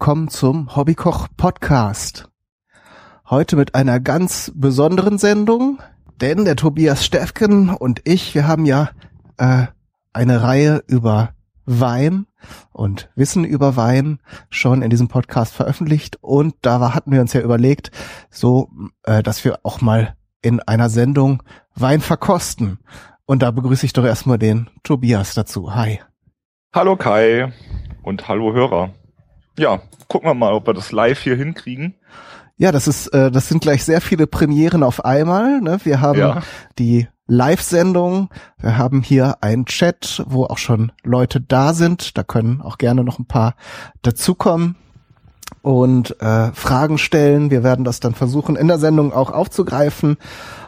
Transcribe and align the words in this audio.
willkommen 0.00 0.28
zum 0.28 0.74
Hobbykoch 0.74 1.28
Podcast. 1.36 2.30
Heute 3.28 3.54
mit 3.54 3.74
einer 3.74 4.00
ganz 4.00 4.50
besonderen 4.54 5.18
Sendung, 5.18 5.78
denn 6.22 6.46
der 6.46 6.56
Tobias 6.56 7.04
Steffken 7.04 7.68
und 7.68 8.00
ich, 8.04 8.34
wir 8.34 8.48
haben 8.48 8.64
ja 8.64 8.92
äh, 9.36 9.66
eine 10.14 10.42
Reihe 10.42 10.82
über 10.86 11.34
Wein 11.66 12.24
und 12.72 13.10
Wissen 13.14 13.44
über 13.44 13.76
Wein 13.76 14.20
schon 14.48 14.80
in 14.80 14.88
diesem 14.88 15.08
Podcast 15.08 15.52
veröffentlicht 15.52 16.16
und 16.22 16.54
da 16.62 16.94
hatten 16.94 17.12
wir 17.12 17.20
uns 17.20 17.34
ja 17.34 17.42
überlegt, 17.42 17.90
so, 18.30 18.70
äh, 19.02 19.22
dass 19.22 19.44
wir 19.44 19.58
auch 19.64 19.82
mal 19.82 20.16
in 20.40 20.60
einer 20.60 20.88
Sendung 20.88 21.42
Wein 21.74 22.00
verkosten. 22.00 22.78
Und 23.26 23.42
da 23.42 23.50
begrüße 23.50 23.84
ich 23.84 23.92
doch 23.92 24.06
erstmal 24.06 24.38
den 24.38 24.70
Tobias 24.82 25.34
dazu. 25.34 25.74
Hi. 25.74 26.00
Hallo 26.72 26.96
Kai 26.96 27.52
und 28.02 28.28
hallo 28.28 28.54
Hörer. 28.54 28.94
Ja, 29.60 29.82
gucken 30.08 30.26
wir 30.26 30.32
mal, 30.32 30.54
ob 30.54 30.66
wir 30.66 30.72
das 30.72 30.90
live 30.90 31.20
hier 31.20 31.36
hinkriegen. 31.36 31.94
Ja, 32.56 32.72
das 32.72 32.88
ist, 32.88 33.08
äh, 33.08 33.30
das 33.30 33.48
sind 33.48 33.60
gleich 33.60 33.84
sehr 33.84 34.00
viele 34.00 34.26
Premieren 34.26 34.82
auf 34.82 35.04
einmal. 35.04 35.60
Ne? 35.60 35.78
Wir 35.84 36.00
haben 36.00 36.18
ja. 36.18 36.42
die 36.78 37.08
Live-Sendung, 37.26 38.30
wir 38.58 38.78
haben 38.78 39.02
hier 39.02 39.36
einen 39.42 39.66
Chat, 39.66 40.22
wo 40.26 40.44
auch 40.44 40.56
schon 40.56 40.92
Leute 41.02 41.42
da 41.42 41.74
sind. 41.74 42.16
Da 42.16 42.22
können 42.22 42.62
auch 42.62 42.78
gerne 42.78 43.04
noch 43.04 43.18
ein 43.18 43.26
paar 43.26 43.54
dazukommen 44.00 44.76
und 45.60 46.18
äh, 46.22 46.52
Fragen 46.52 46.96
stellen. 46.96 47.50
Wir 47.50 47.62
werden 47.62 47.84
das 47.84 48.00
dann 48.00 48.14
versuchen 48.14 48.56
in 48.56 48.66
der 48.66 48.78
Sendung 48.78 49.12
auch 49.12 49.30
aufzugreifen. 49.30 50.16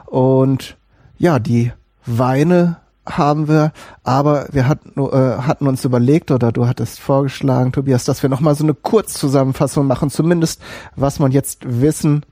Und 0.05 0.77
ja, 1.17 1.39
die 1.39 1.73
Weine 2.05 2.82
haben 3.07 3.49
wir, 3.49 3.73
aber 4.05 4.47
wir 4.53 4.69
hatten, 4.69 5.01
äh, 5.01 5.43
hatten 5.43 5.67
uns 5.67 5.85
überlegt 5.85 6.31
oder 6.31 6.53
du 6.53 6.69
hattest 6.69 7.01
vorgeschlagen, 7.01 7.73
Tobias, 7.73 8.05
dass 8.05 8.23
wir 8.23 8.31
nochmal 8.31 8.55
so 8.55 8.65
eine 8.65 8.75
Kurzzusammenfassung 8.75 9.87
machen, 9.87 10.11
zumindest 10.11 10.63
was 10.95 11.19
man 11.19 11.33
jetzt 11.33 11.63
wissen 11.67 12.25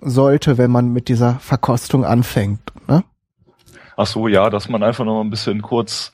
sollte, 0.00 0.58
wenn 0.58 0.70
man 0.70 0.92
mit 0.92 1.08
dieser 1.08 1.36
Verkostung 1.36 2.04
anfängt. 2.04 2.60
Ne? 2.88 3.04
Ach 3.96 4.06
so, 4.06 4.28
ja, 4.28 4.50
dass 4.50 4.68
man 4.68 4.82
einfach 4.82 5.04
noch 5.04 5.14
mal 5.14 5.20
ein 5.22 5.30
bisschen 5.30 5.62
kurz 5.62 6.12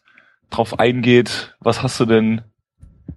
drauf 0.51 0.79
eingeht, 0.79 1.57
was 1.61 1.83
hast 1.83 1.99
du 1.99 2.05
denn 2.05 2.43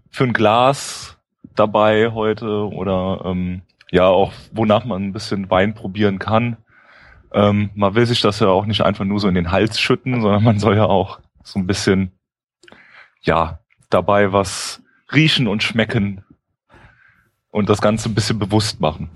für 0.10 0.24
ein 0.24 0.34
Glas 0.34 1.18
dabei 1.56 2.12
heute 2.12 2.68
oder 2.70 3.22
ähm, 3.26 3.62
ja 3.92 4.08
auch 4.08 4.32
wonach 4.52 4.86
man 4.86 5.04
ein 5.04 5.14
bisschen 5.14 5.50
Wein 5.50 5.74
probieren 5.74 6.20
kann. 6.20 6.58
Ähm, 7.34 7.70
man 7.76 7.96
will 7.96 8.06
sich 8.06 8.22
das 8.22 8.40
ja 8.40 8.48
auch 8.48 8.66
nicht 8.66 8.82
einfach 8.82 9.06
nur 9.06 9.20
so 9.20 9.28
in 9.28 9.36
den 9.36 9.52
Hals 9.52 9.80
schütten, 9.80 10.22
sondern 10.22 10.44
man 10.44 10.60
soll 10.60 10.76
ja 10.76 10.86
auch 10.86 11.20
so 11.44 11.60
ein 11.60 11.68
bisschen, 11.68 12.12
ja, 13.22 13.60
dabei 13.90 14.32
was 14.32 14.82
riechen 15.14 15.48
und 15.48 15.64
schmecken 15.64 16.24
und 17.50 17.70
das 17.70 17.82
Ganze 17.82 18.10
ein 18.10 18.16
bisschen 18.16 18.40
bewusst 18.40 18.80
machen. 18.80 19.10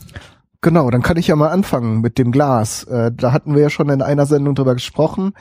Genau, 0.61 0.89
dann 0.89 1.01
kann 1.01 1.17
ich 1.17 1.27
ja 1.27 1.37
mal 1.37 1.49
anfangen 1.49 2.01
mit 2.01 2.17
dem 2.17 2.31
Glas. 2.31 2.83
Äh, 2.83 3.11
da 3.13 3.31
hatten 3.31 3.55
wir 3.55 3.61
ja 3.61 3.69
schon 3.69 3.89
in 3.89 4.01
einer 4.01 4.25
Sendung 4.25 4.55
drüber 4.55 4.73
gesprochen. 4.73 5.33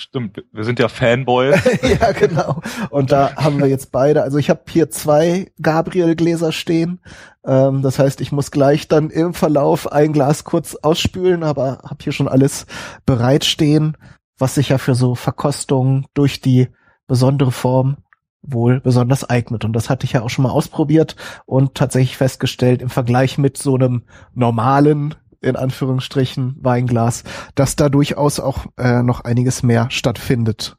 Stimmt, 0.00 0.42
wir 0.50 0.64
sind 0.64 0.78
ja 0.78 0.88
Fanboys. 0.88 1.60
ja, 2.00 2.12
genau. 2.12 2.62
Und 2.88 3.12
da 3.12 3.36
haben 3.36 3.60
wir 3.60 3.66
jetzt 3.66 3.92
beide. 3.92 4.22
Also 4.22 4.38
ich 4.38 4.48
habe 4.48 4.62
hier 4.66 4.88
zwei 4.88 5.52
Gabriel-Gläser 5.60 6.52
stehen. 6.52 7.00
Ähm, 7.44 7.82
das 7.82 7.98
heißt, 7.98 8.22
ich 8.22 8.32
muss 8.32 8.50
gleich 8.50 8.88
dann 8.88 9.10
im 9.10 9.34
Verlauf 9.34 9.92
ein 9.92 10.14
Glas 10.14 10.44
kurz 10.44 10.74
ausspülen, 10.74 11.42
aber 11.42 11.82
habe 11.84 11.98
hier 12.02 12.14
schon 12.14 12.28
alles 12.28 12.64
bereitstehen, 13.04 13.98
was 14.38 14.54
sich 14.54 14.70
ja 14.70 14.78
für 14.78 14.94
so 14.94 15.14
Verkostungen 15.14 16.06
durch 16.14 16.40
die 16.40 16.68
besondere 17.06 17.52
Form 17.52 17.98
wohl 18.40 18.80
besonders 18.80 19.28
eignet. 19.28 19.66
Und 19.66 19.74
das 19.74 19.90
hatte 19.90 20.06
ich 20.06 20.12
ja 20.14 20.22
auch 20.22 20.30
schon 20.30 20.44
mal 20.44 20.50
ausprobiert 20.50 21.14
und 21.44 21.74
tatsächlich 21.74 22.16
festgestellt, 22.16 22.80
im 22.80 22.88
Vergleich 22.88 23.36
mit 23.36 23.58
so 23.58 23.74
einem 23.74 24.04
normalen 24.32 25.14
in 25.40 25.56
Anführungsstrichen 25.56 26.56
Weinglas, 26.60 27.24
dass 27.54 27.76
da 27.76 27.88
durchaus 27.88 28.40
auch 28.40 28.66
äh, 28.76 29.02
noch 29.02 29.20
einiges 29.22 29.62
mehr 29.62 29.90
stattfindet. 29.90 30.76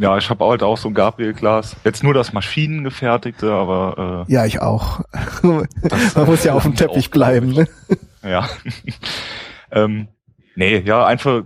Ja, 0.00 0.16
ich 0.16 0.30
habe 0.30 0.46
halt 0.46 0.62
auch 0.62 0.78
so 0.78 0.88
ein 0.88 0.94
Gabriel-Glas. 0.94 1.76
Jetzt 1.84 2.02
nur 2.02 2.14
das 2.14 2.32
maschinengefertigte, 2.32 3.52
aber 3.52 4.26
äh, 4.26 4.32
ja, 4.32 4.46
ich 4.46 4.62
auch. 4.62 5.02
Man 5.42 5.66
muss 6.24 6.44
ja 6.44 6.54
auf 6.54 6.62
dem 6.62 6.74
Teppich 6.74 7.10
bleiben. 7.10 7.52
Ne? 7.52 7.68
Ja. 8.22 8.48
ähm, 9.70 10.08
nee, 10.54 10.78
ja, 10.78 11.04
einfach, 11.04 11.42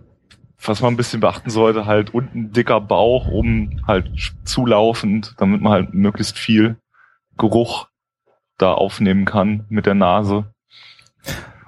was 0.65 0.81
man 0.81 0.95
ein 0.95 0.97
bisschen 0.97 1.19
beachten 1.19 1.51
sollte, 1.51 1.87
halt 1.87 2.15
unten 2.15 2.53
dicker 2.53 2.81
Bauch, 2.81 3.27
um 3.27 3.81
halt 3.89 4.09
zulaufend, 4.45 5.35
damit 5.39 5.61
man 5.61 5.73
halt 5.73 5.95
möglichst 5.95 6.39
viel 6.39 6.77
Geruch 7.37 7.89
da 8.57 8.73
aufnehmen 8.73 9.25
kann 9.25 9.65
mit 9.69 9.87
der 9.87 9.95
Nase. 9.95 10.45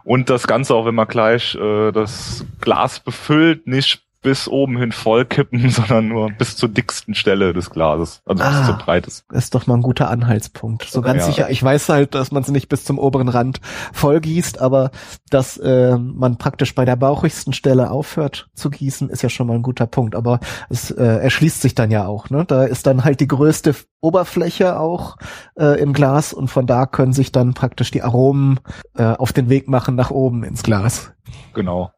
Und 0.06 0.30
das 0.30 0.46
Ganze 0.46 0.72
auch, 0.72 0.86
wenn 0.86 0.94
man 0.94 1.08
gleich 1.08 1.56
äh, 1.56 1.90
das 1.90 2.46
Glas 2.60 3.00
befüllt, 3.00 3.66
nicht 3.66 4.05
bis 4.26 4.48
oben 4.48 4.76
hin 4.76 4.90
voll 4.90 5.24
kippen, 5.24 5.70
sondern 5.70 6.08
nur 6.08 6.32
bis 6.32 6.56
zur 6.56 6.68
dicksten 6.68 7.14
Stelle 7.14 7.52
des 7.52 7.70
Glases, 7.70 8.22
also 8.26 8.42
ah, 8.42 8.50
bis 8.50 8.66
zur 8.66 8.74
Breites. 8.76 9.24
Das 9.30 9.44
ist 9.44 9.54
doch 9.54 9.68
mal 9.68 9.74
ein 9.74 9.82
guter 9.82 10.10
Anhaltspunkt. 10.10 10.82
So 10.82 11.00
ganz 11.00 11.20
ja. 11.20 11.26
sicher, 11.26 11.50
ich 11.50 11.62
weiß 11.62 11.88
halt, 11.90 12.16
dass 12.16 12.32
man 12.32 12.42
es 12.42 12.48
nicht 12.48 12.68
bis 12.68 12.84
zum 12.84 12.98
oberen 12.98 13.28
Rand 13.28 13.60
voll 13.92 14.20
gießt, 14.20 14.60
aber 14.60 14.90
dass 15.30 15.58
äh, 15.58 15.96
man 15.96 16.38
praktisch 16.38 16.74
bei 16.74 16.84
der 16.84 16.96
bauchigsten 16.96 17.52
Stelle 17.52 17.92
aufhört 17.92 18.48
zu 18.54 18.68
gießen, 18.68 19.10
ist 19.10 19.22
ja 19.22 19.28
schon 19.28 19.46
mal 19.46 19.54
ein 19.54 19.62
guter 19.62 19.86
Punkt. 19.86 20.16
Aber 20.16 20.40
es 20.70 20.90
äh, 20.90 21.04
erschließt 21.04 21.62
sich 21.62 21.76
dann 21.76 21.92
ja 21.92 22.04
auch. 22.08 22.28
Ne? 22.28 22.44
Da 22.44 22.64
ist 22.64 22.88
dann 22.88 23.04
halt 23.04 23.20
die 23.20 23.28
größte 23.28 23.76
Oberfläche 24.00 24.80
auch 24.80 25.18
äh, 25.56 25.80
im 25.80 25.92
Glas 25.92 26.32
und 26.32 26.48
von 26.48 26.66
da 26.66 26.86
können 26.86 27.12
sich 27.12 27.30
dann 27.30 27.54
praktisch 27.54 27.92
die 27.92 28.02
Aromen 28.02 28.58
äh, 28.96 29.04
auf 29.04 29.32
den 29.32 29.48
Weg 29.48 29.68
machen 29.68 29.94
nach 29.94 30.10
oben 30.10 30.42
ins 30.42 30.64
Glas. 30.64 31.12
Genau. 31.54 31.92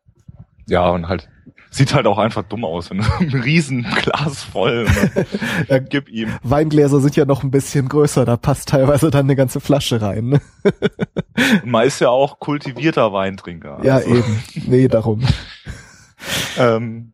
Ja, 0.66 0.90
und 0.90 1.08
halt 1.08 1.30
Sieht 1.70 1.94
halt 1.94 2.06
auch 2.06 2.18
einfach 2.18 2.42
dumm 2.44 2.64
aus, 2.64 2.90
wenn 2.90 3.00
ein 3.20 3.30
riesen 3.30 3.82
Glas 3.82 4.42
voll. 4.42 4.86
ja, 5.68 5.78
gib 5.78 6.08
ihm. 6.08 6.30
Weingläser 6.42 7.00
sind 7.00 7.16
ja 7.16 7.24
noch 7.24 7.42
ein 7.42 7.50
bisschen 7.50 7.88
größer, 7.88 8.24
da 8.24 8.36
passt 8.36 8.68
teilweise 8.68 9.10
dann 9.10 9.26
eine 9.26 9.36
ganze 9.36 9.60
Flasche 9.60 10.00
rein. 10.00 10.28
Ne? 10.28 10.40
Man 11.64 11.86
ist 11.86 12.00
ja 12.00 12.08
auch 12.10 12.38
kultivierter 12.38 13.12
Weintrinker. 13.12 13.80
Ja, 13.82 13.96
also. 13.96 14.14
eben. 14.14 14.42
Nee, 14.66 14.88
darum. 14.88 15.22
ähm, 16.56 17.12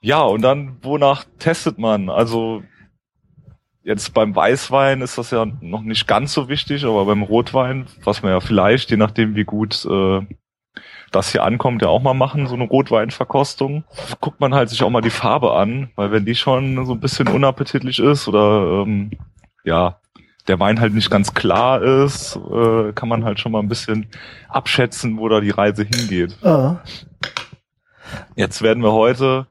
ja, 0.00 0.22
und 0.22 0.42
dann, 0.42 0.78
wonach 0.82 1.24
testet 1.38 1.78
man? 1.78 2.10
Also 2.10 2.62
jetzt 3.84 4.14
beim 4.14 4.34
Weißwein 4.34 5.00
ist 5.00 5.18
das 5.18 5.30
ja 5.30 5.46
noch 5.60 5.82
nicht 5.82 6.06
ganz 6.06 6.32
so 6.32 6.48
wichtig, 6.48 6.84
aber 6.84 7.04
beim 7.04 7.22
Rotwein, 7.22 7.86
was 8.02 8.22
man 8.22 8.32
ja 8.32 8.40
vielleicht, 8.40 8.90
je 8.90 8.96
nachdem 8.96 9.34
wie 9.34 9.44
gut 9.44 9.84
äh, 9.84 10.20
das 11.10 11.30
hier 11.30 11.44
ankommt, 11.44 11.82
ja 11.82 11.88
auch 11.88 12.02
mal 12.02 12.14
machen, 12.14 12.46
so 12.46 12.54
eine 12.54 12.64
Rotweinverkostung. 12.64 13.84
Guckt 14.20 14.40
man 14.40 14.54
halt 14.54 14.70
sich 14.70 14.82
auch 14.82 14.90
mal 14.90 15.02
die 15.02 15.10
Farbe 15.10 15.52
an, 15.52 15.90
weil 15.94 16.10
wenn 16.10 16.24
die 16.24 16.34
schon 16.34 16.84
so 16.86 16.92
ein 16.92 17.00
bisschen 17.00 17.28
unappetitlich 17.28 17.98
ist 17.98 18.28
oder 18.28 18.82
ähm, 18.82 19.10
ja, 19.64 19.98
der 20.48 20.58
Wein 20.58 20.80
halt 20.80 20.94
nicht 20.94 21.10
ganz 21.10 21.34
klar 21.34 21.82
ist, 21.82 22.36
äh, 22.36 22.92
kann 22.92 23.08
man 23.08 23.24
halt 23.24 23.38
schon 23.38 23.52
mal 23.52 23.60
ein 23.60 23.68
bisschen 23.68 24.08
abschätzen, 24.48 25.18
wo 25.18 25.28
da 25.28 25.40
die 25.40 25.50
Reise 25.50 25.84
hingeht. 25.84 26.36
Ah. 26.42 26.80
Jetzt 28.34 28.62
werden 28.62 28.82
wir 28.82 28.92
heute 28.92 29.46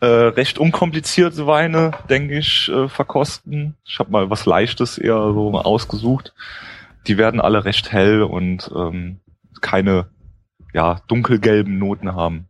äh, 0.00 0.06
recht 0.06 0.58
unkomplizierte 0.58 1.46
Weine, 1.46 1.92
denke 2.08 2.38
ich, 2.38 2.68
äh, 2.68 2.88
verkosten. 2.88 3.76
Ich 3.84 3.98
habe 3.98 4.10
mal 4.10 4.30
was 4.30 4.46
Leichtes 4.46 4.98
eher 4.98 5.32
so 5.32 5.52
ausgesucht. 5.52 6.34
Die 7.06 7.18
werden 7.18 7.40
alle 7.40 7.64
recht 7.64 7.90
hell 7.92 8.22
und 8.22 8.70
ähm, 8.74 9.20
keine 9.60 10.06
ja, 10.72 11.00
dunkelgelben 11.08 11.78
Noten 11.78 12.14
haben. 12.14 12.48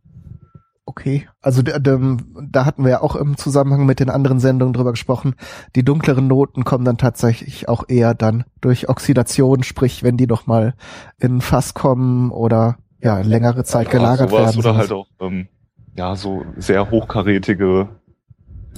Okay, 0.85 1.29
also 1.41 1.61
da 1.61 2.65
hatten 2.65 2.83
wir 2.83 2.91
ja 2.91 3.01
auch 3.01 3.15
im 3.15 3.37
Zusammenhang 3.37 3.85
mit 3.85 4.01
den 4.01 4.09
anderen 4.09 4.39
Sendungen 4.39 4.73
drüber 4.73 4.91
gesprochen. 4.91 5.35
Die 5.77 5.85
dunkleren 5.85 6.27
Noten 6.27 6.65
kommen 6.65 6.83
dann 6.83 6.97
tatsächlich 6.97 7.69
auch 7.69 7.85
eher 7.87 8.13
dann 8.13 8.43
durch 8.59 8.89
Oxidation, 8.89 9.63
sprich, 9.63 10.03
wenn 10.03 10.17
die 10.17 10.27
doch 10.27 10.45
mal 10.45 10.73
in 11.19 11.39
Fass 11.39 11.73
kommen 11.73 12.31
oder 12.31 12.77
ja 13.01 13.21
längere 13.21 13.63
Zeit 13.63 13.87
ja, 13.87 13.91
gelagert 13.93 14.31
werden. 14.31 14.59
Oder 14.59 14.75
halt 14.75 14.91
auch 14.91 15.07
ähm, 15.21 15.47
ja 15.95 16.17
so 16.17 16.45
sehr 16.57 16.91
hochkarätige 16.91 17.87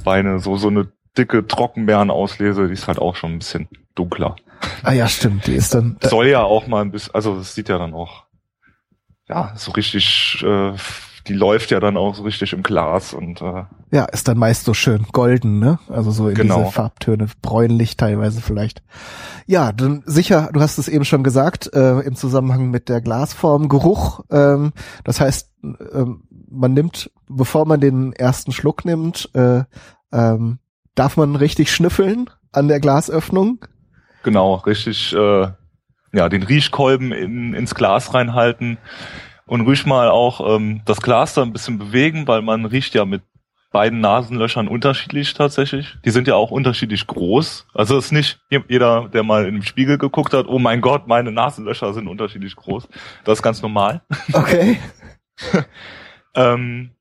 Weine, 0.03 0.37
so 0.37 0.57
so 0.57 0.67
eine 0.67 0.87
dicke 1.17 1.47
Trockenbeerenauslese, 1.47 2.67
die 2.67 2.73
ist 2.73 2.87
halt 2.87 2.99
auch 2.99 3.15
schon 3.15 3.33
ein 3.33 3.39
bisschen 3.39 3.67
dunkler. 3.95 4.35
Ah 4.83 4.93
ja, 4.93 5.07
stimmt, 5.07 5.47
die 5.47 5.53
ist 5.53 5.73
dann. 5.73 5.97
Soll 6.01 6.27
ja 6.27 6.43
auch 6.43 6.67
mal 6.67 6.83
ein 6.83 6.91
bisschen, 6.91 7.15
also 7.15 7.35
das 7.37 7.55
sieht 7.55 7.69
ja 7.69 7.79
dann 7.79 7.95
auch 7.95 8.24
ja, 9.27 9.53
so 9.55 9.71
richtig, 9.71 10.43
äh, 10.45 10.73
die 11.27 11.33
läuft 11.33 11.71
ja 11.71 11.79
dann 11.79 11.97
auch 11.97 12.15
so 12.15 12.23
richtig 12.23 12.53
im 12.53 12.61
Glas 12.61 13.13
und 13.13 13.41
äh, 13.41 13.63
ja, 13.91 14.05
ist 14.05 14.27
dann 14.27 14.37
meist 14.37 14.65
so 14.65 14.73
schön 14.73 15.05
golden, 15.11 15.59
ne? 15.59 15.79
Also 15.89 16.11
so 16.11 16.29
in 16.29 16.35
genau. 16.35 16.59
diese 16.59 16.71
Farbtöne, 16.71 17.27
bräunlich 17.41 17.97
teilweise 17.97 18.41
vielleicht. 18.41 18.83
Ja, 19.47 19.71
dann 19.71 20.03
sicher, 20.05 20.49
du 20.53 20.61
hast 20.61 20.77
es 20.77 20.87
eben 20.87 21.05
schon 21.05 21.23
gesagt, 21.23 21.73
äh, 21.73 21.99
im 22.01 22.15
Zusammenhang 22.15 22.69
mit 22.69 22.89
der 22.89 23.01
Glasform, 23.01 23.69
Geruch. 23.69 24.21
Ähm, 24.29 24.73
das 25.03 25.19
heißt, 25.19 25.51
ähm, 25.63 26.23
man 26.49 26.73
nimmt, 26.73 27.11
bevor 27.27 27.65
man 27.65 27.79
den 27.79 28.13
ersten 28.13 28.51
Schluck 28.51 28.85
nimmt, 28.85 29.29
äh, 29.33 29.63
ähm, 30.11 30.59
darf 30.93 31.17
man 31.17 31.35
richtig 31.35 31.71
schnüffeln 31.71 32.29
an 32.51 32.67
der 32.67 32.79
Glasöffnung. 32.79 33.65
Genau, 34.23 34.55
richtig 34.55 35.13
äh, 35.13 35.47
ja, 36.15 36.29
den 36.29 36.43
Riechkolben 36.43 37.11
in, 37.11 37.53
ins 37.53 37.75
Glas 37.75 38.13
reinhalten 38.13 38.77
und 39.45 39.61
ruhig 39.61 39.85
mal 39.85 40.09
auch 40.09 40.55
ähm, 40.55 40.81
das 40.85 41.01
Glas 41.01 41.33
da 41.33 41.43
ein 41.43 41.53
bisschen 41.53 41.77
bewegen, 41.77 42.27
weil 42.27 42.41
man 42.41 42.65
riecht 42.65 42.93
ja 42.95 43.05
mit 43.05 43.21
beiden 43.75 43.99
Nasenlöchern 43.99 44.69
unterschiedlich 44.69 45.33
tatsächlich. 45.33 45.97
Die 46.05 46.09
sind 46.09 46.29
ja 46.29 46.35
auch 46.35 46.49
unterschiedlich 46.49 47.07
groß. 47.07 47.67
Also 47.73 47.97
ist 47.97 48.13
nicht 48.13 48.39
jeder, 48.69 49.09
der 49.09 49.23
mal 49.23 49.45
in 49.45 49.55
den 49.55 49.63
Spiegel 49.63 49.97
geguckt 49.97 50.33
hat, 50.33 50.47
oh 50.47 50.59
mein 50.59 50.79
Gott, 50.79 51.07
meine 51.07 51.33
Nasenlöcher 51.33 51.93
sind 51.93 52.07
unterschiedlich 52.07 52.55
groß. 52.55 52.87
Das 53.25 53.39
ist 53.39 53.43
ganz 53.43 53.61
normal. 53.61 54.01
Okay. 54.31 54.79
ähm, 56.35 56.91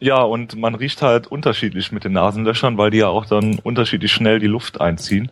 ja, 0.00 0.22
und 0.22 0.56
man 0.56 0.74
riecht 0.74 1.02
halt 1.02 1.26
unterschiedlich 1.26 1.92
mit 1.92 2.04
den 2.04 2.12
Nasenlöchern, 2.12 2.78
weil 2.78 2.90
die 2.90 2.98
ja 2.98 3.08
auch 3.08 3.26
dann 3.26 3.58
unterschiedlich 3.58 4.10
schnell 4.10 4.38
die 4.38 4.46
Luft 4.46 4.80
einziehen. 4.80 5.30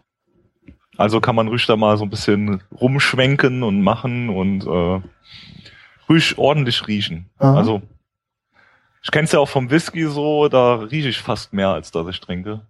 Also 0.96 1.20
kann 1.20 1.34
man 1.34 1.48
ruhig 1.48 1.66
da 1.66 1.76
mal 1.76 1.96
so 1.96 2.04
ein 2.04 2.10
bisschen 2.10 2.62
rumschwenken 2.78 3.62
und 3.62 3.82
machen 3.82 4.28
und 4.28 4.66
äh, 4.66 5.00
ruhig 6.08 6.36
ordentlich 6.38 6.86
riechen. 6.86 7.30
Aha. 7.38 7.56
Also 7.56 7.82
ich 9.02 9.10
kenne 9.10 9.24
es 9.24 9.32
ja 9.32 9.40
auch 9.40 9.48
vom 9.48 9.70
Whisky 9.70 10.06
so, 10.06 10.48
da 10.48 10.76
rieche 10.76 11.08
ich 11.08 11.18
fast 11.18 11.52
mehr, 11.52 11.70
als 11.70 11.90
dass 11.90 12.06
ich 12.08 12.20
trinke. 12.20 12.60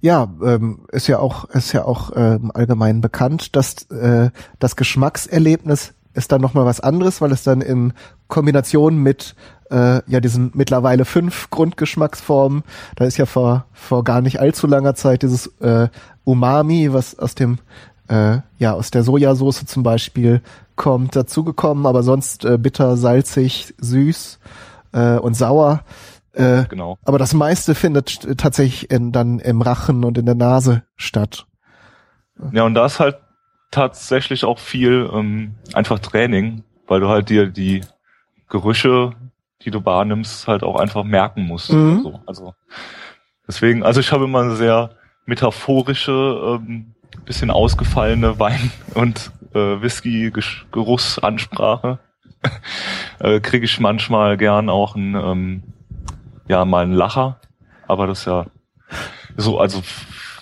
Ja, 0.00 0.32
ähm, 0.44 0.86
ist 0.92 1.08
ja 1.08 1.18
auch 1.18 1.46
ist 1.46 1.72
ja 1.72 1.84
auch 1.84 2.12
ähm, 2.14 2.52
allgemein 2.54 3.00
bekannt, 3.00 3.56
dass 3.56 3.90
äh, 3.90 4.30
das 4.58 4.76
Geschmackserlebnis 4.76 5.94
ist 6.14 6.32
dann 6.32 6.40
noch 6.40 6.54
mal 6.54 6.64
was 6.64 6.80
anderes, 6.80 7.20
weil 7.20 7.32
es 7.32 7.42
dann 7.42 7.60
in 7.60 7.92
Kombination 8.28 8.98
mit 8.98 9.34
äh, 9.70 10.00
ja 10.06 10.20
diesen 10.20 10.52
mittlerweile 10.54 11.04
fünf 11.04 11.50
Grundgeschmacksformen, 11.50 12.62
da 12.96 13.04
ist 13.04 13.16
ja 13.16 13.26
vor 13.26 13.66
vor 13.72 14.04
gar 14.04 14.20
nicht 14.20 14.40
allzu 14.40 14.66
langer 14.66 14.94
Zeit 14.94 15.22
dieses 15.22 15.46
äh, 15.60 15.88
Umami, 16.24 16.92
was 16.92 17.18
aus 17.18 17.34
dem 17.34 17.58
äh, 18.08 18.38
ja 18.58 18.72
aus 18.72 18.90
der 18.90 19.02
Sojasauce 19.02 19.66
zum 19.66 19.82
Beispiel 19.82 20.40
kommt, 20.76 21.16
dazugekommen, 21.16 21.86
aber 21.86 22.02
sonst 22.02 22.44
äh, 22.44 22.58
bitter, 22.58 22.96
salzig, 22.96 23.74
süß 23.78 24.38
äh, 24.92 25.16
und 25.16 25.34
sauer. 25.34 25.84
Äh, 26.32 26.64
genau. 26.68 26.98
Aber 27.04 27.18
das 27.18 27.32
meiste 27.32 27.74
findet 27.74 28.38
tatsächlich 28.38 28.90
in, 28.90 29.10
dann 29.10 29.38
im 29.38 29.62
Rachen 29.62 30.04
und 30.04 30.18
in 30.18 30.26
der 30.26 30.34
Nase 30.34 30.82
statt. 30.96 31.46
Ja, 32.52 32.64
und 32.64 32.74
da 32.74 32.84
ist 32.84 33.00
halt 33.00 33.16
tatsächlich 33.70 34.44
auch 34.44 34.58
viel 34.58 35.08
ähm, 35.12 35.54
einfach 35.72 35.98
Training, 35.98 36.62
weil 36.86 37.00
du 37.00 37.08
halt 37.08 37.30
dir 37.30 37.46
die 37.46 37.80
Gerüche, 38.48 39.12
die 39.62 39.70
du 39.70 39.82
wahrnimmst, 39.84 40.48
halt 40.48 40.62
auch 40.62 40.76
einfach 40.76 41.04
merken 41.04 41.46
musst. 41.46 41.72
Mhm. 41.72 42.02
So. 42.02 42.20
Also 42.26 42.54
deswegen, 43.46 43.82
also 43.82 44.00
ich 44.00 44.12
habe 44.12 44.24
immer 44.24 44.40
eine 44.40 44.56
sehr 44.56 44.90
metaphorische, 45.26 46.60
ähm, 46.60 46.94
bisschen 47.24 47.50
ausgefallene 47.50 48.38
Wein- 48.38 48.70
und 48.94 49.32
äh, 49.54 49.80
Whisky-Geruchsansprache. 49.80 51.98
äh, 53.18 53.40
kriege 53.40 53.64
ich 53.64 53.80
manchmal 53.80 54.36
gern 54.36 54.68
auch 54.68 54.94
ein, 54.94 55.14
ähm, 55.14 55.62
ja, 56.48 56.64
mal 56.64 56.84
einen 56.84 56.92
Lacher. 56.92 57.40
Aber 57.88 58.06
das 58.06 58.20
ist 58.20 58.26
ja 58.26 58.46
so, 59.36 59.58
also 59.58 59.82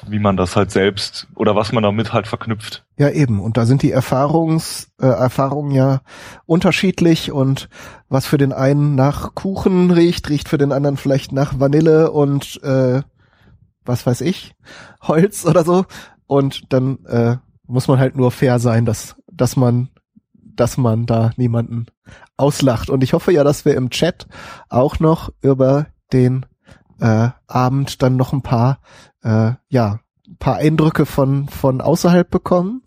wie 0.07 0.19
man 0.19 0.37
das 0.37 0.57
halt 0.57 0.71
selbst 0.71 1.27
oder 1.35 1.57
was 1.57 1.73
man 1.73 1.83
damit 1.83 2.13
halt 2.13 2.27
verknüpft. 2.27 2.84
Ja, 2.97 3.11
eben. 3.11 3.41
Und 3.41 3.57
da 3.57 3.67
sind 3.67 3.83
die 3.83 3.91
Erfahrungs, 3.91 4.89
äh, 5.01 5.07
Erfahrungen 5.07 5.73
ja 5.73 6.03
unterschiedlich 6.47 7.33
und 7.33 7.69
was 8.09 8.27
für 8.27 8.39
den 8.39 8.53
einen 8.53 8.95
nach 8.95 9.35
Kuchen 9.35 9.91
riecht, 9.91 10.29
riecht 10.31 10.49
für 10.49 10.59
den 10.59 10.71
anderen 10.73 10.97
vielleicht 10.97 11.33
nach 11.33 11.59
Vanille 11.59 12.13
und 12.13 12.63
äh, 12.63 13.03
was 13.85 14.07
weiß 14.07 14.21
ich, 14.21 14.55
Holz 15.03 15.45
oder 15.45 15.65
so. 15.65 15.87
Und 16.27 16.73
dann 16.73 17.05
äh, 17.07 17.37
muss 17.67 17.89
man 17.89 17.99
halt 17.99 18.17
nur 18.17 18.31
fair 18.31 18.59
sein, 18.59 18.85
dass, 18.85 19.17
dass 19.31 19.57
man 19.57 19.89
dass 20.57 20.77
man 20.77 21.07
da 21.07 21.33
niemanden 21.37 21.87
auslacht. 22.37 22.91
Und 22.91 23.03
ich 23.03 23.13
hoffe 23.13 23.33
ja, 23.33 23.45
dass 23.45 23.65
wir 23.65 23.75
im 23.75 23.91
Chat 23.91 24.27
auch 24.69 25.01
noch 25.01 25.31
über 25.43 25.87
den 26.13 26.47
äh, 27.01 27.31
Abend 27.47 28.03
dann 28.03 28.17
noch 28.17 28.33
ein 28.33 28.43
paar, 28.43 28.79
äh, 29.23 29.53
ja, 29.69 30.01
paar 30.45 30.57
Eindrücke 30.57 31.07
von, 31.07 31.49
von 31.49 31.81
außerhalb 31.81 32.31
bekommen. 32.31 32.83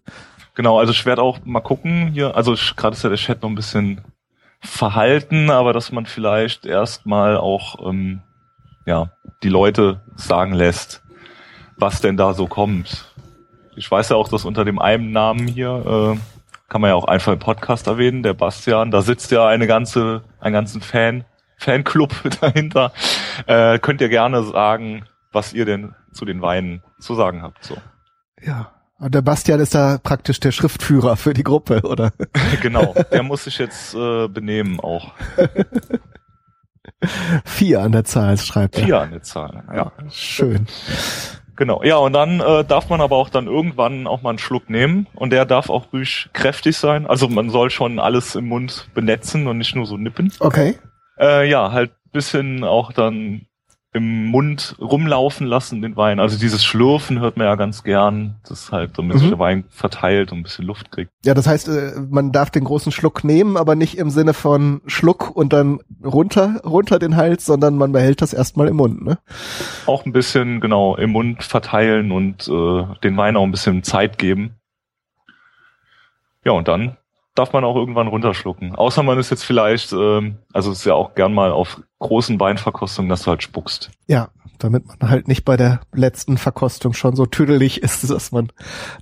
Genau, 0.53 0.77
also 0.77 0.91
ich 0.91 1.07
werde 1.07 1.23
auch 1.23 1.39
mal 1.43 1.61
gucken 1.61 2.11
hier, 2.13 2.35
also 2.35 2.53
gerade 2.75 2.95
ist 2.95 3.01
ja 3.01 3.09
der 3.09 3.17
Chat 3.17 3.41
noch 3.41 3.49
ein 3.49 3.55
bisschen 3.55 4.01
verhalten, 4.59 5.49
aber 5.49 5.73
dass 5.73 5.91
man 5.91 6.05
vielleicht 6.05 6.67
erstmal 6.67 7.35
auch 7.35 7.89
ähm, 7.89 8.21
ja, 8.85 9.11
die 9.41 9.49
Leute 9.49 10.01
sagen 10.15 10.53
lässt, 10.53 11.01
was 11.77 11.99
denn 11.99 12.15
da 12.15 12.35
so 12.35 12.45
kommt. 12.45 13.11
Ich 13.75 13.89
weiß 13.89 14.09
ja 14.09 14.17
auch, 14.17 14.27
dass 14.27 14.45
unter 14.45 14.63
dem 14.63 14.77
einen 14.77 15.11
Namen 15.11 15.47
hier 15.47 16.15
äh, 16.15 16.69
kann 16.69 16.81
man 16.81 16.91
ja 16.91 16.95
auch 16.95 17.05
einfach 17.05 17.33
im 17.33 17.39
Podcast 17.39 17.87
erwähnen, 17.87 18.21
der 18.21 18.35
Bastian, 18.35 18.91
da 18.91 19.01
sitzt 19.01 19.31
ja 19.31 19.47
eine 19.47 19.65
ganze, 19.65 20.21
einen 20.39 20.53
ganzen 20.53 20.81
Fan, 20.81 21.25
Fanclub 21.57 22.13
dahinter. 22.39 22.91
Äh, 23.47 23.79
könnt 23.79 24.01
ihr 24.01 24.09
gerne 24.09 24.43
sagen, 24.43 25.05
was 25.31 25.53
ihr 25.53 25.65
denn 25.65 25.95
zu 26.17 26.25
den 26.25 26.41
Weinen 26.41 26.83
zu 26.99 27.15
sagen 27.15 27.41
habt. 27.41 27.63
So. 27.63 27.77
Ja. 28.41 28.73
Und 28.99 29.13
der 29.13 29.21
Bastian 29.21 29.59
ist 29.59 29.75
da 29.75 29.99
praktisch 30.01 30.39
der 30.39 30.51
Schriftführer 30.51 31.17
für 31.17 31.35
die 31.35 31.43
Gruppe, 31.43 31.81
oder? 31.83 32.11
genau, 32.61 32.95
der 33.11 33.21
muss 33.21 33.43
sich 33.43 33.59
jetzt 33.59 33.93
äh, 33.93 34.27
benehmen 34.27 34.79
auch. 34.79 35.13
Vier 37.45 37.81
an 37.81 37.91
der 37.91 38.05
Zahl 38.05 38.37
schreibt 38.37 38.77
er. 38.77 38.85
Vier 38.85 39.01
an 39.01 39.11
der 39.11 39.21
Zahl, 39.21 39.63
ja. 39.71 39.91
Schön. 40.09 40.65
Genau, 41.55 41.83
ja, 41.83 41.97
und 41.97 42.13
dann 42.13 42.39
äh, 42.39 42.63
darf 42.63 42.89
man 42.89 43.01
aber 43.01 43.17
auch 43.17 43.29
dann 43.29 43.45
irgendwann 43.45 44.07
auch 44.07 44.23
mal 44.23 44.29
einen 44.29 44.39
Schluck 44.39 44.69
nehmen 44.69 45.05
und 45.13 45.31
der 45.31 45.45
darf 45.45 45.69
auch 45.69 45.93
ruhig 45.93 46.29
kräftig 46.33 46.77
sein. 46.77 47.05
Also 47.05 47.29
man 47.29 47.51
soll 47.51 47.69
schon 47.69 47.99
alles 47.99 48.35
im 48.35 48.47
Mund 48.47 48.89
benetzen 48.95 49.47
und 49.47 49.59
nicht 49.59 49.75
nur 49.75 49.85
so 49.85 49.97
nippen. 49.97 50.33
Okay. 50.39 50.75
Äh, 51.19 51.47
ja, 51.49 51.71
halt 51.71 51.91
bisschen 52.11 52.63
auch 52.63 52.93
dann 52.93 53.47
im 53.93 54.27
Mund 54.27 54.75
rumlaufen 54.79 55.47
lassen, 55.47 55.81
den 55.81 55.95
Wein. 55.95 56.19
Also 56.19 56.37
dieses 56.37 56.63
Schlürfen 56.63 57.19
hört 57.19 57.37
man 57.37 57.47
ja 57.47 57.55
ganz 57.55 57.83
gern. 57.83 58.35
Das 58.43 58.63
ist 58.63 58.71
halt, 58.71 58.97
damit 58.97 59.15
mhm. 59.15 59.19
sich 59.19 59.29
der 59.29 59.39
Wein 59.39 59.63
verteilt 59.69 60.31
und 60.31 60.39
ein 60.39 60.43
bisschen 60.43 60.65
Luft 60.65 60.91
kriegt. 60.91 61.11
Ja, 61.25 61.33
das 61.33 61.47
heißt, 61.47 61.69
äh, 61.69 61.93
man 62.09 62.31
darf 62.31 62.49
den 62.49 62.65
großen 62.65 62.91
Schluck 62.91 63.23
nehmen, 63.23 63.57
aber 63.57 63.75
nicht 63.75 63.97
im 63.97 64.09
Sinne 64.09 64.33
von 64.33 64.81
Schluck 64.85 65.35
und 65.35 65.53
dann 65.53 65.79
runter, 66.03 66.61
runter 66.65 66.99
den 66.99 67.15
Hals, 67.15 67.45
sondern 67.45 67.75
man 67.75 67.91
behält 67.91 68.21
das 68.21 68.33
erstmal 68.33 68.67
im 68.67 68.75
Mund, 68.75 69.03
ne? 69.03 69.17
Auch 69.85 70.05
ein 70.05 70.13
bisschen, 70.13 70.59
genau, 70.59 70.95
im 70.95 71.11
Mund 71.11 71.43
verteilen 71.43 72.11
und 72.11 72.47
äh, 72.47 72.85
den 73.03 73.17
Wein 73.17 73.37
auch 73.37 73.43
ein 73.43 73.51
bisschen 73.51 73.83
Zeit 73.83 74.17
geben. 74.17 74.55
Ja, 76.43 76.51
und 76.51 76.67
dann 76.67 76.97
darf 77.35 77.53
man 77.53 77.63
auch 77.63 77.75
irgendwann 77.75 78.07
runterschlucken. 78.07 78.75
Außer 78.75 79.03
man 79.03 79.17
ist 79.17 79.29
jetzt 79.29 79.43
vielleicht, 79.43 79.93
ähm, 79.93 80.37
also 80.53 80.71
es 80.71 80.79
ist 80.79 80.85
ja 80.85 80.93
auch 80.93 81.15
gern 81.15 81.33
mal 81.33 81.51
auf 81.51 81.81
großen 81.99 82.39
Weinverkostungen, 82.39 83.09
dass 83.09 83.23
du 83.23 83.31
halt 83.31 83.43
spuckst. 83.43 83.91
Ja, 84.07 84.29
damit 84.59 84.85
man 84.87 85.09
halt 85.09 85.27
nicht 85.27 85.45
bei 85.45 85.57
der 85.57 85.81
letzten 85.93 86.37
Verkostung 86.37 86.93
schon 86.93 87.15
so 87.15 87.25
tüdelig 87.25 87.81
ist, 87.81 88.09
dass 88.09 88.31
man 88.31 88.51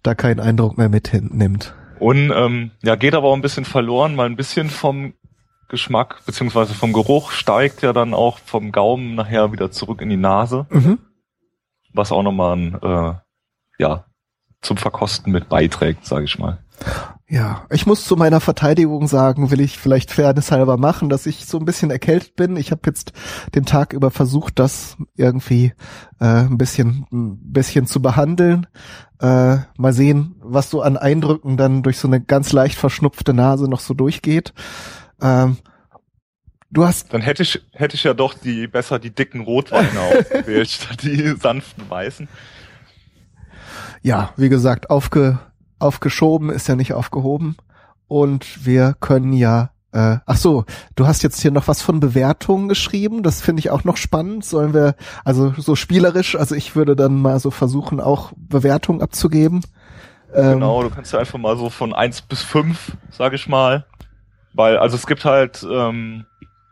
da 0.04 0.16
keinen 0.16 0.40
Eindruck 0.40 0.78
mehr 0.78 0.90
mit 0.90 1.12
nimmt. 1.14 1.76
Und 2.00 2.32
ähm, 2.36 2.72
ja, 2.84 2.96
geht 2.96 3.16
aber 3.16 3.30
auch 3.30 3.36
ein 3.36 3.42
bisschen 3.42 3.66
verloren, 3.66 4.18
weil 4.18 4.30
ein 4.30 4.36
bisschen 4.36 4.70
vom 4.70 5.14
Geschmack 5.70 6.22
beziehungsweise 6.26 6.74
vom 6.74 6.94
Geruch 6.94 7.32
steigt 7.32 7.82
ja 7.82 7.92
dann 7.92 8.14
auch 8.14 8.38
vom 8.40 8.72
Gaumen 8.72 9.16
nachher 9.16 9.52
wieder 9.52 9.72
zurück 9.72 10.02
in 10.02 10.10
die 10.10 10.18
Nase. 10.18 10.68
Mhm. 10.70 11.00
Was 11.94 12.12
auch 12.12 12.24
nochmal 12.24 12.58
ein, 12.58 12.76
äh, 12.82 13.14
ja, 13.80 14.06
zum 14.66 14.78
Verkosten 14.78 15.32
mit 15.32 15.50
beiträgt, 15.50 16.06
sage 16.06 16.26
ich 16.26 16.38
mal. 16.38 16.60
Ja, 17.28 17.66
ich 17.72 17.88
muss 17.88 18.06
zu 18.06 18.16
meiner 18.16 18.40
Verteidigung 18.40 19.08
sagen, 19.08 19.50
will 19.50 19.60
ich 19.60 19.80
vielleicht 19.80 20.12
fairnesshalber 20.12 20.78
machen, 20.78 21.10
dass 21.10 21.26
ich 21.26 21.46
so 21.46 21.58
ein 21.58 21.66
bisschen 21.66 21.90
erkältet 21.90 22.36
bin. 22.36 22.56
Ich 22.56 22.70
habe 22.70 22.82
jetzt 22.86 23.14
den 23.56 23.66
Tag 23.66 23.94
über 23.94 24.12
versucht, 24.12 24.60
das 24.60 24.96
irgendwie 25.16 25.74
äh, 26.20 26.42
ein 26.42 26.58
bisschen 26.60 27.08
ein 27.12 27.40
bisschen 27.52 27.88
zu 27.88 28.00
behandeln. 28.00 28.68
Äh, 29.20 29.58
mal 29.78 29.94
sehen, 29.94 30.36
was 30.40 30.70
so 30.70 30.82
an 30.82 30.98
Eindrücken 30.98 31.58
dann 31.58 31.82
durch 31.82 31.98
so 31.98 32.08
eine 32.08 32.22
ganz 32.22 32.54
leicht 32.54 32.78
verschnupfte 32.78 33.34
Nase 33.34 33.68
noch 33.68 33.80
so 33.80 33.96
durchgeht. 33.96 34.54
Ähm, 35.20 35.58
du 36.70 36.86
hast 36.86 37.12
dann 37.12 37.22
hätte 37.22 37.42
ich 37.42 37.60
hätte 37.72 37.96
ich 37.96 38.04
ja 38.04 38.14
doch 38.14 38.36
die 38.36 38.68
besser 38.68 39.00
die 39.00 39.10
dicken 39.10 39.42
Rotweine 39.42 40.00
ausgewählt 40.20 40.70
statt 40.70 41.02
die 41.02 41.36
sanften 41.42 41.90
weißen. 41.90 42.28
Ja, 44.02 44.32
wie 44.38 44.50
gesagt, 44.50 44.90
aufge 44.90 45.40
aufgeschoben 45.80 46.50
ist 46.50 46.68
ja 46.68 46.76
nicht 46.76 46.94
aufgehoben. 46.94 47.58
Und 48.08 48.66
wir 48.66 48.96
können 49.00 49.34
ja, 49.34 49.72
äh, 49.92 50.18
ach 50.26 50.38
so, 50.38 50.66
du 50.96 51.08
hast 51.08 51.24
jetzt 51.24 51.42
hier 51.42 51.52
noch 51.52 51.68
was 51.68 51.82
von 51.82 52.00
Bewertungen 52.00 52.70
geschrieben. 52.70 53.24
Das 53.24 53.42
finde 53.42 53.60
ich 53.60 53.72
auch 53.72 53.84
noch 53.84 53.98
spannend. 53.98 54.46
Sollen 54.46 54.74
wir, 54.74 54.96
also 55.24 55.54
so 55.58 55.76
spielerisch, 55.76 56.36
also 56.36 56.56
ich 56.56 56.76
würde 56.76 56.96
dann 56.96 57.22
mal 57.22 57.40
so 57.40 57.52
versuchen, 57.52 58.00
auch 58.00 58.32
Bewertungen 58.38 59.02
abzugeben. 59.02 59.62
Ähm, 60.34 60.54
genau, 60.54 60.84
du 60.84 60.90
kannst 60.90 61.14
ja 61.14 61.20
einfach 61.20 61.40
mal 61.40 61.58
so 61.58 61.70
von 61.70 61.94
eins 61.94 62.22
bis 62.22 62.42
fünf, 62.42 62.98
sag 63.10 63.34
ich 63.34 63.48
mal. 63.48 63.86
Weil, 64.54 64.78
also 64.78 64.96
es 64.96 65.08
gibt 65.08 65.26
halt 65.26 65.66
ähm, 65.70 66.26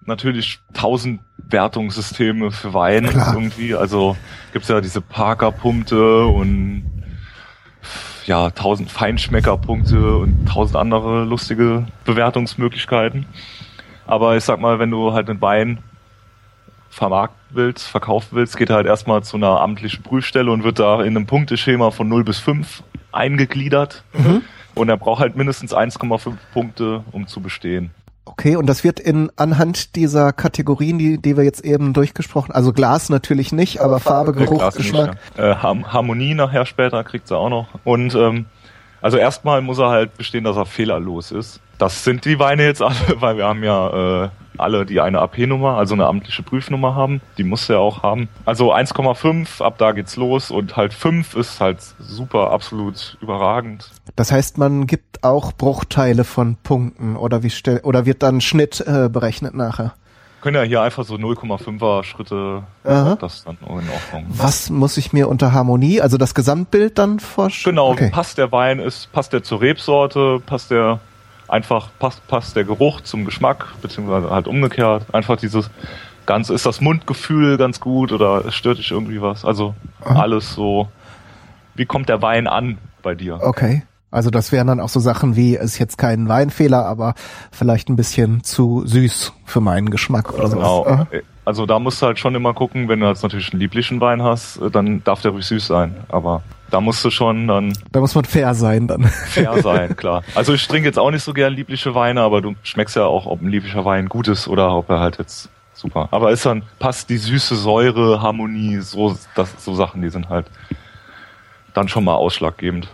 natürlich 0.05 0.59
tausend 0.73 1.21
Wertungssysteme 1.49 2.51
für 2.51 2.73
Wein 2.73 3.07
Klar. 3.07 3.33
irgendwie. 3.35 3.75
Also 3.75 4.15
gibt's 4.53 4.69
ja 4.69 4.81
diese 4.81 5.01
Parker-Punkte 5.01 6.25
und 6.25 6.92
ja, 8.25 8.49
tausend 8.51 8.91
Feinschmeckerpunkte 8.91 10.17
und 10.17 10.47
tausend 10.47 10.75
andere 10.75 11.23
lustige 11.23 11.85
Bewertungsmöglichkeiten. 12.05 13.25
Aber 14.05 14.35
ich 14.35 14.43
sag 14.43 14.59
mal, 14.59 14.79
wenn 14.79 14.91
du 14.91 15.13
halt 15.13 15.29
einen 15.29 15.41
Wein 15.41 15.79
vermarkten 16.89 17.39
willst, 17.55 17.87
verkaufen 17.87 18.29
willst, 18.31 18.57
geht 18.57 18.69
er 18.69 18.77
halt 18.77 18.85
erstmal 18.85 19.23
zu 19.23 19.37
einer 19.37 19.61
amtlichen 19.61 20.03
Prüfstelle 20.03 20.51
und 20.51 20.63
wird 20.63 20.79
da 20.79 21.01
in 21.01 21.15
einem 21.15 21.25
Punkteschema 21.25 21.91
von 21.91 22.07
0 22.07 22.23
bis 22.23 22.39
5 22.39 22.83
eingegliedert. 23.11 24.03
Mhm. 24.13 24.41
Und 24.75 24.89
er 24.89 24.97
braucht 24.97 25.21
halt 25.21 25.35
mindestens 25.35 25.73
1,5 25.73 26.33
Punkte, 26.51 27.03
um 27.11 27.27
zu 27.27 27.41
bestehen. 27.41 27.91
Okay, 28.33 28.55
und 28.55 28.65
das 28.65 28.83
wird 28.83 28.99
in 28.99 29.31
anhand 29.35 29.95
dieser 29.95 30.33
Kategorien, 30.33 30.97
die, 30.97 31.19
die 31.19 31.37
wir 31.37 31.43
jetzt 31.43 31.63
eben 31.63 31.93
durchgesprochen, 31.93 32.51
also 32.51 32.73
Glas 32.73 33.09
natürlich 33.09 33.51
nicht, 33.51 33.79
aber, 33.79 33.91
aber 33.91 33.99
Farbe, 33.99 34.33
Geruch, 34.33 34.73
Geschmack. 34.73 35.11
Nicht, 35.11 35.37
ja. 35.37 35.51
äh, 35.51 35.55
Harmonie 35.55 36.33
nachher 36.33 36.65
später 36.65 37.03
kriegt 37.03 37.29
er 37.29 37.37
auch 37.37 37.49
noch. 37.49 37.67
Und 37.83 38.15
ähm, 38.15 38.45
also 39.01 39.17
erstmal 39.17 39.61
muss 39.61 39.77
er 39.77 39.89
halt 39.89 40.17
bestehen, 40.17 40.45
dass 40.45 40.57
er 40.57 40.65
fehlerlos 40.65 41.31
ist. 41.31 41.59
Das 41.83 42.05
sind 42.05 42.23
die 42.23 42.39
Weine 42.39 42.63
jetzt 42.63 42.81
alle, 42.81 42.95
weil 43.19 43.35
wir 43.35 43.45
haben 43.45 43.61
ja 43.61 44.23
äh, 44.23 44.29
alle, 44.57 44.85
die 44.85 45.01
eine 45.01 45.19
AP-Nummer, 45.19 45.75
also 45.77 45.95
eine 45.95 46.05
amtliche 46.05 46.41
Prüfnummer 46.41 46.95
haben. 46.95 47.19
Die 47.37 47.43
muss 47.43 47.69
er 47.69 47.81
auch 47.81 48.03
haben. 48.03 48.29
Also 48.45 48.73
1,5, 48.73 49.61
ab 49.61 49.77
da 49.79 49.91
geht's 49.91 50.15
los 50.15 50.49
und 50.49 50.77
halt 50.77 50.93
5 50.93 51.35
ist 51.35 51.59
halt 51.59 51.81
super, 51.99 52.51
absolut 52.51 53.17
überragend. 53.19 53.91
Das 54.15 54.31
heißt, 54.31 54.57
man 54.57 54.87
gibt 54.87 55.25
auch 55.25 55.51
Bruchteile 55.51 56.23
von 56.23 56.55
Punkten 56.55 57.17
oder 57.17 57.43
wie 57.43 57.49
stell, 57.49 57.81
oder 57.83 58.05
wird 58.05 58.23
dann 58.23 58.39
Schnitt 58.39 58.79
äh, 58.87 59.09
berechnet 59.09 59.53
nachher? 59.53 59.93
können 60.39 60.57
ja 60.57 60.63
hier 60.63 60.81
einfach 60.81 61.05
so 61.05 61.15
0,5er 61.15 62.03
Schritte, 62.03 62.63
Aha. 62.83 63.15
das 63.15 63.45
dann 63.45 63.57
in 63.61 63.69
Ordnung. 63.69 64.25
Was 64.27 64.69
muss 64.69 64.97
ich 64.97 65.13
mir 65.13 65.29
unter 65.29 65.53
Harmonie, 65.53 66.01
also 66.01 66.17
das 66.17 66.35
Gesamtbild 66.35 66.97
dann 66.97 67.21
vorstellen? 67.21 67.77
Genau, 67.77 67.91
okay. 67.91 68.09
passt 68.09 68.37
der 68.37 68.51
Wein, 68.51 68.79
ist, 68.79 69.09
passt 69.13 69.31
der 69.31 69.43
zur 69.43 69.61
Rebsorte, 69.61 70.41
passt 70.45 70.69
der 70.69 70.99
einfach 71.53 71.89
passt, 71.99 72.27
passt 72.27 72.55
der 72.55 72.63
Geruch 72.63 73.01
zum 73.01 73.25
Geschmack, 73.25 73.67
beziehungsweise 73.81 74.29
halt 74.31 74.47
umgekehrt. 74.47 75.05
Einfach 75.13 75.37
dieses 75.37 75.69
Ganze, 76.25 76.53
ist 76.53 76.65
das 76.65 76.81
Mundgefühl 76.81 77.57
ganz 77.57 77.79
gut 77.79 78.11
oder 78.11 78.51
stört 78.51 78.79
dich 78.79 78.91
irgendwie 78.91 79.21
was? 79.21 79.45
Also 79.45 79.75
Aha. 80.03 80.21
alles 80.21 80.53
so, 80.53 80.89
wie 81.75 81.85
kommt 81.85 82.09
der 82.09 82.21
Wein 82.21 82.47
an 82.47 82.79
bei 83.03 83.13
dir? 83.15 83.39
Okay. 83.41 83.83
Also 84.09 84.29
das 84.29 84.51
wären 84.51 84.67
dann 84.67 84.79
auch 84.79 84.89
so 84.89 84.99
Sachen 84.99 85.35
wie, 85.35 85.55
ist 85.55 85.79
jetzt 85.79 85.97
kein 85.97 86.29
Weinfehler, 86.29 86.85
aber 86.85 87.15
vielleicht 87.51 87.89
ein 87.89 87.95
bisschen 87.95 88.43
zu 88.43 88.83
süß 88.85 89.33
für 89.45 89.59
meinen 89.59 89.89
Geschmack 89.89 90.33
oder 90.33 90.47
so. 90.47 90.55
Genau. 90.55 90.85
Aha. 90.85 91.07
Also 91.45 91.65
da 91.65 91.79
musst 91.79 92.01
du 92.01 92.05
halt 92.05 92.19
schon 92.19 92.35
immer 92.35 92.53
gucken, 92.53 92.87
wenn 92.89 92.99
du 92.99 93.07
jetzt 93.07 93.23
natürlich 93.23 93.51
einen 93.51 93.59
lieblichen 93.59 93.99
Wein 94.01 94.21
hast, 94.21 94.59
dann 94.71 95.03
darf 95.03 95.21
der 95.21 95.31
ruhig 95.31 95.45
süß 95.45 95.65
sein. 95.65 95.95
Aber 96.09 96.43
da 96.73 96.81
musst 96.81 97.05
du 97.05 97.11
schon 97.11 97.47
dann. 97.47 97.73
Da 97.91 97.99
muss 97.99 98.15
man 98.15 98.25
fair 98.25 98.55
sein 98.55 98.87
dann. 98.87 99.03
Fair 99.03 99.57
sein, 99.61 99.95
klar. 99.95 100.23
Also 100.33 100.53
ich 100.53 100.67
trinke 100.67 100.87
jetzt 100.87 100.97
auch 100.97 101.11
nicht 101.11 101.23
so 101.23 101.31
gern 101.31 101.53
liebliche 101.53 101.93
Weine, 101.93 102.21
aber 102.21 102.41
du 102.41 102.55
schmeckst 102.63 102.95
ja 102.95 103.05
auch, 103.05 103.27
ob 103.27 103.41
ein 103.43 103.49
lieblicher 103.49 103.85
Wein 103.85 104.09
gut 104.09 104.27
ist 104.27 104.47
oder 104.47 104.75
ob 104.75 104.89
er 104.89 104.99
halt 104.99 105.19
jetzt 105.19 105.49
super. 105.73 106.07
Aber 106.09 106.31
ist 106.31 106.47
dann, 106.47 106.63
passt 106.79 107.11
die 107.11 107.17
süße 107.17 107.55
Säure, 107.55 108.23
Harmonie, 108.23 108.79
so, 108.79 109.15
das, 109.35 109.53
so 109.63 109.75
Sachen, 109.75 110.01
die 110.01 110.09
sind 110.09 110.29
halt 110.29 110.47
dann 111.75 111.87
schon 111.87 112.03
mal 112.03 112.15
ausschlaggebend. 112.15 112.87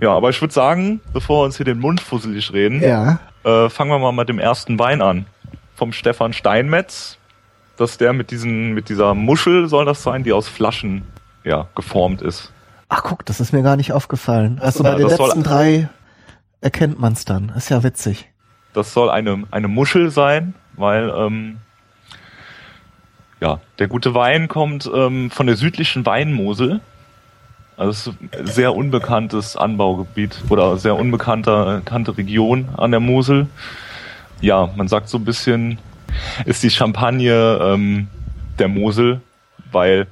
Ja, 0.00 0.12
aber 0.12 0.30
ich 0.30 0.40
würde 0.40 0.54
sagen, 0.54 1.00
bevor 1.12 1.40
wir 1.40 1.46
uns 1.46 1.56
hier 1.56 1.66
den 1.66 1.80
Mund 1.80 2.00
fusselig 2.00 2.52
reden, 2.52 2.80
ja. 2.80 3.18
äh, 3.42 3.68
fangen 3.68 3.90
wir 3.90 3.98
mal 3.98 4.12
mit 4.12 4.28
dem 4.28 4.38
ersten 4.38 4.78
Wein 4.78 5.02
an. 5.02 5.26
Vom 5.74 5.92
Stefan 5.92 6.32
Steinmetz. 6.32 7.18
Das 7.76 7.92
ist 7.92 8.00
der 8.00 8.12
mit 8.12 8.30
diesen, 8.30 8.72
mit 8.72 8.88
dieser 8.88 9.14
Muschel 9.14 9.68
soll 9.68 9.84
das 9.84 10.04
sein, 10.04 10.22
die 10.22 10.32
aus 10.32 10.46
Flaschen 10.46 11.02
ja, 11.44 11.68
geformt 11.74 12.22
ist. 12.22 12.52
Ach 12.88 13.02
guck, 13.02 13.24
das 13.26 13.40
ist 13.40 13.52
mir 13.52 13.62
gar 13.62 13.76
nicht 13.76 13.92
aufgefallen. 13.92 14.58
Also 14.60 14.82
bei 14.82 14.90
ja, 14.90 14.96
den 14.96 15.08
letzten 15.08 15.42
drei 15.42 15.88
erkennt 16.60 16.98
man 16.98 17.12
es 17.12 17.24
dann. 17.24 17.50
Ist 17.50 17.68
ja 17.68 17.82
witzig. 17.82 18.28
Das 18.72 18.92
soll 18.92 19.10
eine, 19.10 19.44
eine 19.50 19.68
Muschel 19.68 20.10
sein, 20.10 20.54
weil 20.74 21.12
ähm, 21.14 21.58
ja, 23.40 23.60
der 23.78 23.88
gute 23.88 24.14
Wein 24.14 24.48
kommt 24.48 24.90
ähm, 24.92 25.30
von 25.30 25.46
der 25.46 25.56
südlichen 25.56 26.04
Weinmosel. 26.06 26.80
Also 27.76 27.90
es 27.90 28.06
ist 28.08 28.40
ein 28.40 28.46
sehr 28.46 28.74
unbekanntes 28.74 29.56
Anbaugebiet 29.56 30.42
oder 30.48 30.76
sehr 30.78 30.96
unbekannte 30.96 31.82
bekannte 31.84 32.16
Region 32.16 32.68
an 32.76 32.90
der 32.90 33.00
Mosel. 33.00 33.46
Ja, 34.40 34.70
man 34.74 34.88
sagt 34.88 35.08
so 35.08 35.18
ein 35.18 35.24
bisschen, 35.24 35.78
ist 36.44 36.62
die 36.62 36.70
Champagne 36.70 37.58
ähm, 37.62 38.08
der 38.58 38.68
Mosel, 38.68 39.20
weil 39.70 40.08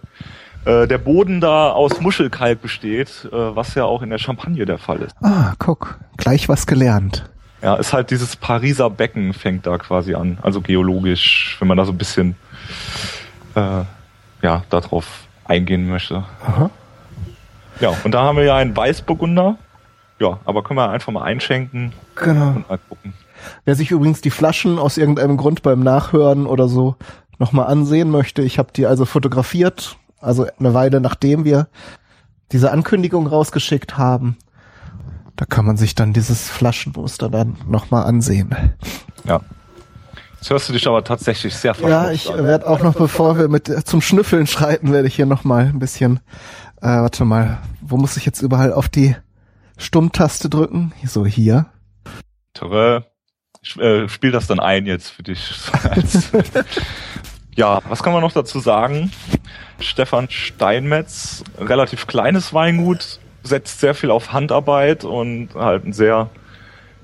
äh, 0.66 0.86
der 0.88 0.98
Boden 0.98 1.40
da 1.40 1.70
aus 1.70 2.00
Muschelkalk 2.00 2.60
besteht, 2.60 3.28
äh, 3.32 3.56
was 3.56 3.74
ja 3.74 3.84
auch 3.84 4.02
in 4.02 4.10
der 4.10 4.18
Champagne 4.18 4.66
der 4.66 4.78
Fall 4.78 4.98
ist. 4.98 5.14
Ah, 5.22 5.54
guck, 5.58 5.98
gleich 6.16 6.48
was 6.48 6.66
gelernt. 6.66 7.30
Ja, 7.62 7.76
ist 7.76 7.92
halt 7.92 8.10
dieses 8.10 8.36
Pariser 8.36 8.90
Becken 8.90 9.32
fängt 9.32 9.66
da 9.66 9.78
quasi 9.78 10.14
an, 10.14 10.38
also 10.42 10.60
geologisch, 10.60 11.56
wenn 11.60 11.68
man 11.68 11.76
da 11.76 11.84
so 11.84 11.92
ein 11.92 11.98
bisschen 11.98 12.34
äh, 13.54 13.84
ja 14.42 14.64
darauf 14.68 15.06
eingehen 15.44 15.88
möchte. 15.88 16.24
Aha. 16.44 16.70
Ja, 17.80 17.94
und 18.04 18.12
da 18.12 18.22
haben 18.22 18.36
wir 18.36 18.44
ja 18.44 18.56
einen 18.56 18.76
Weißburgunder. 18.76 19.56
Ja, 20.18 20.40
aber 20.44 20.62
können 20.62 20.78
wir 20.78 20.90
einfach 20.90 21.12
mal 21.12 21.22
einschenken 21.22 21.92
genau. 22.14 22.48
und 22.48 22.68
mal 22.68 22.78
gucken. 22.88 23.12
Wer 23.64 23.74
sich 23.74 23.90
übrigens 23.90 24.20
die 24.20 24.30
Flaschen 24.30 24.78
aus 24.78 24.96
irgendeinem 24.96 25.36
Grund 25.36 25.62
beim 25.62 25.80
Nachhören 25.80 26.46
oder 26.46 26.68
so 26.68 26.96
nochmal 27.38 27.66
ansehen 27.66 28.10
möchte, 28.10 28.42
ich 28.42 28.58
habe 28.58 28.70
die 28.74 28.86
also 28.86 29.04
fotografiert 29.04 29.98
also 30.26 30.46
eine 30.58 30.74
Weile 30.74 31.00
nachdem 31.00 31.44
wir 31.44 31.68
diese 32.52 32.70
Ankündigung 32.70 33.26
rausgeschickt 33.26 33.98
haben. 33.98 34.36
Da 35.36 35.44
kann 35.44 35.66
man 35.66 35.76
sich 35.76 35.94
dann 35.94 36.12
dieses 36.12 36.48
Flaschenmuster 36.48 37.28
dann 37.28 37.56
nochmal 37.68 38.04
ansehen. 38.04 38.54
Ja. 39.24 39.40
Jetzt 40.34 40.50
hörst 40.50 40.68
du 40.68 40.72
dich 40.72 40.86
aber 40.86 41.02
tatsächlich 41.02 41.54
sehr 41.54 41.74
Ja, 41.86 42.10
ich 42.10 42.28
werde 42.28 42.66
auch 42.68 42.82
noch, 42.82 42.94
bevor 42.94 43.38
wir 43.38 43.48
mit 43.48 43.66
zum 43.86 44.00
Schnüffeln 44.00 44.46
schreiten, 44.46 44.92
werde 44.92 45.08
ich 45.08 45.16
hier 45.16 45.26
nochmal 45.26 45.66
ein 45.66 45.78
bisschen, 45.78 46.20
äh, 46.80 46.86
warte 46.86 47.24
mal, 47.24 47.58
wo 47.80 47.96
muss 47.96 48.16
ich 48.16 48.24
jetzt 48.24 48.42
überall 48.42 48.72
auf 48.72 48.88
die 48.88 49.16
Stummtaste 49.76 50.48
drücken? 50.48 50.92
So 51.04 51.26
hier. 51.26 51.66
Tere, 52.54 53.06
ich 53.60 53.76
äh, 53.76 54.08
spiel 54.08 54.30
das 54.30 54.46
dann 54.46 54.60
ein 54.60 54.86
jetzt 54.86 55.10
für 55.10 55.22
dich. 55.22 55.50
ja, 57.56 57.80
was 57.88 58.02
kann 58.02 58.12
man 58.12 58.22
noch 58.22 58.32
dazu 58.32 58.60
sagen? 58.60 59.10
Stefan 59.80 60.28
Steinmetz, 60.30 61.42
relativ 61.58 62.06
kleines 62.06 62.52
Weingut, 62.54 63.18
setzt 63.42 63.80
sehr 63.80 63.94
viel 63.94 64.10
auf 64.10 64.32
Handarbeit 64.32 65.04
und 65.04 65.54
halt 65.54 65.84
einen 65.84 65.92
sehr 65.92 66.30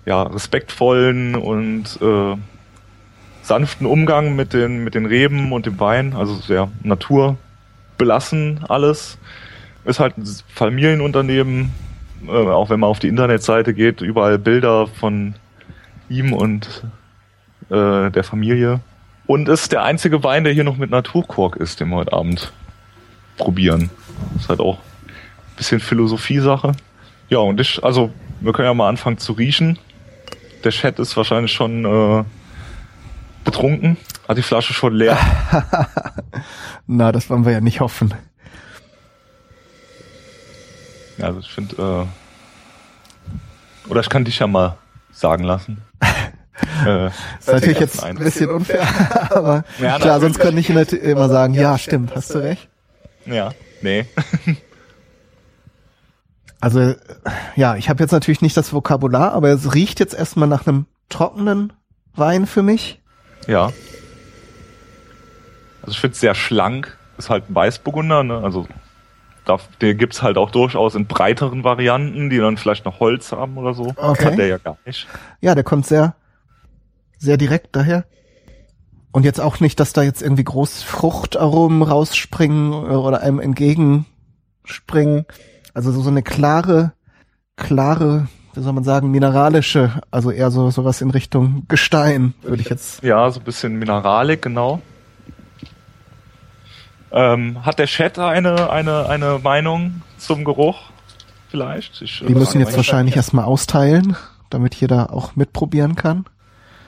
ja, 0.04 0.22
respektvollen 0.22 1.36
und 1.36 1.98
äh, 2.02 2.36
sanften 3.42 3.86
Umgang 3.86 4.36
mit 4.36 4.52
den, 4.52 4.84
mit 4.84 4.94
den 4.94 5.06
Reben 5.06 5.52
und 5.52 5.66
dem 5.66 5.80
Wein, 5.80 6.14
also 6.14 6.34
sehr 6.34 6.70
naturbelassen 6.82 8.60
alles. 8.68 9.18
Ist 9.84 10.00
halt 10.00 10.18
ein 10.18 10.26
Familienunternehmen, 10.48 11.72
äh, 12.26 12.30
auch 12.30 12.68
wenn 12.70 12.80
man 12.80 12.90
auf 12.90 12.98
die 12.98 13.08
Internetseite 13.08 13.74
geht, 13.74 14.00
überall 14.00 14.38
Bilder 14.38 14.86
von 14.86 15.34
ihm 16.08 16.32
und 16.32 16.84
äh, 17.70 18.10
der 18.10 18.24
Familie. 18.24 18.80
Und 19.32 19.48
ist 19.48 19.72
der 19.72 19.82
einzige 19.82 20.22
Wein, 20.24 20.44
der 20.44 20.52
hier 20.52 20.62
noch 20.62 20.76
mit 20.76 20.90
Naturkork 20.90 21.56
ist, 21.56 21.80
den 21.80 21.88
wir 21.88 21.96
heute 21.96 22.12
Abend 22.12 22.52
probieren. 23.38 23.88
ist 24.36 24.50
halt 24.50 24.60
auch 24.60 24.76
ein 24.76 25.56
bisschen 25.56 25.80
Philosophie-Sache. 25.80 26.72
Ja, 27.30 27.38
und 27.38 27.58
ich, 27.58 27.82
also, 27.82 28.12
wir 28.40 28.52
können 28.52 28.68
ja 28.68 28.74
mal 28.74 28.90
anfangen 28.90 29.16
zu 29.16 29.32
riechen. 29.32 29.78
Der 30.64 30.70
Chat 30.70 30.98
ist 30.98 31.16
wahrscheinlich 31.16 31.50
schon 31.50 31.86
äh, 31.86 32.24
betrunken. 33.42 33.96
Hat 34.28 34.36
die 34.36 34.42
Flasche 34.42 34.74
schon 34.74 34.92
leer. 34.92 35.16
Na, 36.86 37.10
das 37.10 37.30
wollen 37.30 37.46
wir 37.46 37.52
ja 37.52 37.62
nicht 37.62 37.80
hoffen. 37.80 38.12
Ja, 41.16 41.28
also 41.28 41.40
ich 41.40 41.50
finde, 41.50 42.06
äh, 43.86 43.88
oder 43.88 44.02
ich 44.02 44.10
kann 44.10 44.26
dich 44.26 44.40
ja 44.40 44.46
mal 44.46 44.76
sagen 45.10 45.44
lassen. 45.44 45.80
Äh, 46.86 47.06
ist 47.06 47.48
natürlich 47.48 47.80
jetzt 47.80 48.02
ein 48.02 48.16
bisschen 48.16 48.50
unfair, 48.50 48.86
aber 49.30 49.64
ja, 49.80 49.98
klar, 49.98 50.20
sonst 50.20 50.38
könnte 50.38 50.60
ich 50.60 50.68
immer 50.68 51.28
sagen, 51.28 51.54
ja, 51.54 51.78
stimmt, 51.78 52.14
hast 52.14 52.34
du 52.34 52.38
recht. 52.38 52.68
Ja, 53.24 53.52
nee. 53.80 54.06
also, 56.60 56.94
ja, 57.56 57.76
ich 57.76 57.88
habe 57.88 58.02
jetzt 58.02 58.12
natürlich 58.12 58.42
nicht 58.42 58.56
das 58.56 58.72
Vokabular, 58.72 59.32
aber 59.32 59.48
es 59.50 59.74
riecht 59.74 60.00
jetzt 60.00 60.14
erstmal 60.14 60.48
nach 60.48 60.66
einem 60.66 60.86
trockenen 61.08 61.72
Wein 62.14 62.46
für 62.46 62.62
mich. 62.62 63.00
Ja. 63.46 63.72
Also 65.82 65.92
ich 65.92 66.00
finde 66.00 66.14
es 66.14 66.20
sehr 66.20 66.34
schlank. 66.34 66.96
Ist 67.18 67.30
halt 67.30 67.50
ein 67.50 67.54
Weißburgunder, 67.54 68.22
ne? 68.22 68.38
Also 68.38 68.66
da, 69.44 69.58
der 69.80 69.94
gibt's 69.94 70.22
halt 70.22 70.38
auch 70.38 70.50
durchaus 70.50 70.94
in 70.94 71.06
breiteren 71.06 71.64
Varianten, 71.64 72.30
die 72.30 72.38
dann 72.38 72.56
vielleicht 72.56 72.84
noch 72.84 73.00
Holz 73.00 73.32
haben 73.32 73.56
oder 73.56 73.74
so. 73.74 73.92
Okay. 73.96 74.24
Hat 74.24 74.38
der 74.38 74.46
ja 74.46 74.58
gar 74.58 74.78
nicht. 74.84 75.06
Ja, 75.40 75.54
der 75.54 75.64
kommt 75.64 75.86
sehr, 75.86 76.14
sehr 77.22 77.36
direkt 77.36 77.74
daher. 77.76 78.04
Und 79.12 79.24
jetzt 79.24 79.40
auch 79.40 79.60
nicht, 79.60 79.78
dass 79.78 79.92
da 79.92 80.02
jetzt 80.02 80.22
irgendwie 80.22 80.44
groß 80.44 80.82
Fruchtaromen 80.82 81.82
rausspringen 81.82 82.72
oder 82.72 83.20
einem 83.20 83.40
entgegenspringen. 83.40 85.26
Also 85.74 85.92
so, 85.92 86.02
so 86.02 86.10
eine 86.10 86.22
klare, 86.22 86.92
klare, 87.56 88.28
wie 88.54 88.60
soll 88.60 88.72
man 88.72 88.84
sagen, 88.84 89.10
mineralische, 89.10 90.02
also 90.10 90.30
eher 90.30 90.50
so 90.50 90.70
sowas 90.70 91.00
in 91.00 91.10
Richtung 91.10 91.64
Gestein, 91.68 92.34
würde 92.42 92.62
ich 92.62 92.70
jetzt. 92.70 93.02
Ja, 93.02 93.30
so 93.30 93.40
ein 93.40 93.44
bisschen 93.44 93.78
Mineralik, 93.78 94.42
genau. 94.42 94.80
Ähm, 97.12 97.64
hat 97.64 97.78
der 97.78 97.86
Chat 97.86 98.18
eine, 98.18 98.70
eine, 98.70 99.08
eine 99.08 99.38
Meinung 99.38 100.00
zum 100.16 100.44
Geruch? 100.44 100.90
Vielleicht? 101.48 102.00
Ich, 102.00 102.24
Die 102.26 102.34
müssen 102.34 102.60
jetzt 102.60 102.76
wahrscheinlich 102.78 103.14
erstmal 103.14 103.44
austeilen, 103.44 104.16
damit 104.48 104.74
jeder 104.74 105.12
auch 105.12 105.36
mitprobieren 105.36 105.96
kann. 105.96 106.24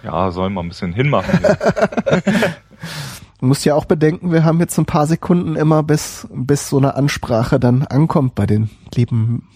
Ja, 0.04 0.30
sollen 0.30 0.52
wir 0.52 0.62
ein 0.62 0.68
bisschen 0.68 0.92
hinmachen. 0.92 1.40
Du 3.40 3.46
musst 3.46 3.64
ja 3.64 3.74
auch 3.74 3.86
bedenken, 3.86 4.32
wir 4.32 4.44
haben 4.44 4.60
jetzt 4.60 4.78
ein 4.78 4.84
paar 4.84 5.06
Sekunden 5.06 5.56
immer, 5.56 5.82
bis, 5.82 6.28
bis 6.30 6.68
so 6.68 6.76
eine 6.76 6.94
Ansprache 6.94 7.58
dann 7.58 7.86
ankommt 7.86 8.34
bei 8.34 8.46
den 8.46 8.70
lieben 8.94 9.48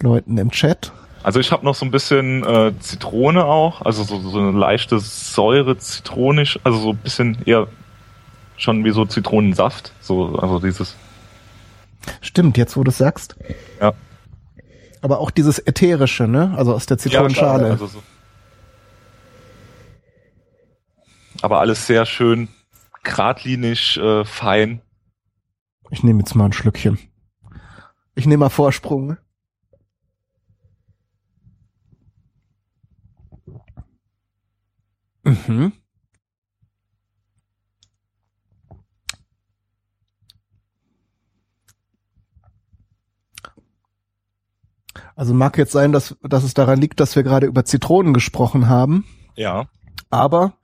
Leuten 0.00 0.38
im 0.38 0.50
Chat. 0.50 0.92
Also 1.24 1.40
ich 1.40 1.50
habe 1.52 1.64
noch 1.64 1.74
so 1.74 1.84
ein 1.84 1.90
bisschen 1.90 2.44
äh, 2.44 2.72
Zitrone 2.78 3.46
auch, 3.46 3.82
also 3.82 4.04
so, 4.04 4.20
so 4.20 4.38
eine 4.38 4.52
leichte 4.52 5.00
Säure 5.00 5.78
zitronisch, 5.78 6.60
also 6.64 6.78
so 6.78 6.90
ein 6.90 6.98
bisschen 6.98 7.38
eher 7.46 7.66
schon 8.56 8.84
wie 8.84 8.90
so 8.90 9.04
Zitronensaft, 9.06 9.92
so 10.00 10.38
also 10.38 10.60
dieses. 10.60 10.94
Stimmt, 12.20 12.58
jetzt 12.58 12.76
wo 12.76 12.84
du 12.84 12.90
sagst. 12.90 13.36
Ja. 13.80 13.94
Aber 15.00 15.18
auch 15.18 15.30
dieses 15.30 15.58
ätherische, 15.58 16.28
ne? 16.28 16.54
Also 16.56 16.74
aus 16.74 16.86
der 16.86 16.98
Zitronenschale. 16.98 17.64
Ja, 17.64 17.70
also 17.70 17.86
so. 17.86 18.02
Aber 21.42 21.60
alles 21.60 21.86
sehr 21.86 22.06
schön 22.06 22.48
geradlinig, 23.02 23.98
äh, 23.98 24.24
fein. 24.24 24.80
Ich 25.90 26.02
nehme 26.02 26.20
jetzt 26.20 26.34
mal 26.34 26.46
ein 26.46 26.52
Schlückchen. 26.52 26.98
Ich 28.14 28.26
nehme 28.26 28.38
mal 28.38 28.48
Vorsprung. 28.48 29.16
Mhm. 35.24 35.72
Also 45.16 45.32
mag 45.32 45.56
jetzt 45.58 45.72
sein, 45.72 45.92
dass, 45.92 46.16
dass 46.22 46.42
es 46.42 46.54
daran 46.54 46.80
liegt, 46.80 46.98
dass 46.98 47.14
wir 47.14 47.22
gerade 47.22 47.46
über 47.46 47.64
Zitronen 47.64 48.12
gesprochen 48.14 48.68
haben. 48.68 49.04
Ja. 49.36 49.66
Aber 50.10 50.54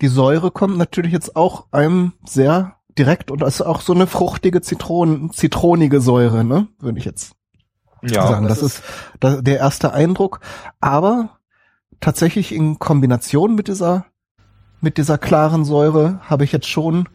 die 0.00 0.08
Säure 0.08 0.50
kommt 0.50 0.78
natürlich 0.78 1.12
jetzt 1.12 1.36
auch 1.36 1.66
einem 1.72 2.12
sehr 2.24 2.76
direkt 2.98 3.30
und 3.30 3.42
ist 3.42 3.62
auch 3.62 3.80
so 3.80 3.92
eine 3.92 4.06
fruchtige 4.06 4.60
Zitronen, 4.60 5.32
zitronige 5.32 6.00
Säure, 6.00 6.44
ne? 6.44 6.68
Würde 6.80 6.98
ich 6.98 7.04
jetzt 7.04 7.34
ja, 8.02 8.26
sagen. 8.26 8.48
Das, 8.48 8.60
das 8.60 8.78
ist, 8.78 8.82
ist 9.22 9.46
der 9.46 9.58
erste 9.58 9.92
Eindruck. 9.92 10.40
Aber 10.80 11.38
tatsächlich 12.00 12.52
in 12.52 12.78
Kombination 12.78 13.54
mit 13.54 13.68
dieser, 13.68 14.06
mit 14.80 14.98
dieser 14.98 15.18
klaren 15.18 15.64
Säure 15.64 16.20
habe 16.22 16.44
ich 16.44 16.52
jetzt 16.52 16.68
schon 16.68 17.08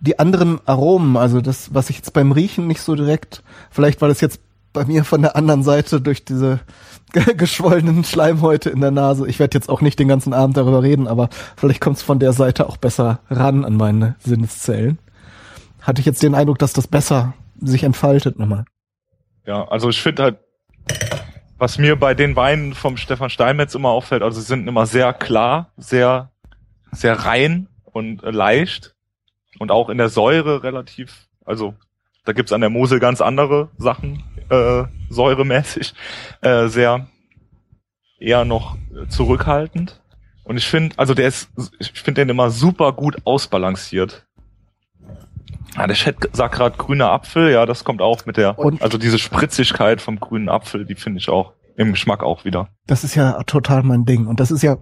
die 0.00 0.18
anderen 0.18 0.60
Aromen, 0.66 1.16
also 1.16 1.40
das, 1.40 1.72
was 1.72 1.88
ich 1.88 1.96
jetzt 1.96 2.12
beim 2.12 2.32
Riechen 2.32 2.66
nicht 2.66 2.82
so 2.82 2.94
direkt, 2.94 3.42
vielleicht 3.70 4.02
weil 4.02 4.10
es 4.10 4.20
jetzt 4.20 4.40
bei 4.74 4.84
mir 4.84 5.04
von 5.04 5.22
der 5.22 5.36
anderen 5.36 5.62
Seite 5.62 6.02
durch 6.02 6.26
diese 6.26 6.60
geschwollenen 7.36 8.04
Schleimhäute 8.04 8.68
in 8.68 8.82
der 8.82 8.90
Nase. 8.90 9.26
Ich 9.26 9.38
werde 9.38 9.56
jetzt 9.56 9.70
auch 9.70 9.80
nicht 9.80 9.98
den 9.98 10.08
ganzen 10.08 10.34
Abend 10.34 10.58
darüber 10.58 10.82
reden, 10.82 11.08
aber 11.08 11.30
vielleicht 11.56 11.80
kommt 11.80 11.96
es 11.96 12.02
von 12.02 12.18
der 12.18 12.34
Seite 12.34 12.68
auch 12.68 12.76
besser 12.76 13.20
ran 13.30 13.64
an 13.64 13.76
meine 13.76 14.16
Sinneszellen. 14.18 14.98
Hatte 15.80 16.00
ich 16.00 16.06
jetzt 16.06 16.22
den 16.22 16.34
Eindruck, 16.34 16.58
dass 16.58 16.74
das 16.74 16.86
besser 16.86 17.32
sich 17.58 17.84
entfaltet 17.84 18.38
nochmal. 18.38 18.64
Ja, 19.46 19.66
also 19.68 19.88
ich 19.88 20.02
finde 20.02 20.22
halt, 20.22 20.38
was 21.56 21.78
mir 21.78 21.96
bei 21.96 22.14
den 22.14 22.36
Weinen 22.36 22.74
vom 22.74 22.96
Stefan 22.96 23.30
Steinmetz 23.30 23.74
immer 23.74 23.90
auffällt, 23.90 24.22
also 24.22 24.40
sie 24.40 24.46
sind 24.46 24.66
immer 24.66 24.86
sehr 24.86 25.12
klar, 25.12 25.72
sehr, 25.76 26.32
sehr 26.90 27.14
rein 27.24 27.68
und 27.84 28.22
leicht 28.22 28.94
und 29.58 29.70
auch 29.70 29.88
in 29.88 29.98
der 29.98 30.08
Säure 30.08 30.62
relativ, 30.62 31.28
also 31.44 31.74
da 32.24 32.32
gibt's 32.32 32.52
an 32.52 32.60
der 32.60 32.70
Mosel 32.70 33.00
ganz 33.00 33.20
andere 33.20 33.70
Sachen, 33.78 34.22
äh, 34.48 34.84
säuremäßig, 35.10 35.94
äh, 36.40 36.68
sehr 36.68 37.06
eher 38.18 38.44
noch 38.44 38.76
zurückhaltend. 39.08 40.00
Und 40.44 40.56
ich 40.56 40.66
finde, 40.66 40.98
also 40.98 41.14
der 41.14 41.28
ist, 41.28 41.50
ich 41.78 41.92
finde 41.92 42.22
den 42.22 42.28
immer 42.28 42.50
super 42.50 42.92
gut 42.92 43.16
ausbalanciert. 43.24 44.26
Ja, 45.76 45.86
der 45.86 45.96
Chat 45.96 46.16
sagt 46.32 46.54
gerade 46.54 46.76
grüner 46.76 47.10
Apfel, 47.10 47.50
ja, 47.50 47.66
das 47.66 47.82
kommt 47.84 48.00
auch 48.00 48.26
mit 48.26 48.36
der, 48.36 48.58
und 48.58 48.80
also 48.82 48.96
diese 48.98 49.18
Spritzigkeit 49.18 50.00
vom 50.00 50.20
grünen 50.20 50.48
Apfel, 50.48 50.84
die 50.84 50.94
finde 50.94 51.18
ich 51.18 51.28
auch 51.28 51.54
im 51.76 51.92
Geschmack 51.92 52.22
auch 52.22 52.44
wieder. 52.44 52.68
Das 52.86 53.02
ist 53.02 53.14
ja 53.16 53.42
total 53.44 53.82
mein 53.82 54.04
Ding. 54.04 54.26
Und 54.26 54.38
das 54.38 54.50
ist 54.50 54.62
ja 54.62 54.76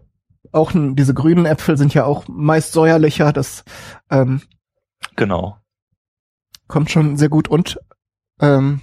auch, 0.51 0.73
diese 0.75 1.15
grünen 1.15 1.47
Äpfel 1.47 1.79
sind 1.79 1.95
ja 1.95 2.05
auch 2.05 2.25
meist 2.29 2.73
säuerlicher, 2.73 3.33
das, 3.33 3.65
ähm, 4.11 4.43
genau. 5.17 5.57
Kommt 6.73 6.91
schon 6.91 7.19
sehr 7.19 7.29
gut 7.29 7.49
und, 7.49 7.79
ähm, 8.41 8.81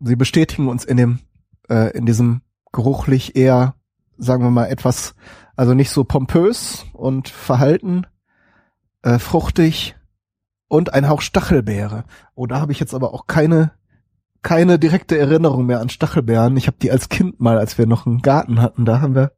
sie 0.00 0.16
bestätigen 0.16 0.66
uns 0.66 0.84
in 0.84 0.96
dem, 0.96 1.20
äh, 1.68 1.96
in 1.96 2.06
diesem 2.06 2.42
geruchlich 2.72 3.36
eher, 3.36 3.76
sagen 4.18 4.42
wir 4.42 4.50
mal, 4.50 4.66
etwas, 4.66 5.14
also 5.54 5.74
nicht 5.74 5.90
so 5.90 6.02
pompös 6.02 6.84
und 6.92 7.28
verhalten, 7.28 8.04
äh, 9.02 9.20
fruchtig 9.20 9.94
und 10.66 10.92
ein 10.92 11.08
Hauch 11.08 11.20
Stachelbeere. 11.20 12.02
Oh, 12.34 12.46
da 12.46 12.60
habe 12.60 12.72
ich 12.72 12.80
jetzt 12.80 12.94
aber 12.94 13.14
auch 13.14 13.28
keine 13.28 13.70
keine 14.42 14.76
direkte 14.76 15.16
Erinnerung 15.16 15.66
mehr 15.66 15.78
an 15.78 15.88
Stachelbeeren. 15.88 16.56
Ich 16.56 16.66
habe 16.66 16.78
die 16.82 16.90
als 16.90 17.08
Kind 17.08 17.38
mal, 17.38 17.58
als 17.58 17.78
wir 17.78 17.86
noch 17.86 18.06
einen 18.06 18.22
Garten 18.22 18.60
hatten, 18.60 18.84
da 18.84 19.00
haben 19.00 19.14
wir 19.14 19.30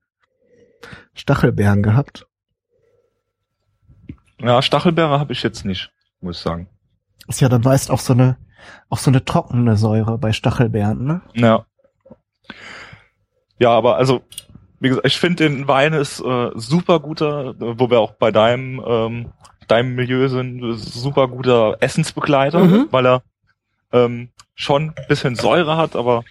Stachelbeeren 1.12 1.83
gehabt. 1.83 2.26
Ja, 4.40 4.62
Stachelbeere 4.62 5.20
habe 5.20 5.35
ich 5.35 5.42
jetzt 5.42 5.66
nicht, 5.66 5.92
muss 6.22 6.38
ich 6.38 6.42
sagen. 6.42 6.70
Ist 7.28 7.40
ja 7.40 7.48
dann 7.48 7.62
meist 7.62 7.90
auch 7.90 8.00
so 8.00 8.12
eine 8.12 8.37
auch 8.88 8.98
so 8.98 9.10
eine 9.10 9.24
trockene 9.24 9.76
Säure 9.76 10.18
bei 10.18 10.32
Stachelbeeren, 10.32 11.04
ne? 11.04 11.20
Ja. 11.34 11.66
Ja, 13.58 13.70
aber 13.70 13.96
also, 13.96 14.22
wie 14.80 14.88
gesagt, 14.88 15.06
ich 15.06 15.18
finde 15.18 15.48
den 15.48 15.68
Wein 15.68 15.92
ist 15.92 16.20
äh, 16.20 16.50
super 16.54 17.00
guter, 17.00 17.54
wo 17.58 17.90
wir 17.90 18.00
auch 18.00 18.12
bei 18.12 18.30
deinem, 18.30 18.82
ähm, 18.87 19.32
deinem 19.68 19.94
Milieu 19.94 20.28
sind, 20.28 20.74
super 20.76 21.28
guter 21.28 21.76
Essensbegleiter, 21.80 22.64
mhm. 22.64 22.88
weil 22.90 23.06
er 23.06 23.22
ähm, 23.92 24.30
schon 24.54 24.92
bisschen 25.08 25.37
Säure 25.37 25.76
hat, 25.76 25.96
aber 25.96 26.24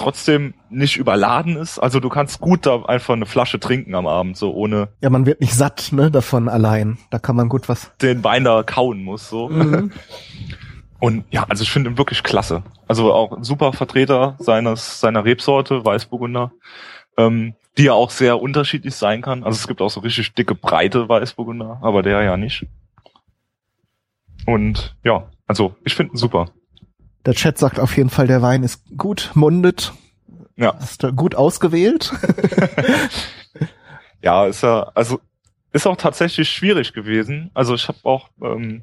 trotzdem 0.00 0.54
nicht 0.70 0.96
überladen 0.96 1.56
ist. 1.56 1.78
Also 1.78 2.00
du 2.00 2.08
kannst 2.08 2.40
gut 2.40 2.66
da 2.66 2.82
einfach 2.84 3.14
eine 3.14 3.26
Flasche 3.26 3.60
trinken 3.60 3.94
am 3.94 4.06
Abend, 4.06 4.36
so 4.36 4.52
ohne. 4.52 4.88
Ja, 5.02 5.10
man 5.10 5.26
wird 5.26 5.40
nicht 5.40 5.54
satt, 5.54 5.92
ne, 5.92 6.10
davon 6.10 6.48
allein. 6.48 6.98
Da 7.10 7.18
kann 7.18 7.36
man 7.36 7.48
gut 7.48 7.68
was. 7.68 7.92
Den 7.98 8.24
Wein 8.24 8.44
da 8.44 8.62
kauen 8.62 9.02
muss, 9.02 9.28
so. 9.28 9.48
Mhm. 9.48 9.92
Und 11.00 11.24
ja, 11.30 11.44
also 11.48 11.62
ich 11.62 11.70
finde 11.70 11.90
ihn 11.90 11.98
wirklich 11.98 12.22
klasse. 12.22 12.62
Also 12.86 13.12
auch 13.12 13.32
ein 13.32 13.44
super 13.44 13.72
Vertreter 13.72 14.36
seines, 14.38 15.00
seiner 15.00 15.24
Rebsorte, 15.24 15.84
Weißburgunder, 15.84 16.52
ähm, 17.16 17.54
die 17.78 17.84
ja 17.84 17.94
auch 17.94 18.10
sehr 18.10 18.40
unterschiedlich 18.40 18.94
sein 18.94 19.22
kann. 19.22 19.42
Also 19.42 19.56
es 19.56 19.66
gibt 19.66 19.80
auch 19.80 19.88
so 19.88 20.00
richtig 20.00 20.34
dicke, 20.34 20.54
breite 20.54 21.08
Weißburgunder, 21.08 21.78
aber 21.82 22.02
der 22.02 22.22
ja 22.22 22.36
nicht. 22.36 22.66
Und 24.46 24.94
ja, 25.04 25.30
also 25.46 25.74
ich 25.84 25.94
finde 25.94 26.14
ihn 26.14 26.16
super. 26.16 26.50
Der 27.26 27.34
Chat 27.34 27.58
sagt 27.58 27.78
auf 27.78 27.96
jeden 27.96 28.10
Fall, 28.10 28.26
der 28.26 28.42
Wein 28.42 28.62
ist 28.62 28.82
gut 28.96 29.30
mundet. 29.34 29.92
Ja. 30.56 30.74
Hast 30.78 31.02
du 31.02 31.12
gut 31.12 31.34
ausgewählt? 31.34 32.12
ja, 34.22 34.46
ist 34.46 34.62
ja, 34.62 34.90
also 34.94 35.20
ist 35.72 35.86
auch 35.86 35.96
tatsächlich 35.96 36.48
schwierig 36.48 36.92
gewesen. 36.92 37.50
Also 37.54 37.74
ich 37.74 37.88
habe 37.88 37.98
auch 38.02 38.28
ähm, 38.42 38.82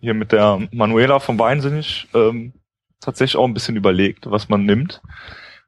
hier 0.00 0.14
mit 0.14 0.32
der 0.32 0.68
Manuela 0.72 1.18
vom 1.20 1.38
Weinsinnig 1.38 2.08
ähm, 2.14 2.52
tatsächlich 3.00 3.36
auch 3.36 3.46
ein 3.46 3.54
bisschen 3.54 3.76
überlegt, 3.76 4.30
was 4.30 4.48
man 4.48 4.64
nimmt. 4.64 5.00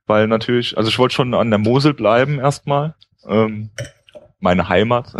Weil 0.06 0.26
natürlich, 0.26 0.76
also 0.76 0.88
ich 0.88 0.98
wollte 0.98 1.14
schon 1.14 1.34
an 1.34 1.50
der 1.50 1.58
Mosel 1.58 1.94
bleiben 1.94 2.38
erstmal. 2.38 2.94
Ähm, 3.26 3.70
meine 4.40 4.68
Heimat. 4.68 5.14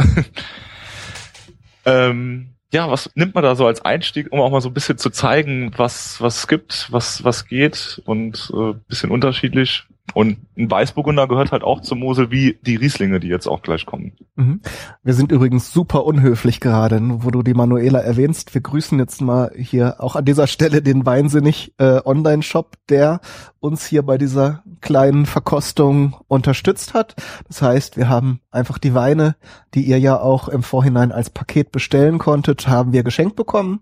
ähm, 1.85 2.55
ja, 2.73 2.91
was 2.91 3.11
nimmt 3.15 3.35
man 3.35 3.45
da 3.45 3.55
so 3.55 3.67
als 3.67 3.85
Einstieg, 3.85 4.33
um 4.33 4.41
auch 4.41 4.51
mal 4.51 4.61
so 4.63 4.71
ein 4.71 4.75
bisschen 4.75 4.99
zu 4.99 5.11
zeigen, 5.11 5.73
was 5.77 6.21
was 6.21 6.49
gibt, 6.49 6.89
was 6.91 7.23
was 7.23 7.47
geht 7.47 8.01
und 8.07 8.51
äh, 8.55 8.75
bisschen 8.89 9.11
unterschiedlich. 9.11 9.85
Und 10.15 10.39
ein 10.59 10.71
Weißburgunder 10.71 11.27
gehört 11.27 11.53
halt 11.53 11.63
auch 11.63 11.81
zur 11.81 11.97
Mosel 11.97 12.31
wie 12.31 12.59
die 12.63 12.77
Rieslinge, 12.77 13.19
die 13.19 13.29
jetzt 13.29 13.47
auch 13.47 13.63
gleich 13.63 13.87
kommen. 13.87 14.13
Mhm. 14.37 14.61
Wir 15.03 15.15
sind 15.15 15.33
übrigens 15.33 15.73
super 15.73 16.05
unhöflich 16.05 16.61
gerade, 16.61 17.01
wo 17.01 17.31
du 17.31 17.43
die 17.43 17.55
Manuela 17.55 18.01
erwähnst. 18.01 18.53
Wir 18.53 18.61
grüßen 18.61 18.99
jetzt 18.99 19.23
mal 19.23 19.53
hier 19.57 20.03
auch 20.03 20.15
an 20.15 20.27
dieser 20.27 20.47
Stelle 20.49 20.83
den 20.83 21.07
Weinsinnig 21.07 21.73
äh, 21.79 22.01
Online-Shop, 22.05 22.77
der 22.91 23.21
uns 23.61 23.87
hier 23.87 24.03
bei 24.03 24.19
dieser 24.19 24.63
kleinen 24.83 25.25
Verkostung 25.25 26.17
unterstützt 26.29 26.93
hat. 26.93 27.15
Das 27.49 27.63
heißt, 27.63 27.97
wir 27.97 28.11
haben 28.11 28.41
einfach 28.51 28.77
die 28.77 28.95
Weine, 28.95 29.37
die 29.73 29.85
ihr 29.85 29.99
ja 29.99 30.21
auch 30.21 30.49
im 30.49 30.63
Vorhinein 30.63 31.13
als 31.13 31.31
Paket 31.31 31.73
bestellen 31.73 32.19
konntet, 32.19 32.69
haben 32.69 32.93
wir 32.93 33.03
geschenkt 33.03 33.37
bekommen. 33.37 33.81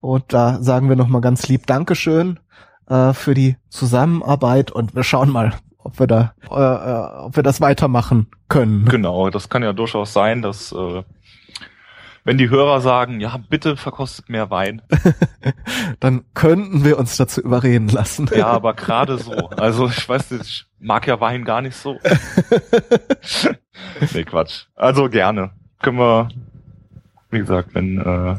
Und 0.00 0.24
da 0.28 0.62
sagen 0.62 0.88
wir 0.88 0.96
nochmal 0.96 1.22
ganz 1.22 1.48
lieb 1.48 1.66
Dankeschön 1.66 2.38
äh, 2.88 3.12
für 3.12 3.34
die 3.34 3.56
Zusammenarbeit 3.68 4.70
und 4.70 4.94
wir 4.94 5.04
schauen 5.04 5.30
mal, 5.30 5.54
ob 5.78 5.98
wir 5.98 6.06
da, 6.06 6.34
äh, 6.50 6.54
äh, 6.54 7.24
ob 7.26 7.36
wir 7.36 7.42
das 7.42 7.60
weitermachen 7.60 8.28
können. 8.48 8.86
Genau, 8.86 9.30
das 9.30 9.48
kann 9.48 9.62
ja 9.62 9.72
durchaus 9.72 10.12
sein, 10.12 10.42
dass 10.42 10.72
äh, 10.72 11.02
wenn 12.24 12.38
die 12.38 12.48
Hörer 12.48 12.80
sagen, 12.80 13.20
ja, 13.20 13.36
bitte 13.36 13.76
verkostet 13.76 14.30
mehr 14.30 14.50
Wein. 14.50 14.80
Dann 16.00 16.24
könnten 16.32 16.82
wir 16.82 16.98
uns 16.98 17.18
dazu 17.18 17.42
überreden 17.42 17.88
lassen. 17.88 18.30
Ja, 18.34 18.46
aber 18.46 18.72
gerade 18.72 19.18
so. 19.18 19.50
Also 19.50 19.88
ich 19.88 20.08
weiß 20.08 20.30
nicht, 20.30 20.44
ich 20.44 20.66
mag 20.78 21.06
ja 21.06 21.20
Wein 21.20 21.44
gar 21.44 21.60
nicht 21.60 21.76
so. 21.76 21.98
nee, 24.14 24.24
Quatsch. 24.24 24.64
Also 24.74 25.10
gerne. 25.10 25.50
Können 25.82 25.98
wir, 25.98 26.30
wie 27.28 27.40
gesagt, 27.40 27.74
wenn 27.74 27.98
äh, 27.98 28.38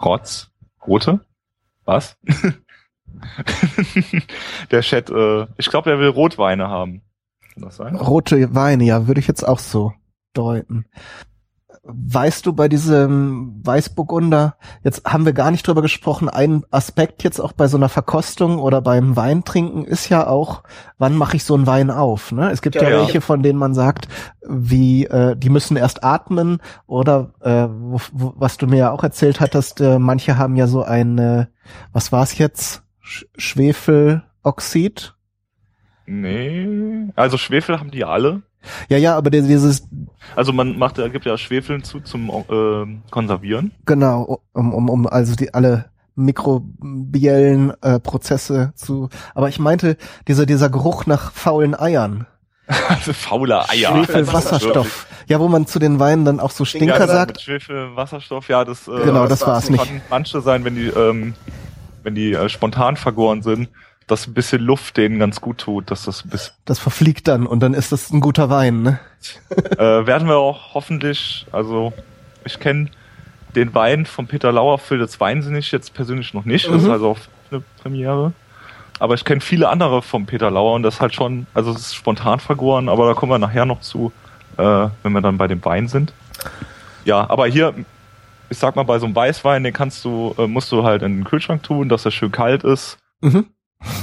Rotz, 0.00 0.52
Rote, 0.86 1.20
was? 1.84 2.16
der 4.70 4.80
Chat, 4.80 5.10
äh, 5.10 5.46
ich 5.56 5.68
glaube, 5.68 5.90
er 5.90 5.98
will 5.98 6.08
Rotweine 6.08 6.68
haben. 6.68 7.02
Kann 7.54 7.62
das 7.62 7.76
sein? 7.76 7.96
Rote 7.96 8.54
Weine, 8.54 8.84
ja, 8.84 9.06
würde 9.06 9.20
ich 9.20 9.28
jetzt 9.28 9.46
auch 9.46 9.58
so 9.58 9.92
deuten. 10.32 10.86
Weißt 11.86 12.46
du 12.46 12.54
bei 12.54 12.66
diesem 12.66 13.60
Weißburgunder, 13.62 14.56
jetzt 14.82 15.04
haben 15.04 15.26
wir 15.26 15.34
gar 15.34 15.50
nicht 15.50 15.66
drüber 15.66 15.82
gesprochen, 15.82 16.30
ein 16.30 16.64
Aspekt 16.70 17.22
jetzt 17.24 17.40
auch 17.40 17.52
bei 17.52 17.68
so 17.68 17.76
einer 17.76 17.90
Verkostung 17.90 18.58
oder 18.58 18.80
beim 18.80 19.16
Weintrinken 19.16 19.84
ist 19.84 20.08
ja 20.08 20.26
auch, 20.26 20.62
wann 20.96 21.14
mache 21.14 21.36
ich 21.36 21.44
so 21.44 21.54
einen 21.54 21.66
Wein 21.66 21.90
auf? 21.90 22.32
Ne? 22.32 22.50
Es 22.50 22.62
gibt 22.62 22.76
ja, 22.76 22.84
ja 22.84 23.00
welche, 23.00 23.20
von 23.20 23.42
denen 23.42 23.58
man 23.58 23.74
sagt, 23.74 24.08
wie 24.48 25.04
äh, 25.04 25.36
die 25.36 25.50
müssen 25.50 25.76
erst 25.76 26.02
atmen 26.04 26.62
oder 26.86 27.34
äh, 27.40 27.68
wo, 27.68 28.00
wo, 28.12 28.32
was 28.36 28.56
du 28.56 28.66
mir 28.66 28.78
ja 28.78 28.90
auch 28.90 29.04
erzählt 29.04 29.40
hattest, 29.40 29.82
äh, 29.82 29.98
manche 29.98 30.38
haben 30.38 30.56
ja 30.56 30.66
so 30.66 30.82
eine, 30.84 31.48
was 31.92 32.12
war's 32.12 32.38
jetzt? 32.38 32.83
Sch 33.04 33.26
Schwefeloxid? 33.36 35.14
Nee, 36.06 37.12
also 37.14 37.36
Schwefel 37.38 37.78
haben 37.78 37.90
die 37.90 38.04
alle. 38.04 38.42
Ja, 38.88 38.96
ja, 38.96 39.16
aber 39.16 39.30
dieses. 39.30 39.86
Also 40.34 40.52
man 40.54 40.78
macht, 40.78 40.96
da 40.96 41.08
gibt 41.08 41.26
ja 41.26 41.36
Schwefel 41.36 41.82
zu 41.82 42.00
zum 42.00 42.30
äh, 42.30 43.10
Konservieren. 43.10 43.72
Genau, 43.84 44.40
um, 44.54 44.72
um, 44.72 44.88
um 44.88 45.06
also 45.06 45.36
die 45.36 45.52
alle 45.52 45.90
mikrobiellen 46.16 47.74
äh, 47.82 48.00
Prozesse 48.00 48.72
zu. 48.74 49.10
Aber 49.34 49.50
ich 49.50 49.58
meinte 49.58 49.98
dieser 50.26 50.46
dieser 50.46 50.70
Geruch 50.70 51.04
nach 51.04 51.30
faulen 51.32 51.78
Eiern. 51.78 52.26
also 52.88 53.12
faule 53.12 53.68
Eier. 53.68 53.92
Schwefel, 53.92 54.32
Wasserstoff. 54.32 55.06
Ja, 55.26 55.40
wo 55.40 55.48
man 55.48 55.66
zu 55.66 55.78
den 55.78 56.00
Weinen 56.00 56.24
dann 56.24 56.40
auch 56.40 56.50
so 56.50 56.64
Stinker 56.64 57.00
ja, 57.00 57.06
sagt. 57.06 57.42
Schwefel, 57.42 57.94
Wasserstoff, 57.96 58.48
ja, 58.48 58.64
das. 58.64 58.88
Äh, 58.88 59.04
genau, 59.04 59.26
das, 59.26 59.40
das 59.40 59.48
war's 59.48 59.68
nicht. 59.68 59.84
Kann 59.84 60.00
manche 60.08 60.40
sein, 60.40 60.64
wenn 60.64 60.74
die 60.74 60.86
ähm, 60.86 61.34
wenn 62.04 62.14
die 62.14 62.32
äh, 62.32 62.48
spontan 62.48 62.96
vergoren 62.96 63.42
sind 63.42 63.68
dass 64.06 64.26
ein 64.26 64.34
bisschen 64.34 64.62
Luft 64.62 64.96
denen 64.96 65.18
ganz 65.18 65.40
gut 65.40 65.58
tut, 65.58 65.90
dass 65.90 66.04
das 66.04 66.24
ein 66.24 66.30
bisschen. 66.30 66.54
Das 66.64 66.78
verfliegt 66.78 67.28
dann 67.28 67.46
und 67.46 67.60
dann 67.60 67.74
ist 67.74 67.92
das 67.92 68.10
ein 68.10 68.20
guter 68.20 68.50
Wein, 68.50 68.82
ne? 68.82 69.00
äh, 69.78 70.06
werden 70.06 70.28
wir 70.28 70.36
auch 70.36 70.74
hoffentlich, 70.74 71.46
also 71.52 71.92
ich 72.44 72.60
kenne 72.60 72.90
den 73.54 73.74
Wein 73.74 74.04
von 74.04 74.26
Peter 74.26 74.52
Lauer 74.52 74.78
für 74.78 74.98
das 74.98 75.20
Weinsinnig 75.20 75.72
jetzt 75.72 75.94
persönlich 75.94 76.34
noch 76.34 76.44
nicht, 76.44 76.68
mhm. 76.68 76.74
das 76.74 76.82
ist 76.82 76.88
also 76.88 77.10
auf 77.10 77.28
eine 77.50 77.62
Premiere. 77.82 78.32
Aber 79.00 79.14
ich 79.14 79.24
kenne 79.24 79.40
viele 79.40 79.68
andere 79.68 80.02
von 80.02 80.26
Peter 80.26 80.50
Lauer 80.50 80.74
und 80.74 80.82
das 80.82 80.94
ist 80.94 81.00
halt 81.00 81.14
schon, 81.14 81.46
also 81.54 81.72
es 81.72 81.78
ist 81.78 81.94
spontan 81.94 82.38
vergoren, 82.40 82.88
aber 82.88 83.06
da 83.06 83.14
kommen 83.14 83.32
wir 83.32 83.38
nachher 83.38 83.64
noch 83.64 83.80
zu, 83.80 84.12
äh, 84.56 84.88
wenn 85.02 85.12
wir 85.12 85.20
dann 85.20 85.38
bei 85.38 85.48
dem 85.48 85.64
Wein 85.64 85.88
sind. 85.88 86.12
Ja, 87.04 87.28
aber 87.28 87.46
hier, 87.46 87.74
ich 88.50 88.58
sag 88.58 88.76
mal, 88.76 88.82
bei 88.84 88.98
so 88.98 89.06
einem 89.06 89.16
Weißwein, 89.16 89.64
den 89.64 89.72
kannst 89.72 90.04
du, 90.04 90.34
äh, 90.38 90.46
musst 90.46 90.70
du 90.72 90.84
halt 90.84 91.02
in 91.02 91.16
den 91.16 91.24
Kühlschrank 91.24 91.62
tun, 91.62 91.88
dass 91.88 92.04
er 92.04 92.10
schön 92.10 92.32
kalt 92.32 92.64
ist. 92.64 92.98
Mhm. 93.20 93.46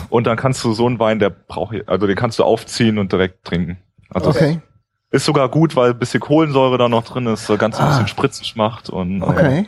Und 0.10 0.28
dann 0.28 0.38
kannst 0.38 0.64
du 0.64 0.74
so 0.74 0.86
einen 0.86 1.00
Wein, 1.00 1.20
der 1.20 1.30
braucht, 1.30 1.76
also 1.88 2.08
den 2.08 2.16
kannst 2.16 2.40
du 2.40 2.44
aufziehen 2.44 2.98
und 2.98 3.12
direkt 3.12 3.46
trinken. 3.46 3.78
Also 4.10 4.30
okay. 4.30 4.62
Ist 5.10 5.26
sogar 5.26 5.50
gut, 5.50 5.76
weil 5.76 5.92
ein 5.92 6.00
bisschen 6.00 6.22
Kohlensäure 6.22 6.78
da 6.78 6.88
noch 6.88 7.04
drin 7.04 7.28
ist, 7.28 7.46
so 7.46 7.58
ganz 7.58 7.78
ein 7.78 7.86
ah. 7.86 7.90
bisschen 7.90 8.08
spritzig 8.08 8.56
macht 8.56 8.90
und 8.90 9.22
okay. 9.24 9.62
äh, 9.62 9.66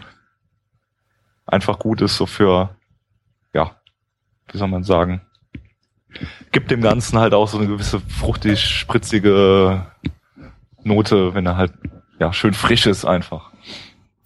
einfach 1.46 1.80
gut 1.80 2.02
ist 2.02 2.16
so 2.16 2.26
für, 2.26 2.76
ja, 3.54 3.72
wie 4.52 4.58
soll 4.58 4.70
man 4.70 4.84
sagen, 4.84 5.22
gibt 6.52 6.72
dem 6.72 6.82
Ganzen 6.82 7.20
halt 7.20 7.34
auch 7.34 7.48
so 7.48 7.58
eine 7.58 7.68
gewisse 7.68 8.00
fruchtig 8.00 8.62
spritzige 8.62 9.86
Note, 10.84 11.34
wenn 11.34 11.46
er 11.46 11.58
halt 11.58 11.74
ja 12.20 12.32
schön 12.32 12.54
frisch 12.54 12.86
ist 12.86 13.06
einfach. 13.06 13.53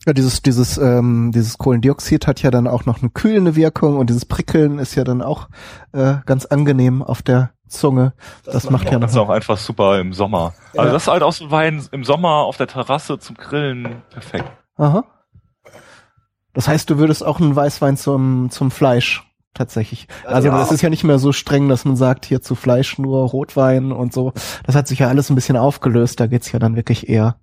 Ja, 0.08 0.13
dieses, 0.13 0.41
dieses, 0.41 0.78
ähm, 0.78 1.34
dieses 1.34 1.58
Kohlendioxid 1.58 2.28
hat 2.28 2.41
ja 2.41 2.50
dann 2.50 2.65
auch 2.65 2.86
noch 2.86 3.02
eine 3.02 3.10
kühlende 3.10 3.58
Wirkung 3.58 3.98
und 3.98 4.10
dieses 4.10 4.24
Prickeln 4.24 4.80
ist 4.80 4.96
ja 4.96 5.04
dann 5.04 5.22
auch 5.22 5.50
äh, 5.91 6.15
ganz 6.26 6.46
angenehm 6.46 7.04
auf 7.04 7.22
der 7.22 7.52
Zunge. 7.67 8.13
Das, 8.46 8.54
das 8.54 8.70
macht 8.70 8.86
ja 8.86 8.93
noch. 8.93 9.02
Das 9.02 9.12
ist 9.12 9.17
auch 9.17 9.30
einfach 9.30 9.58
super 9.58 10.00
im 10.00 10.13
Sommer. 10.13 10.54
Ja. 10.74 10.80
Also 10.80 10.93
das 10.93 11.04
ist 11.04 11.08
halt 11.10 11.24
auch 11.24 11.34
so 11.34 11.52
Wein 11.52 11.86
im 11.91 12.06
Sommer 12.06 12.46
auf 12.46 12.56
der 12.56 12.67
Terrasse 12.67 13.20
zum 13.20 13.36
Grillen 13.36 14.02
perfekt. 14.10 14.50
Aha. 14.78 15.04
Das 16.54 16.70
heißt, 16.70 16.89
du 16.89 17.00
würdest 17.00 17.26
auch 17.26 17.41
einen 17.41 17.54
Weißwein 17.54 17.98
zum, 17.98 18.50
zum 18.50 18.72
Fleisch 18.72 19.30
tatsächlich. 19.54 20.08
Also 20.24 20.48
ja. 20.48 20.58
das 20.58 20.72
ist 20.72 20.82
ja 20.82 20.89
nicht 20.89 21.04
mehr 21.04 21.20
so 21.20 21.34
streng, 21.34 21.67
dass 21.67 21.84
man 21.84 21.98
sagt, 21.98 22.26
hier 22.26 22.41
zu 22.41 22.56
Fleisch 22.56 22.98
nur 22.98 23.28
Rotwein 23.28 23.91
und 23.91 24.13
so. 24.13 24.32
Das 24.63 24.74
hat 24.74 24.88
sich 24.88 25.00
ja 25.00 25.10
alles 25.10 25.30
ein 25.30 25.36
bisschen 25.36 25.58
aufgelöst. 25.58 26.22
Da 26.22 26.28
geht's 26.28 26.50
ja 26.54 26.60
dann 26.60 26.78
wirklich 26.78 27.10
eher, 27.10 27.36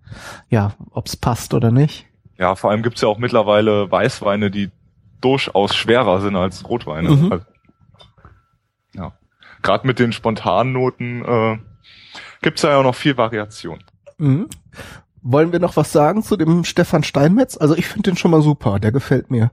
ja, 0.49 0.73
ob's 0.93 1.15
passt 1.15 1.53
oder 1.53 1.71
nicht. 1.71 2.07
Ja, 2.39 2.55
vor 2.55 2.71
allem 2.71 2.83
gibt's 2.83 3.01
ja 3.01 3.09
auch 3.09 3.19
mittlerweile 3.19 3.91
Weißweine, 3.91 4.51
die 4.51 4.71
durchaus 5.21 5.75
schwerer 5.75 6.21
sind 6.21 6.37
als 6.37 6.69
Rotweine. 6.69 7.11
Mhm. 7.11 7.33
Also, 7.33 7.45
ja. 8.95 9.13
Gerade 9.63 9.87
mit 9.87 9.99
den 9.99 10.13
Spontannoten 10.13 11.25
äh, 11.25 11.59
gibt's 12.43 12.63
ja 12.63 12.77
auch 12.79 12.83
noch 12.83 12.95
viel 12.95 13.17
Variation. 13.17 13.83
Mhm. 14.19 14.49
Wollen 15.23 15.53
wir 15.53 15.59
noch 15.59 15.77
was 15.77 15.93
sagen 15.93 16.23
zu 16.23 16.37
dem 16.37 16.65
Stefan 16.65 17.03
Steinmetz? 17.03 17.57
Also 17.57 17.75
ich 17.75 17.87
finde 17.87 18.11
den 18.11 18.17
schon 18.17 18.31
mal 18.31 18.43
super, 18.43 18.79
der 18.79 18.93
gefällt 18.93 19.31
mir. 19.31 19.51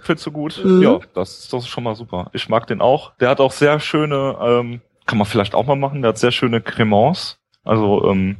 Findest 0.00 0.26
du 0.26 0.30
gut? 0.30 0.62
Mhm. 0.64 0.82
Ja, 0.82 1.00
das, 1.14 1.40
ist, 1.40 1.52
das 1.52 1.64
ist 1.64 1.68
schon 1.68 1.84
mal 1.84 1.96
super. 1.96 2.30
Ich 2.32 2.48
mag 2.48 2.66
den 2.68 2.80
auch. 2.80 3.16
Der 3.16 3.30
hat 3.30 3.40
auch 3.40 3.50
sehr 3.50 3.80
schöne, 3.80 4.36
ähm, 4.40 4.80
kann 5.06 5.18
man 5.18 5.26
vielleicht 5.26 5.54
auch 5.54 5.66
mal 5.66 5.76
machen, 5.76 6.02
der 6.02 6.10
hat 6.10 6.18
sehr 6.18 6.30
schöne 6.30 6.60
Cremants, 6.60 7.40
also 7.64 8.08
ähm, 8.08 8.36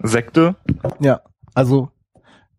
Sekte. 0.00 0.56
Ja, 1.00 1.22
also 1.54 1.90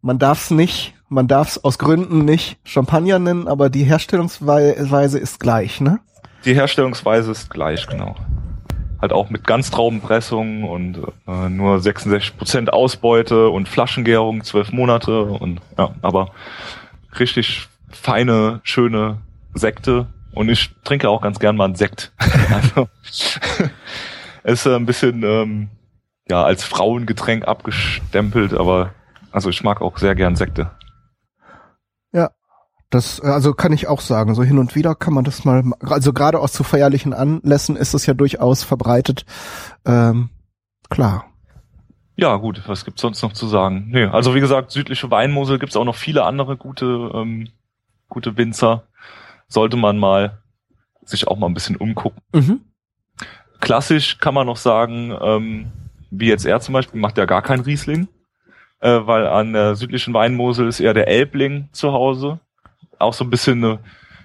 man 0.01 0.19
darf 0.19 0.43
es 0.43 0.51
nicht, 0.51 0.93
man 1.09 1.27
darf 1.27 1.49
es 1.49 1.63
aus 1.63 1.79
Gründen 1.79 2.25
nicht 2.25 2.57
Champagner 2.63 3.19
nennen, 3.19 3.47
aber 3.47 3.69
die 3.69 3.83
Herstellungsweise 3.83 5.17
ist 5.17 5.39
gleich, 5.39 5.81
ne? 5.81 5.99
Die 6.45 6.53
Herstellungsweise 6.53 7.31
ist 7.31 7.49
gleich, 7.49 7.87
genau. 7.87 8.15
Halt 9.01 9.13
auch 9.13 9.29
mit 9.29 9.45
Ganztraubenpressung 9.45 10.63
und 10.63 10.99
äh, 11.27 11.49
nur 11.49 11.77
66% 11.77 12.69
Ausbeute 12.69 13.49
und 13.49 13.67
Flaschengärung, 13.67 14.43
zwölf 14.43 14.71
Monate 14.71 15.23
und 15.23 15.61
ja, 15.77 15.95
aber 16.01 16.31
richtig 17.17 17.67
feine, 17.89 18.59
schöne 18.63 19.17
Sekte. 19.53 20.07
Und 20.33 20.49
ich 20.49 20.71
trinke 20.83 21.09
auch 21.09 21.21
ganz 21.21 21.39
gern 21.39 21.55
mal 21.55 21.65
einen 21.65 21.75
Sekt. 21.75 22.11
also 22.53 22.87
ist 24.43 24.65
äh, 24.65 24.75
ein 24.75 24.85
bisschen 24.85 25.23
ähm, 25.23 25.69
ja 26.29 26.43
als 26.43 26.63
Frauengetränk 26.63 27.47
abgestempelt, 27.47 28.53
aber 28.53 28.93
also 29.31 29.49
ich 29.49 29.63
mag 29.63 29.81
auch 29.81 29.97
sehr 29.97 30.15
gern 30.15 30.35
Sekte. 30.35 30.71
Ja, 32.11 32.31
das, 32.89 33.21
also 33.21 33.53
kann 33.53 33.73
ich 33.73 33.87
auch 33.87 34.01
sagen. 34.01 34.33
So 34.35 34.43
hin 34.43 34.57
und 34.57 34.75
wieder 34.75 34.95
kann 34.95 35.13
man 35.13 35.23
das 35.23 35.45
mal, 35.45 35.63
also 35.81 36.13
gerade 36.13 36.39
aus 36.39 36.53
zu 36.53 36.63
feierlichen 36.63 37.13
Anlässen 37.13 37.75
ist 37.75 37.93
es 37.93 38.05
ja 38.05 38.13
durchaus 38.13 38.63
verbreitet. 38.63 39.25
Ähm, 39.85 40.29
klar. 40.89 41.25
Ja, 42.15 42.35
gut, 42.35 42.63
was 42.67 42.83
gibt's 42.83 43.01
sonst 43.01 43.21
noch 43.21 43.33
zu 43.33 43.47
sagen? 43.47 43.87
Nee, 43.91 44.05
also 44.05 44.35
wie 44.35 44.41
gesagt, 44.41 44.71
südliche 44.71 45.09
Weinmosel 45.09 45.59
gibt's 45.59 45.77
auch 45.77 45.85
noch 45.85 45.95
viele 45.95 46.25
andere 46.25 46.57
gute, 46.57 47.11
ähm, 47.13 47.49
gute 48.09 48.35
Winzer. 48.35 48.83
Sollte 49.47 49.77
man 49.77 49.97
mal 49.97 50.41
sich 51.05 51.27
auch 51.27 51.37
mal 51.37 51.47
ein 51.47 51.53
bisschen 51.53 51.77
umgucken. 51.77 52.21
Mhm. 52.33 52.61
Klassisch 53.61 54.17
kann 54.17 54.33
man 54.33 54.47
noch 54.47 54.57
sagen, 54.57 55.15
ähm, 55.21 55.71
wie 56.11 56.27
jetzt 56.27 56.45
er 56.45 56.59
zum 56.59 56.73
Beispiel, 56.73 56.99
macht 56.99 57.17
ja 57.17 57.25
gar 57.25 57.41
kein 57.41 57.61
Riesling 57.61 58.07
äh, 58.81 58.99
weil 59.03 59.27
an 59.27 59.53
der 59.53 59.75
südlichen 59.75 60.13
Weinmosel 60.13 60.67
ist 60.67 60.79
eher 60.79 60.93
der 60.93 61.07
Elbling 61.07 61.69
zu 61.71 61.91
Hause. 61.91 62.39
Auch 62.97 63.13
so 63.13 63.23
ein 63.23 63.29
bisschen 63.29 63.63
eine 63.63 63.79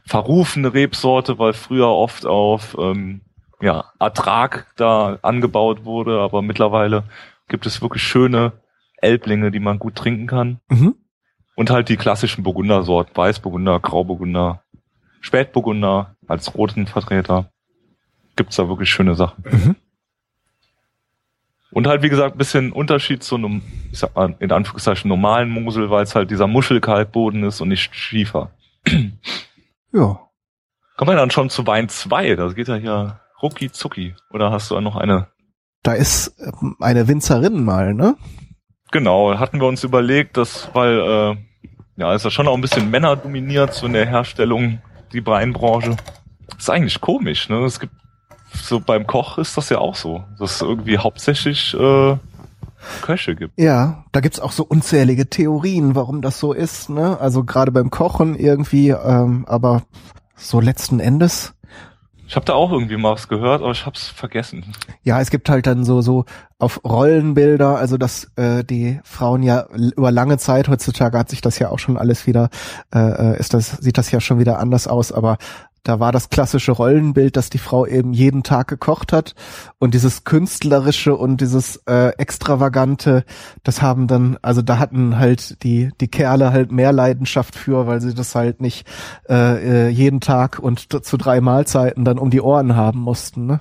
verrufene 0.06 0.74
Rebsorte, 0.74 1.38
weil 1.38 1.52
früher 1.52 1.88
oft 1.88 2.26
auf 2.26 2.76
ähm, 2.78 3.22
ja, 3.60 3.92
Ertrag 3.98 4.66
da 4.76 5.18
angebaut 5.22 5.84
wurde, 5.84 6.20
aber 6.20 6.42
mittlerweile 6.42 7.04
gibt 7.48 7.66
es 7.66 7.80
wirklich 7.82 8.02
schöne 8.02 8.52
Elblinge, 8.98 9.50
die 9.50 9.60
man 9.60 9.78
gut 9.78 9.94
trinken 9.96 10.26
kann. 10.26 10.60
Mhm. 10.68 10.96
Und 11.56 11.70
halt 11.70 11.88
die 11.88 11.96
klassischen 11.96 12.42
Burgundersorten, 12.42 13.16
Weißburgunder, 13.16 13.78
Grauburgunder, 13.78 14.64
Spätburgunder 15.20 16.16
als 16.26 16.54
roten 16.54 16.86
Vertreter. 16.86 17.50
Gibt's 18.36 18.56
da 18.56 18.68
wirklich 18.68 18.90
schöne 18.90 19.14
Sachen. 19.14 19.44
Mhm. 19.50 19.76
Und 21.74 21.88
halt, 21.88 22.02
wie 22.02 22.08
gesagt, 22.08 22.36
ein 22.36 22.38
bisschen 22.38 22.70
Unterschied 22.70 23.24
zu 23.24 23.34
einem, 23.34 23.60
ich 23.90 23.98
sag 23.98 24.14
mal, 24.14 24.36
in 24.38 24.52
Anführungszeichen 24.52 25.08
normalen 25.08 25.50
Mosel, 25.50 25.90
weil 25.90 26.04
es 26.04 26.14
halt 26.14 26.30
dieser 26.30 26.46
Muschelkalkboden 26.46 27.42
ist 27.42 27.60
und 27.60 27.68
nicht 27.68 27.94
Schiefer. 27.94 28.50
Ja. 29.92 30.18
Kommen 30.96 31.10
wir 31.12 31.16
dann 31.16 31.30
schon 31.30 31.50
zu 31.50 31.66
Wein 31.68 31.88
2. 31.88 32.34
Das 32.34 32.56
geht 32.56 32.66
ja 32.66 32.74
hier 32.74 33.20
rucki 33.40 33.70
zucki. 33.70 34.16
Oder 34.30 34.50
hast 34.50 34.72
du 34.72 34.80
noch 34.80 34.96
eine? 34.96 35.28
Da 35.84 35.92
ist 35.92 36.36
ähm, 36.40 36.76
eine 36.80 37.06
Winzerin 37.06 37.64
mal, 37.64 37.94
ne? 37.94 38.16
Genau, 38.90 39.38
hatten 39.38 39.60
wir 39.60 39.68
uns 39.68 39.84
überlegt, 39.84 40.36
dass, 40.36 40.68
weil, 40.74 40.98
äh, 40.98 41.36
ja, 41.96 42.12
ist 42.12 42.24
ja 42.24 42.30
schon 42.30 42.48
auch 42.48 42.54
ein 42.54 42.60
bisschen 42.60 42.90
Männer 42.90 43.14
dominiert, 43.14 43.72
so 43.72 43.86
in 43.86 43.92
der 43.92 44.06
Herstellung, 44.06 44.80
die 45.12 45.24
Weinbranche. 45.24 45.96
ist 46.58 46.70
eigentlich 46.70 47.00
komisch, 47.00 47.48
ne? 47.48 47.64
Es 47.64 47.78
gibt, 47.78 47.94
so 48.54 48.80
beim 48.80 49.06
Koch 49.06 49.38
ist 49.38 49.56
das 49.56 49.68
ja 49.68 49.78
auch 49.78 49.94
so, 49.94 50.24
dass 50.38 50.56
es 50.56 50.62
irgendwie 50.62 50.98
hauptsächlich, 50.98 51.74
äh, 51.74 52.16
Köche 53.02 53.34
gibt. 53.34 53.58
Ja, 53.58 54.04
da 54.12 54.20
gibt's 54.20 54.40
auch 54.40 54.52
so 54.52 54.64
unzählige 54.64 55.28
Theorien, 55.28 55.94
warum 55.94 56.22
das 56.22 56.38
so 56.38 56.52
ist, 56.52 56.90
ne? 56.90 57.18
Also 57.20 57.44
gerade 57.44 57.72
beim 57.72 57.90
Kochen 57.90 58.34
irgendwie, 58.34 58.90
ähm, 58.90 59.44
aber 59.48 59.82
so 60.36 60.60
letzten 60.60 61.00
Endes. 61.00 61.54
Ich 62.26 62.36
habe 62.36 62.46
da 62.46 62.54
auch 62.54 62.72
irgendwie 62.72 62.96
mal 62.96 63.12
was 63.12 63.28
gehört, 63.28 63.60
aber 63.60 63.72
ich 63.72 63.84
hab's 63.84 64.08
vergessen. 64.08 64.64
Ja, 65.02 65.20
es 65.20 65.30
gibt 65.30 65.48
halt 65.50 65.66
dann 65.66 65.84
so 65.84 66.00
so 66.00 66.24
auf 66.58 66.80
Rollenbilder, 66.82 67.76
also 67.76 67.98
dass 67.98 68.30
äh, 68.36 68.64
die 68.64 68.98
Frauen 69.04 69.42
ja 69.42 69.66
über 69.74 70.10
lange 70.10 70.38
Zeit 70.38 70.68
heutzutage 70.68 71.18
hat 71.18 71.28
sich 71.28 71.42
das 71.42 71.58
ja 71.58 71.68
auch 71.68 71.78
schon 71.78 71.98
alles 71.98 72.26
wieder 72.26 72.48
äh, 72.94 73.32
äh 73.34 73.38
ist 73.38 73.52
das 73.52 73.72
sieht 73.72 73.98
das 73.98 74.10
ja 74.10 74.20
schon 74.20 74.38
wieder 74.38 74.58
anders 74.58 74.86
aus, 74.86 75.12
aber 75.12 75.36
da 75.84 76.00
war 76.00 76.12
das 76.12 76.30
klassische 76.30 76.72
Rollenbild, 76.72 77.36
dass 77.36 77.50
die 77.50 77.58
Frau 77.58 77.86
eben 77.86 78.12
jeden 78.14 78.42
Tag 78.42 78.68
gekocht 78.68 79.12
hat 79.12 79.34
und 79.78 79.94
dieses 79.94 80.24
künstlerische 80.24 81.14
und 81.14 81.40
dieses 81.42 81.76
äh, 81.86 82.08
extravagante, 82.16 83.24
das 83.62 83.82
haben 83.82 84.06
dann, 84.06 84.38
also 84.40 84.62
da 84.62 84.78
hatten 84.78 85.18
halt 85.18 85.62
die 85.62 85.90
die 86.00 86.08
Kerle 86.08 86.52
halt 86.52 86.72
mehr 86.72 86.92
Leidenschaft 86.92 87.54
für, 87.54 87.86
weil 87.86 88.00
sie 88.00 88.14
das 88.14 88.34
halt 88.34 88.62
nicht 88.62 88.86
äh, 89.28 89.88
äh 89.88 89.88
jeden 89.90 90.20
Tag 90.20 90.58
und 90.58 91.04
zu 91.04 91.16
drei 91.18 91.42
Mahlzeiten 91.42 92.04
dann 92.04 92.18
um 92.18 92.30
die 92.30 92.40
Ohren 92.40 92.74
haben 92.74 93.00
mussten. 93.00 93.46
Ne? 93.46 93.60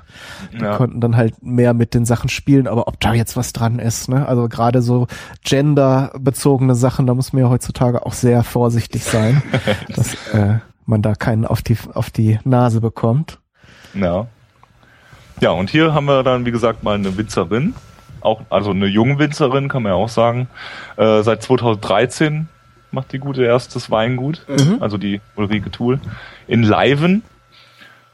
Die 0.54 0.64
ja. 0.64 0.78
konnten 0.78 1.02
dann 1.02 1.18
halt 1.18 1.44
mehr 1.44 1.74
mit 1.74 1.94
den 1.94 2.06
Sachen 2.06 2.30
spielen, 2.30 2.68
aber 2.68 2.88
ob 2.88 3.02
da 3.02 3.14
jetzt 3.14 3.36
was 3.36 3.52
dran 3.52 3.80
ist, 3.80 4.08
ne? 4.08 4.26
Also 4.26 4.48
gerade 4.48 4.82
so 4.82 5.08
genderbezogene 5.44 6.76
Sachen, 6.76 7.06
da 7.06 7.14
muss 7.14 7.34
man 7.34 7.44
ja 7.44 7.50
heutzutage 7.50 8.06
auch 8.06 8.14
sehr 8.14 8.44
vorsichtig 8.44 9.04
sein. 9.04 9.44
das, 9.96 10.14
äh, 10.34 10.60
man 10.86 11.02
da 11.02 11.16
keinen 11.16 11.46
auf 11.46 11.62
die, 11.62 11.78
auf 11.94 12.10
die 12.10 12.40
Nase 12.44 12.82
bekommt. 12.82 13.40
Ja. 13.94 14.28
Ja, 15.40 15.52
und 15.52 15.70
hier 15.70 15.94
haben 15.94 16.06
wir 16.06 16.24
dann, 16.24 16.46
wie 16.46 16.52
gesagt, 16.52 16.84
mal 16.84 16.96
eine 16.96 17.18
Winzerin. 17.18 17.76
Auch, 18.22 18.42
also 18.50 18.72
eine 18.72 18.88
junge 18.88 19.20
Winzerin, 19.20 19.68
kann 19.68 19.84
man 19.84 19.92
ja 19.92 19.96
auch 19.96 20.10
sagen. 20.10 20.48
Äh, 20.96 21.22
seit 21.24 21.44
2013 21.44 22.48
macht 22.92 23.12
die 23.12 23.20
gute 23.20 23.44
erstes 23.44 23.92
Weingut. 23.92 24.46
Mhm. 24.48 24.78
Also 24.80 24.98
die 24.98 25.20
Ulrike 25.36 25.72
Thul. 25.72 26.00
In 26.48 26.64
Leiven. 26.64 27.24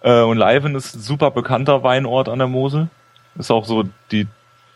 Äh, 0.01 0.21
und 0.21 0.37
Leiven 0.37 0.75
ist 0.75 0.95
ein 0.95 1.01
super 1.01 1.31
bekannter 1.31 1.83
Weinort 1.83 2.29
an 2.29 2.39
der 2.39 2.47
Mosel. 2.47 2.87
Ist 3.37 3.51
auch 3.51 3.65
so 3.65 3.83
die 4.11 4.27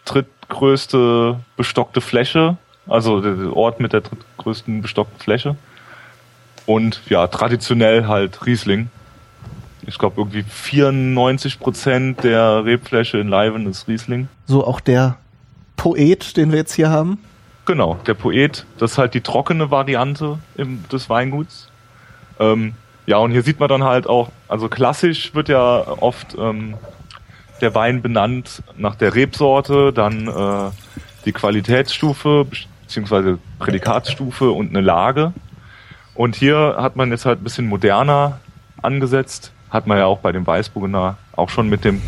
drittgrößte 0.06 1.40
bestockte 1.56 2.02
Fläche. 2.02 2.58
Also 2.88 3.22
der 3.22 3.56
Ort 3.56 3.80
mit 3.80 3.94
der 3.94 4.02
drittgrößten 4.02 4.82
bestockten 4.82 5.20
Fläche. 5.20 5.56
Und 6.66 7.02
ja, 7.10 7.28
traditionell 7.28 8.08
halt 8.08 8.46
Riesling. 8.46 8.90
Ich 9.86 9.98
glaube 9.98 10.22
irgendwie 10.22 10.44
94 10.44 11.60
Prozent 11.60 12.24
der 12.24 12.64
Rebfläche 12.64 13.18
in 13.18 13.28
Leiven 13.28 13.68
ist 13.68 13.88
Riesling. 13.88 14.30
So 14.46 14.66
auch 14.66 14.80
der 14.80 15.18
Poet, 15.76 16.38
den 16.38 16.52
wir 16.52 16.60
jetzt 16.60 16.74
hier 16.74 16.90
haben? 16.90 17.20
Genau, 17.66 17.98
der 18.08 18.14
Poet. 18.14 18.66
Das 18.78 18.94
ist 18.94 18.98
halt 18.98 19.14
die 19.14 19.22
trockene 19.22 19.72
Variante 19.72 20.40
im, 20.56 20.84
des 20.90 21.10
Weinguts. 21.10 21.70
Ähm, 22.40 22.74
ja, 23.06 23.18
und 23.18 23.32
hier 23.32 23.44
sieht 23.44 23.60
man 23.60 23.70
dann 23.70 23.84
halt 23.84 24.08
auch, 24.08 24.32
also 24.48 24.70
klassisch 24.70 25.36
wird 25.36 25.50
ja 25.50 25.86
oft 26.00 26.36
ähm, 26.38 26.76
der 27.62 27.76
Wein 27.76 28.02
benannt 28.02 28.64
nach 28.78 28.96
der 28.96 29.16
Rebsorte, 29.16 29.92
dann 29.92 30.28
äh, 30.28 30.72
die 31.26 31.32
Qualitätsstufe 31.32 32.46
beziehungsweise 32.82 33.40
Prädikatsstufe 33.60 34.52
und 34.52 34.70
eine 34.70 34.82
Lage. 34.82 35.34
Und 36.16 36.36
hier 36.36 36.76
hat 36.78 36.96
man 36.96 37.10
jetzt 37.12 37.26
halt 37.26 37.42
ein 37.42 37.44
bisschen 37.44 37.68
moderner 37.68 38.40
angesetzt. 38.82 39.52
Hat 39.70 39.88
man 39.88 39.98
ja 39.98 40.06
auch 40.06 40.20
bei 40.20 40.32
dem 40.32 40.46
Weißburgener 40.46 41.18
auch 41.36 41.50
schon 41.50 41.70
mit 41.70 41.84
dem 41.84 42.02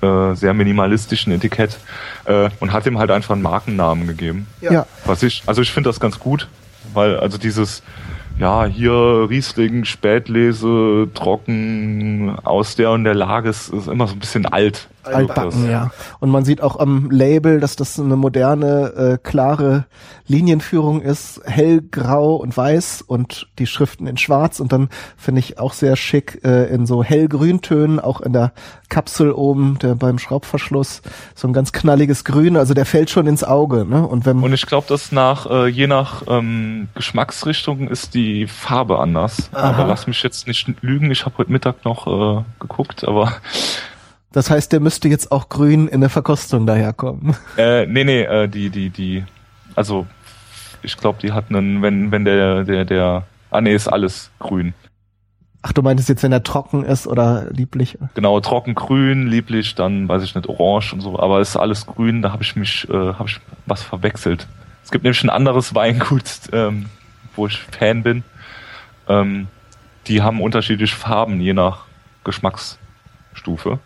äh, 0.00 0.34
sehr 0.34 0.54
minimalistischen 0.54 1.32
Etikett 1.32 1.78
äh, 2.24 2.50
und 2.60 2.72
hat 2.72 2.86
ihm 2.86 2.98
halt 2.98 3.10
einfach 3.10 3.34
einen 3.34 3.42
Markennamen 3.42 4.06
gegeben. 4.06 4.46
Ja. 4.60 4.86
Was 5.04 5.22
ich, 5.22 5.42
also 5.46 5.62
ich 5.62 5.72
finde 5.72 5.90
das 5.90 6.00
ganz 6.00 6.18
gut, 6.18 6.48
weil 6.92 7.18
also 7.18 7.38
dieses 7.38 7.82
ja, 8.38 8.64
hier 8.64 9.26
Riesling, 9.28 9.84
Spätlese, 9.84 11.08
trocken, 11.14 12.36
aus 12.44 12.76
der 12.76 12.90
und 12.90 13.04
der 13.04 13.14
Lage 13.14 13.48
ist, 13.48 13.68
ist 13.68 13.88
immer 13.88 14.06
so 14.06 14.14
ein 14.14 14.18
bisschen 14.18 14.46
alt. 14.46 14.88
Altbacken, 15.04 15.70
ja. 15.70 15.90
Und 16.20 16.30
man 16.30 16.44
sieht 16.44 16.62
auch 16.62 16.78
am 16.78 17.10
Label, 17.10 17.60
dass 17.60 17.76
das 17.76 17.98
eine 17.98 18.16
moderne, 18.16 18.92
äh, 18.94 19.18
klare 19.22 19.86
Linienführung 20.26 21.02
ist, 21.02 21.40
hellgrau 21.44 22.36
und 22.36 22.56
weiß 22.56 23.02
und 23.02 23.48
die 23.58 23.66
Schriften 23.66 24.06
in 24.06 24.16
schwarz 24.16 24.60
und 24.60 24.72
dann 24.72 24.88
finde 25.16 25.40
ich 25.40 25.58
auch 25.58 25.72
sehr 25.72 25.96
schick 25.96 26.40
äh, 26.44 26.72
in 26.72 26.86
so 26.86 27.02
hellgrüntönen, 27.02 28.00
auch 28.00 28.20
in 28.20 28.32
der 28.32 28.52
Kapsel 28.88 29.32
oben 29.32 29.78
der, 29.80 29.94
beim 29.94 30.18
Schraubverschluss, 30.18 31.02
so 31.34 31.48
ein 31.48 31.52
ganz 31.52 31.72
knalliges 31.72 32.24
Grün, 32.24 32.56
also 32.56 32.74
der 32.74 32.86
fällt 32.86 33.10
schon 33.10 33.26
ins 33.26 33.44
Auge. 33.44 33.84
Ne? 33.84 34.06
Und, 34.06 34.26
wenn 34.26 34.42
und 34.42 34.52
ich 34.52 34.66
glaube, 34.66 34.86
dass 34.88 35.12
nach, 35.12 35.50
äh, 35.50 35.66
je 35.66 35.86
nach 35.86 36.22
ähm, 36.28 36.88
Geschmacksrichtung 36.94 37.88
ist 37.88 38.14
die 38.14 38.46
Farbe 38.46 38.98
anders. 38.98 39.50
Aha. 39.52 39.70
Aber 39.70 39.86
lass 39.86 40.06
mich 40.06 40.22
jetzt 40.22 40.46
nicht 40.46 40.68
lügen, 40.82 41.10
ich 41.10 41.24
habe 41.24 41.38
heute 41.38 41.52
Mittag 41.52 41.84
noch 41.84 42.06
äh, 42.06 42.44
geguckt, 42.60 43.04
aber 43.04 43.32
das 44.32 44.50
heißt, 44.50 44.72
der 44.72 44.80
müsste 44.80 45.08
jetzt 45.08 45.30
auch 45.30 45.48
grün 45.48 45.88
in 45.88 46.00
der 46.00 46.10
Verkostung 46.10 46.66
daherkommen. 46.66 47.36
Äh, 47.56 47.86
nee, 47.86 48.04
nee, 48.04 48.22
äh, 48.22 48.48
die, 48.48 48.70
die, 48.70 48.90
die, 48.90 49.24
also 49.74 50.06
ich 50.82 50.96
glaube, 50.96 51.18
die 51.20 51.32
hat 51.32 51.50
einen, 51.50 51.82
wenn, 51.82 52.10
wenn 52.10 52.24
der, 52.24 52.64
der, 52.64 52.84
der, 52.84 53.24
ah 53.50 53.60
nee, 53.60 53.74
ist 53.74 53.88
alles 53.88 54.30
grün. 54.38 54.74
Ach, 55.60 55.72
du 55.72 55.82
meintest 55.82 56.08
jetzt, 56.08 56.22
wenn 56.22 56.32
er 56.32 56.42
trocken 56.42 56.84
ist 56.84 57.06
oder 57.06 57.46
lieblich? 57.50 57.96
Genau, 58.14 58.40
trocken 58.40 58.74
grün, 58.74 59.28
lieblich, 59.28 59.74
dann 59.76 60.08
weiß 60.08 60.24
ich 60.24 60.34
nicht, 60.34 60.48
orange 60.48 60.92
und 60.92 61.02
so, 61.02 61.18
aber 61.20 61.40
ist 61.40 61.56
alles 61.56 61.86
grün, 61.86 62.22
da 62.22 62.32
habe 62.32 62.42
ich 62.42 62.56
mich, 62.56 62.88
äh, 62.88 62.92
habe 62.92 63.28
ich 63.28 63.38
was 63.66 63.82
verwechselt. 63.82 64.48
Es 64.82 64.90
gibt 64.90 65.04
nämlich 65.04 65.22
ein 65.22 65.30
anderes 65.30 65.74
Weingut, 65.74 66.24
ähm, 66.52 66.86
wo 67.36 67.46
ich 67.46 67.58
Fan 67.58 68.02
bin. 68.02 68.24
Ähm, 69.08 69.46
die 70.08 70.22
haben 70.22 70.40
unterschiedliche 70.40 70.96
Farben, 70.96 71.40
je 71.40 71.52
nach 71.52 71.84
Geschmacksstufe. 72.24 73.78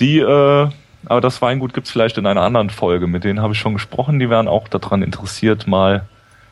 Die, 0.00 0.18
äh, 0.18 0.68
aber 1.06 1.20
das 1.20 1.40
Weingut 1.40 1.72
gibt's 1.72 1.90
vielleicht 1.90 2.18
in 2.18 2.26
einer 2.26 2.42
anderen 2.42 2.70
Folge. 2.70 3.06
Mit 3.06 3.24
denen 3.24 3.40
habe 3.40 3.54
ich 3.54 3.58
schon 3.58 3.74
gesprochen. 3.74 4.18
Die 4.18 4.28
wären 4.28 4.48
auch 4.48 4.68
daran 4.68 5.02
interessiert, 5.02 5.66
mal 5.66 6.06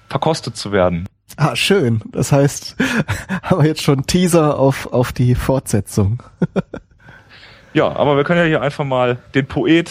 verkostet 0.09 0.57
zu 0.57 0.72
werden. 0.72 1.07
Ah, 1.37 1.57
schön. 1.57 2.02
Das 2.12 2.33
heißt, 2.33 2.76
haben 3.42 3.62
wir 3.62 3.68
jetzt 3.68 3.83
schon 3.83 4.07
Teaser 4.07 4.59
auf, 4.59 4.92
auf 4.92 5.12
die 5.12 5.35
Fortsetzung. 5.35 6.22
ja, 7.74 7.88
aber 7.88 8.16
wir 8.16 8.24
können 8.24 8.40
ja 8.40 8.46
hier 8.46 8.62
einfach 8.62 8.85
mal 8.85 9.18
den 9.35 9.46
Poet 9.46 9.90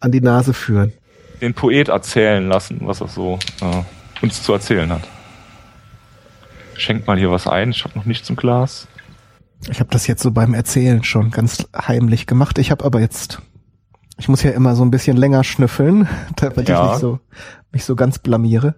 an 0.00 0.12
die 0.12 0.20
Nase 0.20 0.54
führen. 0.54 0.92
Den 1.40 1.54
Poet 1.54 1.88
erzählen 1.88 2.48
lassen, 2.48 2.80
was 2.82 3.00
er 3.00 3.08
so 3.08 3.38
äh, 3.60 4.22
uns 4.22 4.42
zu 4.42 4.52
erzählen 4.52 4.90
hat. 4.90 5.02
Schenkt 6.76 7.06
mal 7.06 7.18
hier 7.18 7.30
was 7.30 7.46
ein. 7.46 7.70
Ich 7.70 7.84
habe 7.84 7.98
noch 7.98 8.06
nichts 8.06 8.30
im 8.30 8.36
Glas. 8.36 8.88
Ich 9.70 9.80
habe 9.80 9.90
das 9.90 10.06
jetzt 10.06 10.22
so 10.22 10.30
beim 10.30 10.54
Erzählen 10.54 11.02
schon 11.04 11.30
ganz 11.30 11.66
heimlich 11.76 12.26
gemacht. 12.26 12.58
Ich 12.58 12.70
habe 12.70 12.84
aber 12.84 13.00
jetzt, 13.00 13.40
ich 14.18 14.28
muss 14.28 14.42
ja 14.42 14.50
immer 14.50 14.74
so 14.76 14.84
ein 14.84 14.90
bisschen 14.90 15.16
länger 15.16 15.44
schnüffeln, 15.44 16.08
damit 16.36 16.68
ja. 16.68 16.84
ich 16.84 16.90
nicht 16.90 17.00
so, 17.00 17.20
mich 17.72 17.84
so 17.84 17.96
ganz 17.96 18.18
blamiere. 18.18 18.74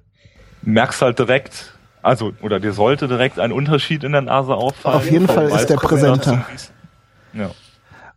Merkst 0.62 1.02
halt 1.02 1.18
direkt, 1.18 1.76
also, 2.02 2.32
oder 2.40 2.60
dir 2.60 2.72
sollte 2.72 3.08
direkt 3.08 3.38
ein 3.38 3.52
Unterschied 3.52 4.04
in 4.04 4.12
der 4.12 4.22
Nase 4.22 4.54
auffallen. 4.54 4.96
Auf 4.96 5.10
jeden 5.10 5.26
Fall 5.26 5.48
ist 5.48 5.66
der 5.66 5.76
präsenter. 5.76 6.44
Ja. 7.32 7.50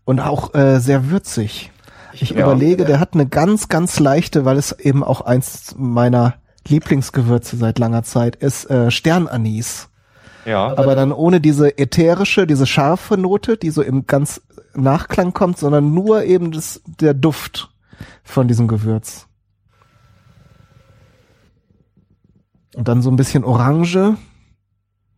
Und 0.05 0.19
auch 0.19 0.53
äh, 0.53 0.79
sehr 0.79 1.10
würzig. 1.10 1.71
Ich 2.13 2.32
ja. 2.32 2.41
überlege, 2.41 2.86
der 2.86 2.99
hat 2.99 3.13
eine 3.13 3.27
ganz, 3.27 3.67
ganz 3.67 3.99
leichte, 3.99 4.45
weil 4.45 4.58
es 4.58 4.71
eben 4.71 5.03
auch 5.03 5.21
eins 5.21 5.75
meiner 5.77 6.36
Lieblingsgewürze 6.67 7.58
seit 7.58 7.79
langer 7.79 8.03
Zeit 8.03 8.36
ist, 8.36 8.69
äh, 8.69 8.91
Sternanis. 8.91 9.88
Ja. 10.49 10.75
Aber 10.75 10.95
dann 10.95 11.12
ohne 11.12 11.39
diese 11.39 11.77
ätherische, 11.77 12.47
diese 12.47 12.65
scharfe 12.65 13.17
Note, 13.17 13.55
die 13.55 13.69
so 13.69 13.83
im 13.83 14.07
ganz 14.07 14.41
Nachklang 14.73 15.31
kommt, 15.31 15.59
sondern 15.59 15.93
nur 15.93 16.23
eben 16.23 16.51
das, 16.51 16.81
der 16.88 17.13
Duft 17.13 17.69
von 18.23 18.47
diesem 18.47 18.67
Gewürz. 18.67 19.27
Und 22.75 22.88
dann 22.88 23.03
so 23.03 23.12
ein 23.12 23.15
bisschen 23.15 23.43
Orange, 23.43 24.17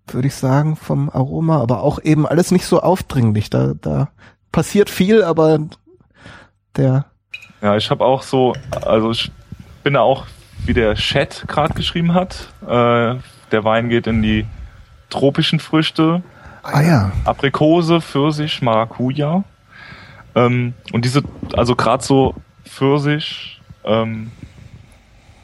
würde 0.08 0.28
ich 0.28 0.36
sagen, 0.36 0.76
vom 0.76 1.10
Aroma, 1.10 1.62
aber 1.62 1.82
auch 1.82 2.04
eben 2.04 2.28
alles 2.28 2.52
nicht 2.52 2.66
so 2.66 2.82
aufdringlich. 2.82 3.50
Da, 3.50 3.74
da 3.80 4.10
passiert 4.52 4.90
viel, 4.90 5.24
aber 5.24 5.60
der. 6.76 7.06
Ja, 7.62 7.78
ich 7.78 7.90
habe 7.90 8.04
auch 8.04 8.24
so, 8.24 8.54
also 8.82 9.12
ich 9.12 9.32
bin 9.84 9.94
da 9.94 10.02
auch, 10.02 10.26
wie 10.66 10.74
der 10.74 10.96
Chat 10.96 11.46
gerade 11.48 11.74
geschrieben 11.74 12.14
hat. 12.14 12.52
Äh, 12.64 13.16
der 13.52 13.64
Wein 13.64 13.88
geht 13.88 14.08
in 14.08 14.22
die 14.22 14.46
tropischen 15.12 15.60
Früchte. 15.60 16.24
Ah 16.64 16.82
ja. 16.82 17.12
Aprikose, 17.26 18.02
Pfirsich, 18.02 18.64
Maracuja. 18.64 19.44
Ähm, 20.34 20.74
und 20.92 21.06
diese, 21.06 21.22
also 21.54 21.76
gerade 21.76 22.04
so 22.04 22.34
Pfirsich, 22.66 23.62
ähm, 23.84 24.32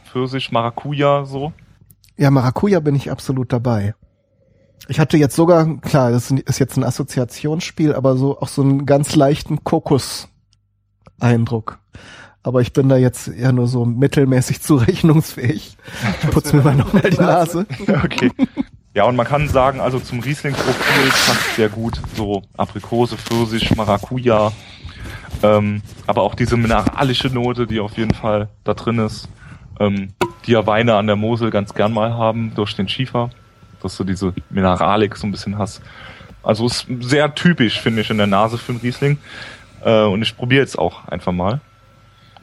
Pfirsich, 0.06 0.52
Maracuja 0.52 1.26
so. 1.26 1.54
Ja, 2.18 2.32
Maracuja 2.32 2.80
bin 2.80 2.96
ich 2.96 3.12
absolut 3.12 3.54
dabei. 3.54 3.94
Ich 4.88 5.00
hatte 5.00 5.18
jetzt 5.18 5.36
sogar, 5.36 5.80
klar, 5.82 6.12
das 6.12 6.32
ist 6.32 6.60
jetzt 6.60 6.78
ein 6.78 6.84
Assoziationsspiel, 6.84 7.94
aber 7.94 8.16
so 8.16 8.40
auch 8.40 8.48
so 8.48 8.62
einen 8.62 8.86
ganz 8.86 9.16
leichten 9.16 9.64
Kokos-Eindruck. 9.64 11.80
Aber 12.44 12.62
ich 12.62 12.72
bin 12.72 12.88
da 12.88 12.96
jetzt 12.96 13.28
eher 13.28 13.52
nur 13.52 13.68
so 13.68 13.84
mittelmäßig 13.84 14.62
zurechnungsfähig. 14.68 15.76
Ich 16.22 16.30
putze 16.30 16.56
mir 16.56 16.62
mal 16.64 16.76
nochmal 16.76 17.10
die 17.10 17.18
Nase. 17.22 17.66
Okay. 17.88 18.32
Ja, 18.98 19.04
und 19.04 19.16
man 19.16 19.28
kann 19.28 19.48
sagen, 19.48 19.80
also 19.80 20.00
zum 20.00 20.22
Riesling-Profil 20.22 21.10
passt 21.10 21.56
sehr 21.56 21.70
gut 21.70 22.02
so 22.16 22.42
Aprikose, 22.58 23.16
Pfirsich, 23.16 23.76
Maracuja, 23.76 24.52
ähm, 25.44 25.84
aber 26.08 26.24
auch 26.24 26.34
diese 26.34 26.58
mineralische 26.58 27.28
Note, 27.28 27.68
die 27.68 27.80
auf 27.80 27.96
jeden 27.96 28.16
Fall 28.16 28.50
da 28.64 28.74
drin 28.74 28.98
ist, 28.98 29.30
ähm, 29.80 30.14
die 30.48 30.54
ja 30.54 30.66
Weine 30.66 30.96
an 30.96 31.06
der 31.06 31.16
Mosel 31.16 31.52
ganz 31.52 31.76
gern 31.76 31.94
mal 31.94 32.16
haben 32.16 32.54
durch 32.56 32.76
den 32.76 32.90
Schiefer, 32.90 33.30
dass 33.84 33.96
du 33.98 34.04
diese 34.04 34.34
Mineralik 34.50 35.16
so 35.16 35.28
ein 35.28 35.32
bisschen 35.32 35.60
hast. 35.60 35.84
Also 36.42 36.66
ist 36.66 36.88
sehr 37.02 37.36
typisch, 37.36 37.80
finde 37.80 38.02
ich, 38.02 38.10
in 38.10 38.18
der 38.18 38.26
Nase 38.26 38.58
für 38.58 38.72
einen 38.72 38.82
Riesling. 38.82 39.20
Äh, 39.86 40.06
und 40.06 40.24
ich 40.24 40.36
probiere 40.36 40.62
jetzt 40.62 40.80
auch 40.80 41.08
einfach 41.08 41.34
mal. 41.34 41.62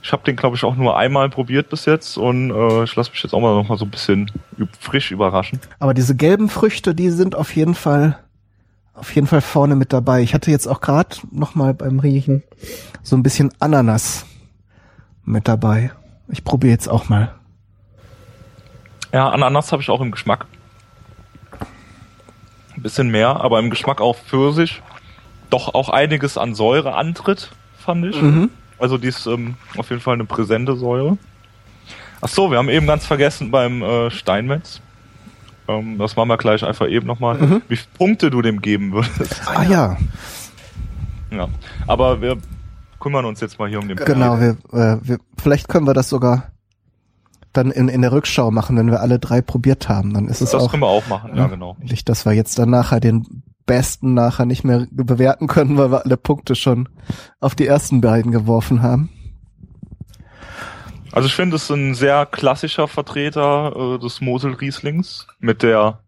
Ich 0.04 0.12
habe 0.12 0.22
den, 0.22 0.36
glaube 0.36 0.54
ich, 0.54 0.64
auch 0.64 0.76
nur 0.76 0.98
einmal 0.98 1.30
probiert 1.30 1.70
bis 1.70 1.86
jetzt 1.86 2.18
und 2.18 2.50
äh, 2.50 2.84
ich 2.84 2.94
lasse 2.94 3.10
mich 3.10 3.22
jetzt 3.22 3.32
auch 3.32 3.40
mal 3.40 3.54
noch 3.54 3.70
mal 3.70 3.78
so 3.78 3.86
ein 3.86 3.90
bisschen 3.90 4.30
frisch 4.78 5.10
überraschen. 5.10 5.58
Aber 5.78 5.94
diese 5.94 6.14
gelben 6.14 6.50
Früchte, 6.50 6.94
die 6.94 7.08
sind 7.08 7.34
auf 7.34 7.56
jeden 7.56 7.74
Fall 7.74 8.18
auf 8.92 9.14
jeden 9.14 9.26
Fall 9.26 9.40
vorne 9.40 9.76
mit 9.76 9.94
dabei. 9.94 10.20
Ich 10.20 10.34
hatte 10.34 10.50
jetzt 10.50 10.66
auch 10.66 10.82
gerade 10.82 11.16
noch 11.32 11.54
mal 11.54 11.72
beim 11.72 12.00
Riechen 12.00 12.42
so 13.02 13.16
ein 13.16 13.22
bisschen 13.22 13.50
Ananas 13.60 14.26
mit 15.24 15.48
dabei. 15.48 15.90
Ich 16.28 16.44
probiere 16.44 16.72
jetzt 16.72 16.86
auch 16.86 17.08
mal. 17.08 17.34
Ja, 19.10 19.30
Ananas 19.30 19.72
habe 19.72 19.80
ich 19.80 19.88
auch 19.88 20.02
im 20.02 20.10
Geschmack. 20.10 20.44
Ein 22.76 22.82
bisschen 22.82 23.10
mehr, 23.10 23.40
aber 23.40 23.58
im 23.58 23.70
Geschmack 23.70 24.02
auch 24.02 24.16
Pfirsich. 24.16 24.82
Doch 25.48 25.72
auch 25.72 25.88
einiges 25.88 26.36
an 26.36 26.54
Säure 26.54 26.94
antritt, 26.94 27.52
fand 27.78 28.04
ich. 28.04 28.20
Mhm. 28.20 28.50
Also 28.84 28.98
die 28.98 29.08
ist 29.08 29.24
ähm, 29.24 29.54
auf 29.78 29.88
jeden 29.88 30.02
Fall 30.02 30.12
eine 30.12 30.26
präsente 30.26 30.76
Säure. 30.76 31.16
Ach 32.20 32.28
so, 32.28 32.50
wir 32.50 32.58
haben 32.58 32.68
eben 32.68 32.86
ganz 32.86 33.06
vergessen 33.06 33.50
beim 33.50 33.80
äh, 33.82 34.10
Steinmetz. 34.10 34.82
Ähm, 35.68 35.96
das 35.96 36.16
machen 36.16 36.28
wir 36.28 36.36
gleich 36.36 36.62
einfach 36.62 36.86
eben 36.86 37.06
nochmal. 37.06 37.38
Mhm. 37.38 37.62
Wie 37.66 37.76
viele 37.76 37.88
Punkte 37.96 38.30
du 38.30 38.42
dem 38.42 38.60
geben 38.60 38.92
würdest. 38.92 39.40
Ah 39.46 39.62
ja. 39.62 39.96
Ja, 41.30 41.48
aber 41.86 42.20
wir 42.20 42.36
kümmern 43.00 43.24
uns 43.24 43.40
jetzt 43.40 43.58
mal 43.58 43.70
hier 43.70 43.78
um 43.78 43.88
den 43.88 43.96
Genau, 43.96 44.38
wir, 44.38 44.58
äh, 44.74 44.98
wir, 45.00 45.18
vielleicht 45.42 45.68
können 45.68 45.86
wir 45.86 45.94
das 45.94 46.10
sogar 46.10 46.52
dann 47.54 47.70
in, 47.70 47.88
in 47.88 48.02
der 48.02 48.12
Rückschau 48.12 48.50
machen, 48.50 48.76
wenn 48.76 48.90
wir 48.90 49.00
alle 49.00 49.18
drei 49.18 49.40
probiert 49.40 49.88
haben. 49.88 50.12
Dann 50.12 50.26
ist 50.26 50.42
es 50.42 50.50
das 50.50 50.56
auch. 50.56 50.64
Das 50.64 50.70
können 50.72 50.82
wir 50.82 50.88
auch 50.88 51.06
machen, 51.06 51.34
ja, 51.34 51.46
genau. 51.46 51.74
Nicht, 51.80 52.10
dass 52.10 52.26
wir 52.26 52.34
jetzt 52.34 52.58
dann 52.58 52.68
nachher 52.68 53.00
den 53.00 53.42
besten 53.66 54.14
nachher 54.14 54.46
nicht 54.46 54.64
mehr 54.64 54.86
bewerten 54.90 55.46
können, 55.46 55.76
weil 55.76 55.90
wir 55.90 56.04
alle 56.04 56.16
Punkte 56.16 56.54
schon 56.54 56.88
auf 57.40 57.54
die 57.54 57.66
ersten 57.66 58.00
beiden 58.00 58.32
geworfen 58.32 58.82
haben. 58.82 59.10
Also 61.12 61.28
ich 61.28 61.34
finde, 61.34 61.56
es 61.56 61.64
ist 61.64 61.70
ein 61.70 61.94
sehr 61.94 62.26
klassischer 62.26 62.88
Vertreter 62.88 63.94
äh, 63.94 63.98
des 64.00 64.20
Mosel-Rieslings 64.20 65.28
mit 65.38 65.62
der 65.62 66.00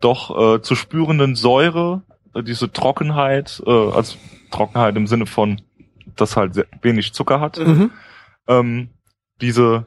doch 0.00 0.56
äh, 0.56 0.62
zu 0.62 0.76
spürenden 0.76 1.34
Säure, 1.34 2.02
äh, 2.34 2.42
diese 2.42 2.72
Trockenheit, 2.72 3.60
äh, 3.66 3.70
also 3.70 4.16
Trockenheit 4.52 4.96
im 4.96 5.06
Sinne 5.06 5.26
von, 5.26 5.60
dass 6.16 6.36
halt 6.36 6.54
sehr 6.54 6.66
wenig 6.80 7.12
Zucker 7.12 7.40
hat. 7.40 7.58
Mhm. 7.58 7.90
Ähm, 8.46 8.90
diese 9.40 9.86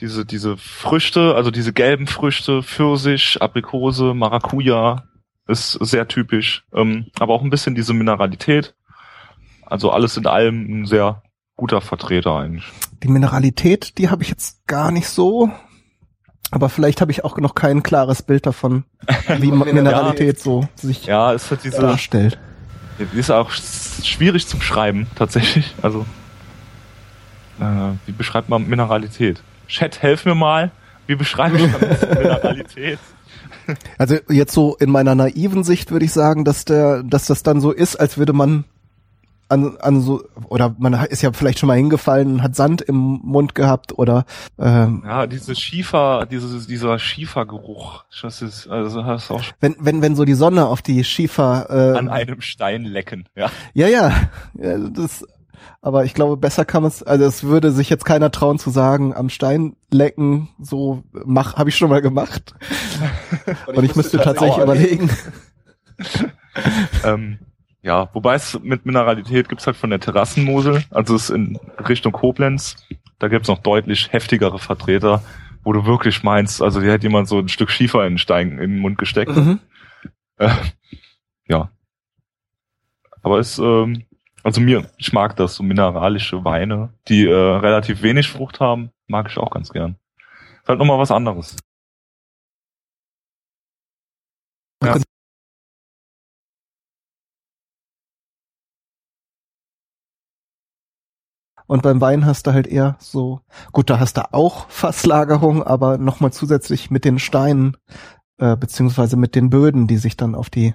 diese 0.00 0.24
diese 0.24 0.56
Früchte, 0.56 1.34
also 1.34 1.50
diese 1.50 1.72
gelben 1.72 2.06
Früchte, 2.06 2.62
Pfirsich, 2.62 3.38
Aprikose, 3.40 4.14
Maracuja, 4.14 5.07
ist 5.48 5.72
sehr 5.72 6.06
typisch. 6.06 6.64
Ähm, 6.72 7.06
aber 7.18 7.34
auch 7.34 7.42
ein 7.42 7.50
bisschen 7.50 7.74
diese 7.74 7.94
Mineralität. 7.94 8.74
Also 9.66 9.90
alles 9.90 10.16
in 10.16 10.26
allem 10.26 10.82
ein 10.82 10.86
sehr 10.86 11.22
guter 11.56 11.80
Vertreter 11.80 12.36
eigentlich. 12.36 12.64
Die 13.02 13.08
Mineralität, 13.08 13.98
die 13.98 14.08
habe 14.08 14.22
ich 14.22 14.30
jetzt 14.30 14.66
gar 14.66 14.90
nicht 14.90 15.08
so. 15.08 15.50
Aber 16.50 16.68
vielleicht 16.70 17.00
habe 17.00 17.10
ich 17.10 17.24
auch 17.24 17.36
noch 17.36 17.54
kein 17.54 17.82
klares 17.82 18.22
Bild 18.22 18.46
davon, 18.46 18.84
wie 19.38 19.50
Mineralität 19.50 20.38
ja, 20.38 20.42
so 20.42 20.68
sich 20.76 21.04
ja, 21.04 21.34
es 21.34 21.50
hat 21.50 21.62
diese, 21.62 21.80
darstellt. 21.82 22.38
Die 22.98 23.18
ist 23.18 23.30
auch 23.30 23.50
schwierig 23.50 24.46
zum 24.46 24.62
Schreiben, 24.62 25.06
tatsächlich. 25.14 25.74
Also, 25.82 26.06
äh, 27.60 27.92
wie 28.06 28.12
beschreibt 28.12 28.48
man 28.48 28.66
Mineralität? 28.66 29.42
Chat, 29.68 30.00
helf 30.00 30.24
mir 30.24 30.34
mal. 30.34 30.70
Wie 31.06 31.16
beschreibe 31.16 31.58
ich 31.58 31.66
Mineralität? 32.18 32.98
Also 33.98 34.16
jetzt 34.28 34.52
so 34.52 34.76
in 34.76 34.90
meiner 34.90 35.14
naiven 35.14 35.64
Sicht 35.64 35.90
würde 35.90 36.04
ich 36.04 36.12
sagen, 36.12 36.44
dass 36.44 36.64
der, 36.64 37.02
dass 37.02 37.26
das 37.26 37.42
dann 37.42 37.60
so 37.60 37.72
ist, 37.72 37.96
als 37.96 38.18
würde 38.18 38.32
man 38.32 38.64
an, 39.48 39.76
an 39.78 40.00
so 40.00 40.22
oder 40.48 40.74
man 40.78 40.92
ist 41.06 41.22
ja 41.22 41.32
vielleicht 41.32 41.58
schon 41.58 41.68
mal 41.68 41.76
hingefallen 41.76 42.42
hat 42.42 42.54
Sand 42.54 42.82
im 42.82 43.20
Mund 43.22 43.54
gehabt 43.54 43.98
oder 43.98 44.24
ähm, 44.58 45.02
ja 45.06 45.26
diese 45.26 45.54
Schiefer 45.54 46.26
dieses 46.30 46.66
dieser 46.66 46.98
Schiefergeruch 46.98 48.04
das 48.22 48.42
ist 48.42 48.68
also 48.68 49.04
hast 49.04 49.30
auch 49.30 49.42
wenn 49.60 49.76
wenn 49.80 50.02
wenn 50.02 50.16
so 50.16 50.24
die 50.24 50.34
Sonne 50.34 50.66
auf 50.66 50.82
die 50.82 51.02
Schiefer 51.02 51.66
äh, 51.70 51.98
an 51.98 52.08
einem 52.08 52.40
Stein 52.40 52.84
lecken 52.84 53.26
ja. 53.34 53.50
Ja 53.72 53.88
ja, 53.88 54.12
ja 54.54 54.78
das 54.78 55.24
aber 55.80 56.04
ich 56.04 56.14
glaube, 56.14 56.36
besser 56.36 56.64
kann 56.64 56.82
man 56.82 56.90
es, 56.90 57.02
also 57.02 57.24
es 57.24 57.44
würde 57.44 57.70
sich 57.70 57.88
jetzt 57.90 58.04
keiner 58.04 58.30
trauen 58.30 58.58
zu 58.58 58.70
sagen, 58.70 59.14
am 59.14 59.28
Stein 59.28 59.76
lecken, 59.90 60.48
so 60.60 61.02
mach, 61.12 61.56
habe 61.56 61.70
ich 61.70 61.76
schon 61.76 61.90
mal 61.90 62.02
gemacht. 62.02 62.54
Und 63.66 63.72
ich, 63.72 63.78
Und 63.78 63.84
ich 63.84 63.96
müsste 63.96 64.18
tatsächlich 64.18 64.62
überlegen. 64.62 65.10
ähm, 67.04 67.38
ja, 67.82 68.08
wobei 68.12 68.34
es 68.34 68.58
mit 68.62 68.86
Mineralität 68.86 69.48
gibt's 69.48 69.66
halt 69.66 69.76
von 69.76 69.90
der 69.90 70.00
Terrassenmosel, 70.00 70.84
also 70.90 71.14
es 71.14 71.24
ist 71.24 71.30
in 71.30 71.58
Richtung 71.88 72.12
Koblenz, 72.12 72.76
da 73.18 73.28
gibt's 73.28 73.48
noch 73.48 73.58
deutlich 73.58 74.12
heftigere 74.12 74.58
Vertreter, 74.58 75.22
wo 75.64 75.72
du 75.72 75.86
wirklich 75.86 76.22
meinst, 76.22 76.62
also 76.62 76.80
hier 76.80 76.92
hätte 76.92 77.06
jemand 77.06 77.28
so 77.28 77.38
ein 77.38 77.48
Stück 77.48 77.70
Schiefer 77.70 78.04
in 78.04 78.14
den 78.14 78.18
Stein 78.18 78.52
in 78.52 78.72
den 78.72 78.78
Mund 78.78 78.98
gesteckt. 78.98 79.34
Mhm. 79.34 79.60
Äh, 80.38 80.50
ja. 81.46 81.70
Aber 83.22 83.38
es 83.38 83.58
ähm, 83.58 84.04
also 84.48 84.62
mir, 84.62 84.90
ich 84.96 85.12
mag 85.12 85.36
das, 85.36 85.56
so 85.56 85.62
mineralische 85.62 86.42
Weine, 86.42 86.94
die 87.08 87.26
äh, 87.26 87.34
relativ 87.34 88.00
wenig 88.02 88.30
Frucht 88.30 88.60
haben, 88.60 88.90
mag 89.06 89.28
ich 89.30 89.36
auch 89.36 89.50
ganz 89.50 89.68
gern. 89.68 89.96
Ist 90.62 90.68
halt 90.68 90.78
nochmal 90.78 90.98
was 90.98 91.10
anderes. 91.10 91.56
Ja. 94.82 94.96
Und 101.66 101.82
beim 101.82 102.00
Wein 102.00 102.24
hast 102.24 102.46
du 102.46 102.54
halt 102.54 102.66
eher 102.66 102.96
so, 103.00 103.42
gut, 103.72 103.90
da 103.90 104.00
hast 104.00 104.16
du 104.16 104.32
auch 104.32 104.70
Fasslagerung, 104.70 105.62
aber 105.62 105.98
nochmal 105.98 106.32
zusätzlich 106.32 106.90
mit 106.90 107.04
den 107.04 107.18
Steinen, 107.18 107.76
äh, 108.38 108.56
beziehungsweise 108.56 109.18
mit 109.18 109.34
den 109.34 109.50
Böden, 109.50 109.86
die 109.86 109.98
sich 109.98 110.16
dann 110.16 110.34
auf 110.34 110.48
die, 110.48 110.74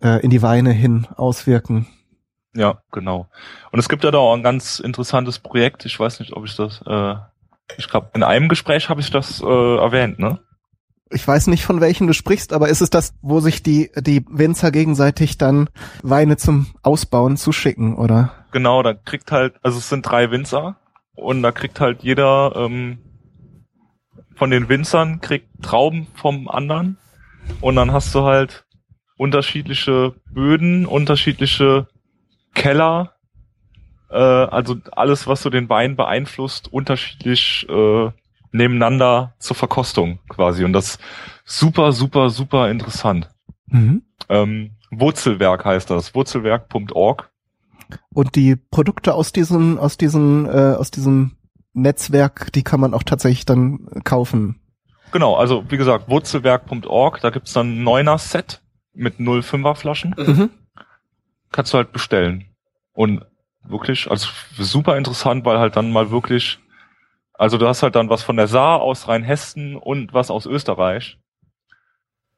äh, 0.00 0.22
in 0.22 0.30
die 0.30 0.42
Weine 0.42 0.70
hin 0.70 1.08
auswirken. 1.16 1.88
Ja, 2.58 2.82
genau. 2.90 3.28
Und 3.70 3.78
es 3.78 3.88
gibt 3.88 4.02
ja 4.02 4.10
da 4.10 4.18
auch 4.18 4.34
ein 4.34 4.42
ganz 4.42 4.80
interessantes 4.80 5.38
Projekt. 5.38 5.86
Ich 5.86 5.98
weiß 5.98 6.18
nicht, 6.18 6.32
ob 6.32 6.44
ich 6.44 6.56
das, 6.56 6.82
äh, 6.84 7.14
ich 7.76 7.88
glaube, 7.88 8.10
in 8.14 8.24
einem 8.24 8.48
Gespräch 8.48 8.88
habe 8.88 9.00
ich 9.00 9.12
das 9.12 9.40
äh, 9.40 9.76
erwähnt, 9.76 10.18
ne? 10.18 10.40
Ich 11.10 11.26
weiß 11.26 11.46
nicht, 11.46 11.64
von 11.64 11.80
welchem 11.80 12.08
du 12.08 12.12
sprichst, 12.12 12.52
aber 12.52 12.68
ist 12.68 12.80
es 12.80 12.90
das, 12.90 13.14
wo 13.22 13.38
sich 13.38 13.62
die, 13.62 13.92
die 13.96 14.26
Winzer 14.28 14.72
gegenseitig 14.72 15.38
dann 15.38 15.70
Weine 16.02 16.36
zum 16.36 16.66
Ausbauen 16.82 17.36
zuschicken, 17.36 17.96
oder? 17.96 18.34
Genau, 18.50 18.82
da 18.82 18.92
kriegt 18.92 19.30
halt, 19.30 19.54
also 19.62 19.78
es 19.78 19.88
sind 19.88 20.02
drei 20.02 20.32
Winzer 20.32 20.76
und 21.14 21.42
da 21.44 21.52
kriegt 21.52 21.78
halt 21.80 22.02
jeder 22.02 22.54
ähm, 22.56 22.98
von 24.34 24.50
den 24.50 24.68
Winzern 24.68 25.20
kriegt 25.20 25.48
Trauben 25.62 26.08
vom 26.14 26.48
anderen 26.48 26.98
und 27.60 27.76
dann 27.76 27.92
hast 27.92 28.14
du 28.16 28.24
halt 28.24 28.66
unterschiedliche 29.16 30.14
Böden, 30.30 30.86
unterschiedliche 30.86 31.86
Keller, 32.58 33.14
äh, 34.10 34.16
also 34.16 34.76
alles, 34.92 35.26
was 35.26 35.42
so 35.42 35.50
den 35.50 35.68
Wein 35.68 35.96
beeinflusst, 35.96 36.72
unterschiedlich 36.72 37.66
äh, 37.68 38.10
nebeneinander 38.52 39.34
zur 39.38 39.56
Verkostung 39.56 40.18
quasi. 40.28 40.64
Und 40.64 40.72
das 40.72 40.98
super, 41.44 41.92
super, 41.92 42.30
super 42.30 42.70
interessant. 42.70 43.30
Mhm. 43.66 44.02
Ähm, 44.28 44.72
Wurzelwerk 44.90 45.64
heißt 45.64 45.90
das, 45.90 46.14
wurzelwerk.org. 46.14 47.30
Und 48.12 48.34
die 48.36 48.56
Produkte 48.56 49.14
aus 49.14 49.32
diesem, 49.32 49.78
aus 49.78 49.96
diesem, 49.96 50.46
äh, 50.46 50.74
aus 50.74 50.90
diesem 50.90 51.36
Netzwerk, 51.72 52.52
die 52.52 52.62
kann 52.62 52.80
man 52.80 52.94
auch 52.94 53.02
tatsächlich 53.02 53.46
dann 53.46 53.86
kaufen. 54.04 54.60
Genau, 55.12 55.36
also 55.36 55.64
wie 55.68 55.76
gesagt, 55.76 56.08
wurzelwerk.org, 56.10 57.20
da 57.20 57.30
gibt's 57.30 57.52
dann 57.52 57.78
ein 57.78 57.84
Neuner-Set 57.84 58.62
mit 58.92 59.20
0,5er 59.20 59.74
Flaschen. 59.74 60.14
Mhm. 60.18 60.50
Kannst 61.52 61.72
du 61.72 61.78
halt 61.78 61.92
bestellen. 61.92 62.46
Und 62.92 63.24
wirklich, 63.62 64.10
also 64.10 64.28
super 64.56 64.96
interessant, 64.96 65.44
weil 65.44 65.58
halt 65.58 65.76
dann 65.76 65.92
mal 65.92 66.10
wirklich, 66.10 66.58
also 67.34 67.58
du 67.58 67.66
hast 67.66 67.82
halt 67.82 67.94
dann 67.94 68.10
was 68.10 68.22
von 68.22 68.36
der 68.36 68.48
Saar 68.48 68.80
aus 68.80 69.08
Rheinhessen 69.08 69.76
und 69.76 70.12
was 70.12 70.30
aus 70.30 70.46
Österreich. 70.46 71.18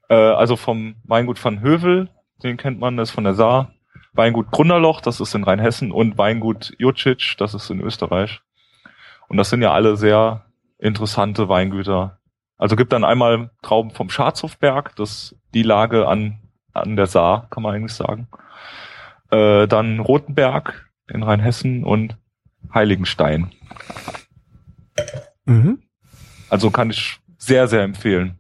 Äh, 0.09 0.15
also 0.15 0.57
vom 0.57 0.97
Weingut 1.05 1.43
van 1.43 1.61
Hövel, 1.61 2.11
den 2.43 2.57
kennt 2.57 2.81
man, 2.81 2.97
das 2.97 3.11
ist 3.11 3.15
von 3.15 3.25
der 3.25 3.35
Saar. 3.35 3.73
Weingut 4.13 4.51
Grunderloch, 4.51 5.01
das 5.01 5.21
ist 5.21 5.35
in 5.35 5.45
Rheinhessen 5.45 5.93
und 5.93 6.19
Weingut 6.19 6.75
Jucic, 6.79 7.37
das 7.39 7.55
ist 7.55 7.71
in 7.71 7.81
Österreich. 7.81 8.41
Und 9.29 9.37
das 9.37 9.51
sind 9.51 9.63
ja 9.63 9.73
alle 9.73 9.97
sehr 9.97 10.47
interessante 10.79 11.49
Weingüter. 11.49 12.19
Also 12.59 12.77
gibt 12.77 12.93
dann 12.93 13.05
einmal 13.05 13.51
Trauben 13.63 13.91
vom 13.91 14.11
Schatzhofberg, 14.11 14.97
das 14.97 15.37
die 15.55 15.63
Lage 15.63 16.09
an, 16.09 16.41
an 16.73 16.97
der 16.97 17.07
Saar, 17.07 17.47
kann 17.51 17.63
man 17.63 17.75
eigentlich 17.75 17.95
sagen. 17.95 18.29
Äh, 19.31 19.67
dann 19.67 20.01
Rotenberg 20.01 20.91
in 21.09 21.23
Rheinhessen 21.23 21.85
und 21.85 22.17
Heiligenstein. 22.73 23.53
Mhm. 25.45 25.83
Also 26.49 26.71
kann 26.71 26.91
ich 26.91 27.21
sehr, 27.39 27.69
sehr 27.69 27.83
empfehlen. 27.83 28.39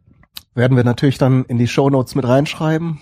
Werden 0.54 0.76
wir 0.76 0.84
natürlich 0.84 1.18
dann 1.18 1.44
in 1.44 1.58
die 1.58 1.68
Show 1.68 1.90
Notes 1.90 2.14
mit 2.14 2.26
reinschreiben. 2.26 3.00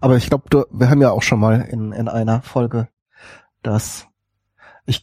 Aber 0.00 0.16
ich 0.16 0.28
glaube, 0.28 0.66
wir 0.70 0.90
haben 0.90 1.02
ja 1.02 1.10
auch 1.10 1.22
schon 1.22 1.40
mal 1.40 1.62
in, 1.62 1.92
in 1.92 2.08
einer 2.08 2.42
Folge 2.42 2.88
das. 3.62 4.06
Ich 4.86 5.02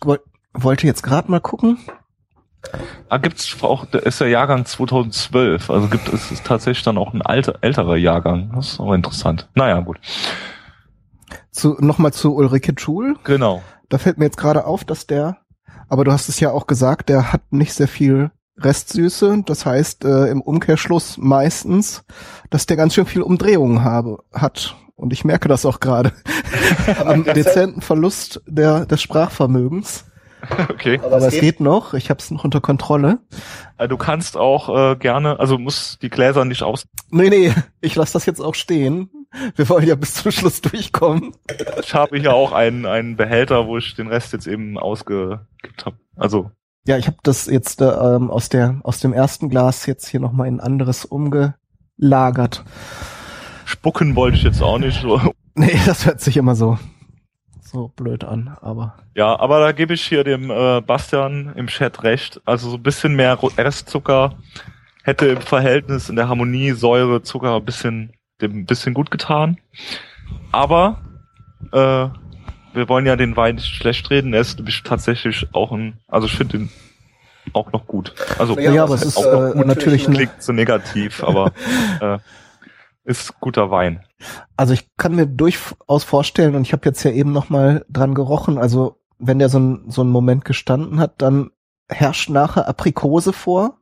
wollte 0.53 0.88
jetzt 0.88 1.03
gerade 1.03 1.30
mal 1.30 1.41
gucken. 1.41 1.78
Ah, 3.09 3.17
gibt's 3.17 3.61
auch, 3.61 3.86
der 3.86 4.03
ist 4.03 4.19
der 4.19 4.30
Jahrgang 4.30 4.65
2012, 4.65 5.69
also 5.69 5.88
gibt 5.88 6.11
es 6.11 6.32
ist 6.32 6.45
tatsächlich 6.45 6.84
dann 6.84 6.97
auch 6.97 7.13
ein 7.13 7.21
alter, 7.21 7.59
älterer 7.61 7.95
Jahrgang. 7.95 8.51
Das 8.55 8.73
ist 8.73 8.80
auch 8.80 8.93
interessant. 8.93 9.47
Naja, 9.53 9.80
gut. 9.82 9.99
Zu, 11.55 11.77
nochmal 11.79 12.11
zu 12.11 12.35
Ulrike 12.35 12.73
Schul. 12.77 13.15
Genau. 13.23 13.63
Da 13.87 13.97
fällt 13.97 14.17
mir 14.17 14.25
jetzt 14.25 14.35
gerade 14.35 14.65
auf, 14.65 14.83
dass 14.83 15.07
der, 15.07 15.37
aber 15.87 16.03
du 16.03 16.11
hast 16.11 16.27
es 16.27 16.41
ja 16.41 16.51
auch 16.51 16.67
gesagt, 16.67 17.07
der 17.07 17.31
hat 17.31 17.53
nicht 17.53 17.73
sehr 17.73 17.87
viel 17.87 18.31
Restsüße. 18.57 19.43
Das 19.45 19.65
heißt 19.65 20.03
äh, 20.03 20.27
im 20.27 20.41
Umkehrschluss 20.41 21.17
meistens, 21.17 22.03
dass 22.49 22.65
der 22.65 22.75
ganz 22.75 22.93
schön 22.93 23.05
viel 23.05 23.21
Umdrehungen 23.21 23.85
habe, 23.85 24.23
hat. 24.33 24.75
Und 24.95 25.13
ich 25.13 25.23
merke 25.23 25.47
das 25.47 25.65
auch 25.65 25.79
gerade 25.79 26.11
am 27.05 27.23
dezenten 27.23 27.79
Verlust 27.81 28.41
der, 28.47 28.85
des 28.85 29.01
Sprachvermögens. 29.01 30.05
Okay. 30.69 30.99
Aber, 30.99 31.15
Aber 31.15 31.27
es 31.27 31.33
geht? 31.33 31.41
geht 31.41 31.59
noch. 31.61 31.93
Ich 31.93 32.09
habe 32.09 32.19
es 32.19 32.31
noch 32.31 32.43
unter 32.43 32.61
Kontrolle. 32.61 33.19
Äh, 33.77 33.87
du 33.87 33.97
kannst 33.97 34.35
auch 34.35 34.91
äh, 34.91 34.95
gerne, 34.95 35.39
also 35.39 35.57
muss 35.57 35.97
die 36.01 36.09
Gläser 36.09 36.45
nicht 36.45 36.63
aus. 36.63 36.85
Nee, 37.09 37.29
nee, 37.29 37.53
ich 37.81 37.95
lasse 37.95 38.13
das 38.13 38.25
jetzt 38.25 38.41
auch 38.41 38.55
stehen. 38.55 39.09
Wir 39.55 39.69
wollen 39.69 39.88
ja 39.88 39.95
bis 39.95 40.15
zum 40.15 40.31
Schluss 40.31 40.61
durchkommen. 40.61 41.36
Ich 41.81 41.93
habe 41.93 42.17
hier 42.17 42.33
auch 42.33 42.51
einen, 42.51 42.86
einen 42.86 43.15
Behälter, 43.15 43.67
wo 43.67 43.77
ich 43.77 43.95
den 43.95 44.07
Rest 44.07 44.33
jetzt 44.33 44.47
eben 44.47 44.77
ausgekippt 44.77 45.86
habe. 45.86 45.97
Also 46.15 46.51
ja, 46.88 46.97
ich 46.97 47.07
habe 47.07 47.17
das 47.23 47.47
jetzt 47.47 47.81
äh, 47.81 47.86
ähm, 47.86 48.29
aus 48.29 48.49
der 48.49 48.79
aus 48.83 48.99
dem 48.99 49.11
ersten 49.11 49.49
Glas 49.49 49.88
jetzt 49.88 50.07
hier 50.07 50.19
nochmal 50.19 50.47
in 50.47 50.59
ein 50.59 50.59
anderes 50.59 51.03
umgelagert. 51.05 52.63
Spucken 53.65 54.15
wollte 54.15 54.38
ich 54.38 54.43
jetzt 54.43 54.61
auch 54.61 54.77
nicht 54.77 55.01
so. 55.01 55.19
Nee, 55.55 55.79
das 55.86 56.05
hört 56.05 56.21
sich 56.21 56.38
immer 56.38 56.55
so 56.55 56.77
so 57.75 57.89
blöd 57.89 58.23
an, 58.23 58.55
aber. 58.61 58.95
Ja, 59.15 59.38
aber 59.39 59.59
da 59.59 59.71
gebe 59.71 59.93
ich 59.93 60.03
hier 60.03 60.23
dem 60.23 60.49
äh, 60.49 60.81
Bastian 60.81 61.53
im 61.55 61.67
Chat 61.67 62.03
recht. 62.03 62.39
Also 62.45 62.69
so 62.69 62.77
ein 62.77 62.83
bisschen 62.83 63.15
mehr 63.15 63.38
Restzucker 63.41 64.36
hätte 65.03 65.27
im 65.27 65.41
Verhältnis 65.41 66.09
in 66.09 66.15
der 66.15 66.29
Harmonie 66.29 66.71
Säure, 66.71 67.21
Zucker 67.21 67.55
ein 67.55 67.65
bisschen 67.65 68.13
dem 68.41 68.59
ein 68.59 68.65
bisschen 68.65 68.93
gut 68.93 69.11
getan. 69.11 69.57
Aber 70.51 71.01
äh, 71.71 72.07
wir 72.73 72.89
wollen 72.89 73.05
ja 73.05 73.15
den 73.15 73.36
Wein 73.38 73.55
nicht 73.55 73.67
schlecht 73.67 74.09
reden. 74.09 74.33
Er 74.33 74.41
ist 74.41 74.61
tatsächlich 74.83 75.47
auch 75.53 75.71
ein, 75.71 75.99
also 76.07 76.27
ich 76.27 76.36
finde 76.36 76.57
ihn 76.57 76.69
auch 77.53 77.71
noch 77.71 77.88
gut. 77.88 78.13
Also 78.38 78.59
ja, 78.59 78.83
aber 78.83 78.95
es 78.95 79.03
ist 79.03 79.17
auch 79.17 79.31
noch 79.31 79.49
äh, 79.49 79.53
gut. 79.53 79.67
natürlich 79.67 80.05
klingt 80.05 80.41
so 80.41 80.51
negativ, 80.51 81.23
aber 81.23 81.53
äh, 82.01 82.17
ist 83.03 83.39
guter 83.39 83.71
Wein. 83.71 84.03
Also 84.57 84.73
ich 84.73 84.89
kann 84.97 85.15
mir 85.15 85.27
durchaus 85.27 86.03
vorstellen 86.03 86.55
und 86.55 86.63
ich 86.63 86.73
habe 86.73 86.86
jetzt 86.86 87.03
ja 87.03 87.11
eben 87.11 87.31
noch 87.31 87.49
mal 87.49 87.86
dran 87.89 88.15
gerochen. 88.15 88.57
Also 88.57 88.99
wenn 89.19 89.39
der 89.39 89.49
so 89.49 89.59
ein 89.59 89.86
so 89.89 90.03
ein 90.03 90.09
Moment 90.09 90.43
gestanden 90.43 90.99
hat, 90.99 91.21
dann 91.21 91.51
herrscht 91.88 92.29
nachher 92.29 92.67
Aprikose 92.67 93.31
vor. 93.31 93.79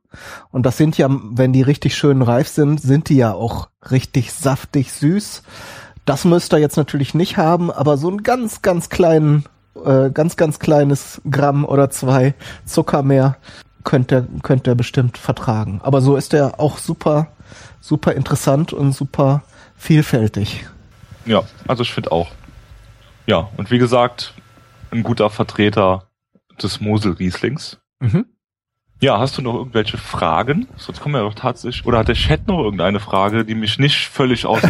Und 0.51 0.65
das 0.65 0.77
sind 0.77 0.97
ja, 0.97 1.07
wenn 1.09 1.53
die 1.53 1.61
richtig 1.61 1.95
schön 1.95 2.21
reif 2.21 2.47
sind, 2.47 2.81
sind 2.81 3.09
die 3.09 3.17
ja 3.17 3.33
auch 3.33 3.69
richtig 3.89 4.33
saftig 4.33 4.91
süß. 4.91 5.43
Das 6.05 6.25
müsst 6.25 6.53
ihr 6.53 6.59
jetzt 6.59 6.77
natürlich 6.77 7.13
nicht 7.13 7.37
haben, 7.37 7.71
aber 7.71 7.97
so 7.97 8.09
einen 8.09 8.23
ganz, 8.23 8.61
ganz 8.61 8.89
kleinen, 8.89 9.45
äh, 9.85 10.09
ganz, 10.09 10.35
ganz 10.35 10.59
kleines 10.59 11.21
Gramm 11.29 11.65
oder 11.65 11.89
zwei 11.89 12.33
Zucker 12.65 13.03
mehr 13.03 13.37
könnt 13.83 14.11
ihr, 14.11 14.27
könnt 14.41 14.67
ihr 14.67 14.75
bestimmt 14.75 15.17
vertragen. 15.17 15.79
Aber 15.83 16.01
so 16.01 16.15
ist 16.15 16.33
er 16.33 16.59
auch 16.59 16.77
super, 16.77 17.27
super 17.79 18.13
interessant 18.13 18.73
und 18.73 18.93
super 18.93 19.43
vielfältig. 19.75 20.65
Ja, 21.25 21.43
also 21.67 21.83
ich 21.83 21.93
finde 21.93 22.11
auch. 22.11 22.31
Ja, 23.25 23.49
und 23.57 23.71
wie 23.71 23.77
gesagt, 23.77 24.33
ein 24.91 25.03
guter 25.03 25.29
Vertreter 25.29 26.09
des 26.61 26.81
Mosel-Rieslings. 26.81 27.79
Mhm. 27.99 28.25
Ja, 29.03 29.19
hast 29.19 29.37
du 29.37 29.41
noch 29.41 29.55
irgendwelche 29.55 29.97
Fragen? 29.97 30.65
Sonst 30.77 31.01
kommen 31.01 31.15
wir 31.15 31.23
doch 31.23 31.33
tatsächlich. 31.33 31.85
Oder 31.85 31.97
hat 31.97 32.07
der 32.07 32.15
Chat 32.15 32.47
noch 32.47 32.59
irgendeine 32.59 33.01
Frage, 33.01 33.43
die 33.43 33.53
mich 33.53 33.77
nicht 33.77 34.07
völlig 34.07 34.45
aus, 34.45 34.61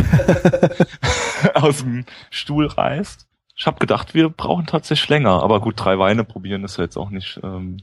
aus 1.53 1.77
dem 1.83 2.05
Stuhl 2.31 2.65
reißt? 2.65 3.27
Ich 3.55 3.67
habe 3.67 3.77
gedacht, 3.77 4.15
wir 4.15 4.29
brauchen 4.29 4.65
tatsächlich 4.65 5.07
länger, 5.09 5.43
aber 5.43 5.61
gut, 5.61 5.75
drei 5.77 5.99
Weine 5.99 6.23
probieren 6.23 6.63
ist 6.63 6.77
ja 6.77 6.83
jetzt 6.83 6.97
auch 6.97 7.11
nicht. 7.11 7.39
Ähm 7.43 7.77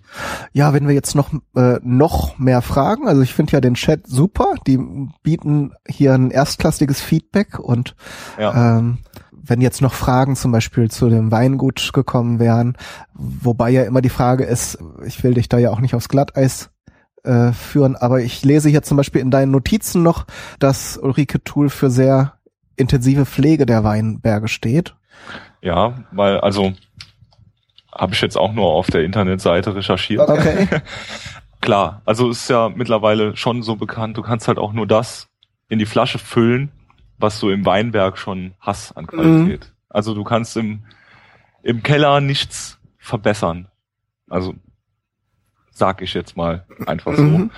ja, 0.52 0.72
wenn 0.72 0.88
wir 0.88 0.94
jetzt 0.94 1.14
noch 1.14 1.32
äh, 1.54 1.78
noch 1.84 2.36
mehr 2.36 2.62
Fragen, 2.62 3.06
also 3.06 3.22
ich 3.22 3.32
finde 3.32 3.52
ja 3.52 3.60
den 3.60 3.74
Chat 3.74 4.08
super, 4.08 4.54
die 4.66 4.80
bieten 5.22 5.74
hier 5.86 6.14
ein 6.14 6.32
erstklassiges 6.32 7.00
Feedback 7.00 7.60
und 7.60 7.94
ja. 8.40 8.78
ähm, 8.78 8.98
wenn 9.42 9.60
jetzt 9.60 9.80
noch 9.80 9.94
Fragen 9.94 10.36
zum 10.36 10.52
Beispiel 10.52 10.90
zu 10.90 11.08
dem 11.08 11.30
Weingut 11.30 11.92
gekommen 11.92 12.38
wären, 12.38 12.76
wobei 13.14 13.70
ja 13.70 13.84
immer 13.84 14.00
die 14.00 14.08
Frage 14.08 14.44
ist, 14.44 14.78
ich 15.04 15.22
will 15.22 15.34
dich 15.34 15.48
da 15.48 15.58
ja 15.58 15.70
auch 15.70 15.80
nicht 15.80 15.94
aufs 15.94 16.08
Glatteis 16.08 16.70
äh, 17.24 17.52
führen, 17.52 17.96
aber 17.96 18.20
ich 18.20 18.44
lese 18.44 18.68
hier 18.68 18.82
zum 18.82 18.96
Beispiel 18.96 19.20
in 19.20 19.30
deinen 19.30 19.50
Notizen 19.50 20.02
noch, 20.02 20.26
dass 20.58 20.96
Ulrike 20.96 21.42
Tool 21.44 21.68
für 21.70 21.90
sehr 21.90 22.34
intensive 22.76 23.26
Pflege 23.26 23.66
der 23.66 23.84
Weinberge 23.84 24.48
steht. 24.48 24.94
Ja, 25.62 26.04
weil 26.12 26.40
also 26.40 26.72
habe 27.92 28.14
ich 28.14 28.20
jetzt 28.20 28.36
auch 28.36 28.52
nur 28.52 28.66
auf 28.66 28.86
der 28.86 29.04
Internetseite 29.04 29.74
recherchiert. 29.74 30.28
Okay. 30.28 30.68
Klar, 31.60 32.00
also 32.06 32.30
ist 32.30 32.48
ja 32.48 32.70
mittlerweile 32.70 33.36
schon 33.36 33.62
so 33.62 33.76
bekannt, 33.76 34.16
du 34.16 34.22
kannst 34.22 34.48
halt 34.48 34.58
auch 34.58 34.72
nur 34.72 34.86
das 34.86 35.28
in 35.68 35.78
die 35.78 35.86
Flasche 35.86 36.18
füllen, 36.18 36.72
was 37.20 37.38
du 37.40 37.50
im 37.50 37.64
Weinberg 37.66 38.18
schon 38.18 38.54
hast 38.60 38.96
an 38.96 39.06
Qualität. 39.06 39.60
Mhm. 39.60 39.84
Also 39.88 40.14
du 40.14 40.24
kannst 40.24 40.56
im, 40.56 40.84
im 41.62 41.82
Keller 41.82 42.20
nichts 42.20 42.78
verbessern. 42.98 43.68
Also 44.28 44.54
sag 45.70 46.02
ich 46.02 46.14
jetzt 46.14 46.36
mal 46.36 46.66
einfach 46.86 47.16
so. 47.16 47.22
Mhm. 47.22 47.50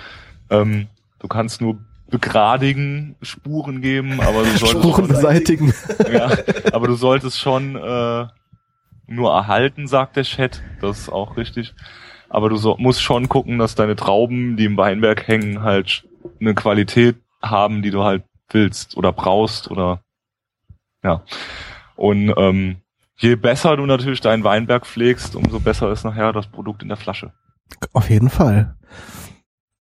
Ähm, 0.49 0.87
du 1.19 1.27
kannst 1.27 1.61
nur 1.61 1.79
begradigen, 2.09 3.15
Spuren 3.21 3.81
geben, 3.81 4.19
aber 4.19 4.43
du 4.43 4.49
solltest 4.57 4.83
Spuren 4.83 5.07
beseitigen. 5.07 5.73
ja, 6.11 6.31
aber 6.71 6.87
du 6.87 6.95
solltest 6.95 7.39
schon 7.39 7.75
äh, 7.75 8.27
nur 9.07 9.31
erhalten, 9.31 9.87
sagt 9.87 10.15
der 10.15 10.23
Chat. 10.23 10.61
Das 10.81 10.99
ist 10.99 11.09
auch 11.09 11.37
richtig. 11.37 11.73
Aber 12.29 12.49
du 12.49 12.55
so, 12.55 12.75
musst 12.79 13.01
schon 13.01 13.29
gucken, 13.29 13.59
dass 13.59 13.75
deine 13.75 13.95
Trauben, 13.95 14.57
die 14.57 14.65
im 14.65 14.77
Weinberg 14.77 15.27
hängen, 15.27 15.61
halt 15.61 16.07
eine 16.39 16.55
Qualität 16.55 17.17
haben, 17.41 17.81
die 17.81 17.91
du 17.91 18.03
halt 18.03 18.23
willst 18.49 18.97
oder 18.97 19.11
brauchst 19.11 19.69
oder 19.71 20.03
ja. 21.03 21.23
Und 21.95 22.33
ähm, 22.37 22.77
je 23.17 23.35
besser 23.35 23.77
du 23.77 23.85
natürlich 23.85 24.21
deinen 24.21 24.43
Weinberg 24.43 24.85
pflegst, 24.85 25.35
umso 25.35 25.59
besser 25.59 25.91
ist 25.91 26.03
nachher 26.03 26.33
das 26.33 26.47
Produkt 26.47 26.81
in 26.81 26.89
der 26.89 26.97
Flasche. 26.97 27.33
Auf 27.93 28.09
jeden 28.09 28.29
Fall. 28.29 28.75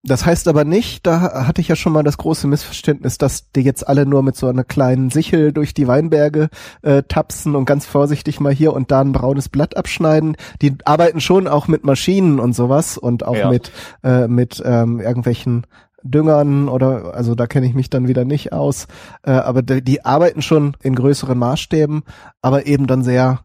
Das 0.07 0.23
heißt 0.23 0.47
aber 0.47 0.65
nicht, 0.65 1.07
da 1.07 1.47
hatte 1.47 1.61
ich 1.61 1.67
ja 1.67 1.75
schon 1.75 1.91
mal 1.91 2.03
das 2.03 2.19
große 2.19 2.45
Missverständnis, 2.45 3.17
dass 3.17 3.51
die 3.51 3.61
jetzt 3.61 3.87
alle 3.87 4.05
nur 4.05 4.21
mit 4.21 4.35
so 4.35 4.47
einer 4.47 4.63
kleinen 4.63 5.09
Sichel 5.09 5.51
durch 5.51 5.73
die 5.73 5.87
Weinberge 5.87 6.49
äh, 6.83 7.01
tapsen 7.01 7.55
und 7.55 7.65
ganz 7.65 7.87
vorsichtig 7.87 8.39
mal 8.39 8.53
hier 8.53 8.73
und 8.73 8.91
da 8.91 9.01
ein 9.01 9.13
braunes 9.13 9.49
Blatt 9.49 9.75
abschneiden. 9.75 10.37
Die 10.61 10.77
arbeiten 10.85 11.21
schon 11.21 11.47
auch 11.47 11.67
mit 11.67 11.85
Maschinen 11.85 12.39
und 12.39 12.53
sowas 12.53 12.99
und 12.99 13.25
auch 13.25 13.35
ja. 13.35 13.49
mit 13.49 13.71
äh, 14.03 14.27
mit 14.27 14.61
ähm, 14.63 14.99
irgendwelchen 14.99 15.65
Düngern 16.05 16.69
oder 16.69 17.13
also 17.13 17.35
da 17.35 17.47
kenne 17.47 17.67
ich 17.67 17.73
mich 17.73 17.89
dann 17.89 18.07
wieder 18.07 18.25
nicht 18.25 18.53
aus. 18.53 18.87
Äh, 19.23 19.31
aber 19.31 19.61
die, 19.61 19.81
die 19.81 20.05
arbeiten 20.05 20.41
schon 20.41 20.77
in 20.81 20.95
größeren 20.95 21.37
Maßstäben, 21.37 22.03
aber 22.41 22.67
eben 22.67 22.87
dann 22.87 23.03
sehr 23.03 23.39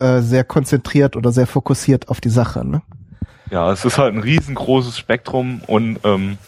äh, 0.00 0.20
sehr 0.22 0.44
konzentriert 0.44 1.16
oder 1.16 1.30
sehr 1.30 1.46
fokussiert 1.46 2.08
auf 2.08 2.20
die 2.20 2.30
Sache. 2.30 2.66
Ne? 2.66 2.82
Ja, 3.50 3.70
es 3.70 3.84
ist 3.84 3.98
halt 3.98 4.14
ein 4.14 4.20
riesengroßes 4.20 4.98
Spektrum 4.98 5.60
und 5.66 6.00
ähm, 6.02 6.38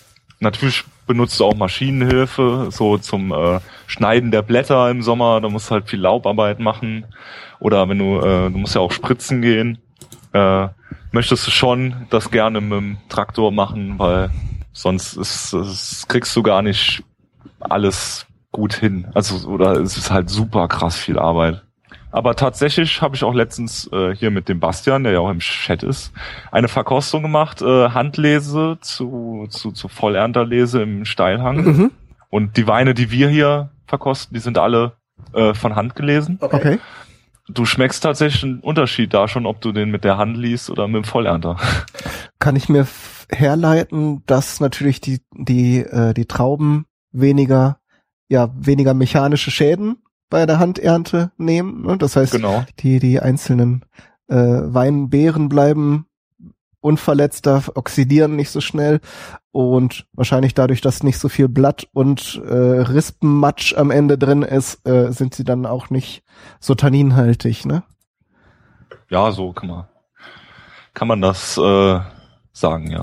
natürlich 0.40 0.84
benutzt 1.06 1.38
du 1.38 1.44
auch 1.44 1.54
Maschinenhilfe, 1.54 2.68
so 2.70 2.98
zum 2.98 3.32
äh, 3.32 3.60
Schneiden 3.86 4.32
der 4.32 4.42
Blätter 4.42 4.90
im 4.90 5.02
Sommer, 5.02 5.40
da 5.40 5.48
musst 5.48 5.70
du 5.70 5.74
halt 5.74 5.88
viel 5.88 6.00
Laubarbeit 6.00 6.58
machen. 6.58 7.04
Oder 7.60 7.88
wenn 7.88 7.98
du, 7.98 8.18
äh, 8.18 8.50
du 8.50 8.58
musst 8.58 8.74
ja 8.74 8.80
auch 8.80 8.92
spritzen 8.92 9.40
gehen, 9.40 9.78
äh, 10.32 10.68
möchtest 11.12 11.46
du 11.46 11.50
schon 11.50 12.06
das 12.10 12.30
gerne 12.30 12.60
mit 12.60 12.72
dem 12.72 12.96
Traktor 13.08 13.52
machen, 13.52 13.98
weil 13.98 14.30
sonst 14.76 15.16
ist, 15.16 15.54
ist, 15.54 16.08
kriegst 16.08 16.36
du 16.36 16.42
gar 16.42 16.62
nicht 16.62 17.02
alles 17.60 18.26
gut 18.52 18.74
hin. 18.74 19.08
Also, 19.14 19.48
oder 19.48 19.72
es 19.80 19.96
ist 19.96 20.10
halt 20.10 20.30
super 20.30 20.68
krass 20.68 20.96
viel 20.96 21.18
Arbeit. 21.18 21.62
Aber 22.12 22.34
tatsächlich 22.34 23.02
habe 23.02 23.16
ich 23.16 23.24
auch 23.24 23.34
letztens 23.34 23.90
äh, 23.92 24.14
hier 24.14 24.30
mit 24.30 24.48
dem 24.48 24.60
Bastian, 24.60 25.04
der 25.04 25.12
ja 25.12 25.20
auch 25.20 25.30
im 25.30 25.40
Chat 25.40 25.82
ist, 25.82 26.12
eine 26.52 26.68
Verkostung 26.68 27.22
gemacht, 27.22 27.60
äh, 27.62 27.90
Handlese 27.90 28.78
zu, 28.80 29.46
zu, 29.50 29.72
zu 29.72 29.88
Vollernterlese 29.88 30.82
im 30.82 31.04
Steilhang. 31.04 31.56
Mhm. 31.56 31.90
Und 32.30 32.56
die 32.56 32.66
Weine, 32.66 32.94
die 32.94 33.10
wir 33.10 33.28
hier 33.28 33.70
verkosten, 33.86 34.34
die 34.34 34.40
sind 34.40 34.58
alle 34.58 34.92
äh, 35.32 35.52
von 35.54 35.74
Hand 35.74 35.94
gelesen. 35.94 36.38
Okay. 36.40 36.78
Du 37.48 37.64
schmeckst 37.64 38.02
tatsächlich 38.02 38.42
einen 38.42 38.60
Unterschied 38.60 39.14
da 39.14 39.28
schon, 39.28 39.46
ob 39.46 39.60
du 39.60 39.72
den 39.72 39.90
mit 39.90 40.04
der 40.04 40.16
Hand 40.16 40.36
liest 40.36 40.70
oder 40.70 40.88
mit 40.88 40.96
dem 40.96 41.04
Vollernter. 41.04 41.56
Kann 42.38 42.56
ich 42.56 42.68
mir 42.68 42.86
herleiten, 43.30 44.22
dass 44.26 44.60
natürlich 44.60 45.00
die, 45.00 45.20
die, 45.32 45.80
äh, 45.80 46.14
die 46.14 46.26
Trauben 46.26 46.86
weniger, 47.12 47.78
ja, 48.28 48.50
weniger 48.56 48.94
mechanische 48.94 49.50
Schäden 49.50 49.98
bei 50.28 50.46
der 50.46 50.58
Handernte 50.58 51.32
nehmen. 51.36 51.82
Ne? 51.82 51.96
Das 51.98 52.16
heißt, 52.16 52.32
genau. 52.32 52.64
die, 52.80 52.98
die 52.98 53.20
einzelnen 53.20 53.84
äh, 54.28 54.36
Weinbeeren 54.36 55.48
bleiben 55.48 56.06
unverletzter, 56.80 57.64
oxidieren 57.74 58.36
nicht 58.36 58.50
so 58.50 58.60
schnell 58.60 59.00
und 59.50 60.06
wahrscheinlich 60.12 60.54
dadurch, 60.54 60.80
dass 60.80 61.02
nicht 61.02 61.18
so 61.18 61.28
viel 61.28 61.48
Blatt 61.48 61.88
und 61.92 62.40
äh, 62.46 62.54
Rispenmatsch 62.54 63.74
am 63.74 63.90
Ende 63.90 64.18
drin 64.18 64.42
ist, 64.42 64.86
äh, 64.86 65.10
sind 65.10 65.34
sie 65.34 65.42
dann 65.42 65.66
auch 65.66 65.90
nicht 65.90 66.22
so 66.60 66.76
tanninhaltig, 66.76 67.64
ne? 67.64 67.82
Ja, 69.08 69.32
so 69.32 69.52
kann 69.52 69.68
man 69.68 69.86
kann 70.96 71.08
man 71.08 71.20
das 71.20 71.58
äh, 71.58 72.00
sagen, 72.52 72.90
ja. 72.90 73.02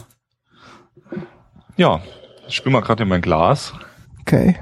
Ja, 1.75 2.01
ich 2.47 2.55
spüre 2.55 2.71
mal 2.71 2.81
gerade 2.81 3.03
in 3.03 3.09
mein 3.09 3.21
Glas. 3.21 3.73
Okay. 4.21 4.55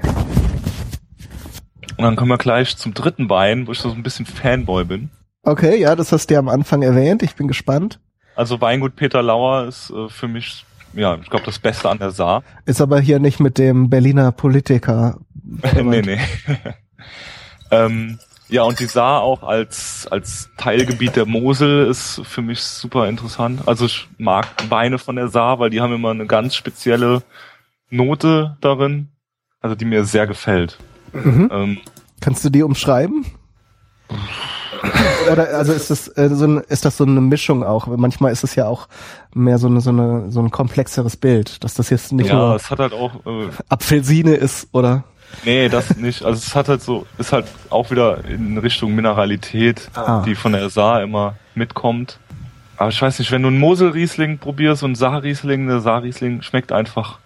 Und 1.96 2.04
dann 2.04 2.16
kommen 2.16 2.30
wir 2.30 2.38
gleich 2.38 2.76
zum 2.76 2.94
dritten 2.94 3.28
Wein, 3.28 3.66
wo 3.66 3.72
ich 3.72 3.78
so 3.78 3.90
ein 3.90 4.02
bisschen 4.02 4.24
Fanboy 4.26 4.84
bin. 4.84 5.10
Okay, 5.42 5.78
ja, 5.78 5.94
das 5.94 6.10
hast 6.12 6.30
du 6.30 6.34
ja 6.34 6.40
am 6.40 6.48
Anfang 6.48 6.82
erwähnt. 6.82 7.22
Ich 7.22 7.34
bin 7.34 7.48
gespannt. 7.48 8.00
Also 8.34 8.60
Weingut 8.60 8.96
Peter 8.96 9.22
Lauer 9.22 9.66
ist 9.66 9.90
äh, 9.90 10.08
für 10.08 10.26
mich, 10.26 10.64
ja, 10.94 11.16
ich 11.16 11.28
glaube, 11.28 11.44
das 11.44 11.58
Beste 11.58 11.90
an 11.90 11.98
der 11.98 12.12
Saar. 12.12 12.44
Ist 12.64 12.80
aber 12.80 12.98
hier 12.98 13.18
nicht 13.18 13.40
mit 13.40 13.58
dem 13.58 13.90
Berliner 13.90 14.32
Politiker. 14.32 15.18
nee, 15.82 16.00
nee. 16.00 16.18
ähm, 17.70 18.18
ja, 18.52 18.62
und 18.64 18.78
die 18.80 18.86
Saar 18.86 19.22
auch 19.22 19.42
als, 19.42 20.06
als 20.10 20.50
Teilgebiet 20.58 21.16
der 21.16 21.24
Mosel 21.26 21.86
ist 21.86 22.20
für 22.24 22.42
mich 22.42 22.60
super 22.60 23.08
interessant. 23.08 23.62
Also 23.66 23.86
ich 23.86 24.08
mag 24.18 24.46
Weine 24.68 24.98
von 24.98 25.16
der 25.16 25.28
Saar, 25.28 25.58
weil 25.58 25.70
die 25.70 25.80
haben 25.80 25.94
immer 25.94 26.10
eine 26.10 26.26
ganz 26.26 26.54
spezielle 26.54 27.22
Note 27.88 28.58
darin, 28.60 29.08
also 29.60 29.74
die 29.74 29.86
mir 29.86 30.04
sehr 30.04 30.26
gefällt. 30.26 30.78
Mhm. 31.12 31.48
Ähm, 31.50 31.78
Kannst 32.20 32.44
du 32.44 32.50
die 32.50 32.62
umschreiben? 32.62 33.24
Oder 35.30 35.56
also 35.56 35.72
ist 35.72 35.90
das 35.90 36.08
äh, 36.08 36.28
so 36.30 36.46
ein, 36.46 36.58
ist 36.68 36.84
das 36.84 36.98
so 36.98 37.04
eine 37.04 37.20
Mischung 37.20 37.64
auch? 37.64 37.86
Manchmal 37.86 38.32
ist 38.32 38.44
es 38.44 38.54
ja 38.54 38.66
auch 38.66 38.88
mehr 39.34 39.58
so 39.58 39.68
eine 39.68 39.80
so 39.80 39.90
eine 39.90 40.30
so 40.30 40.40
ein 40.40 40.50
komplexeres 40.50 41.16
Bild, 41.16 41.64
dass 41.64 41.74
das 41.74 41.88
jetzt 41.90 42.12
nicht 42.12 42.28
ja, 42.28 42.34
nur 42.34 42.56
es 42.56 42.70
hat 42.70 42.80
halt 42.80 42.92
auch 42.92 43.14
äh, 43.24 43.48
Apfelsine 43.68 44.34
ist 44.34 44.68
oder 44.72 45.04
Nee, 45.44 45.68
das 45.68 45.96
nicht. 45.96 46.24
Also 46.24 46.38
es 46.38 46.54
hat 46.54 46.68
halt 46.68 46.82
so, 46.82 47.06
ist 47.18 47.32
halt 47.32 47.46
auch 47.70 47.90
wieder 47.90 48.24
in 48.24 48.58
Richtung 48.58 48.94
Mineralität, 48.94 49.90
ah. 49.94 50.22
die 50.24 50.34
von 50.34 50.52
der 50.52 50.70
Saar 50.70 51.02
immer 51.02 51.34
mitkommt. 51.54 52.18
Aber 52.76 52.88
ich 52.88 53.00
weiß 53.00 53.18
nicht, 53.18 53.30
wenn 53.30 53.42
du 53.42 53.48
einen 53.48 53.58
Mosel-Riesling 53.58 54.38
probierst 54.38 54.82
und 54.82 54.90
einen 54.90 54.94
Saar-Riesling, 54.96 55.66
der 55.68 55.80
Saar-Riesling 55.80 56.42
schmeckt 56.42 56.72
einfach 56.72 57.18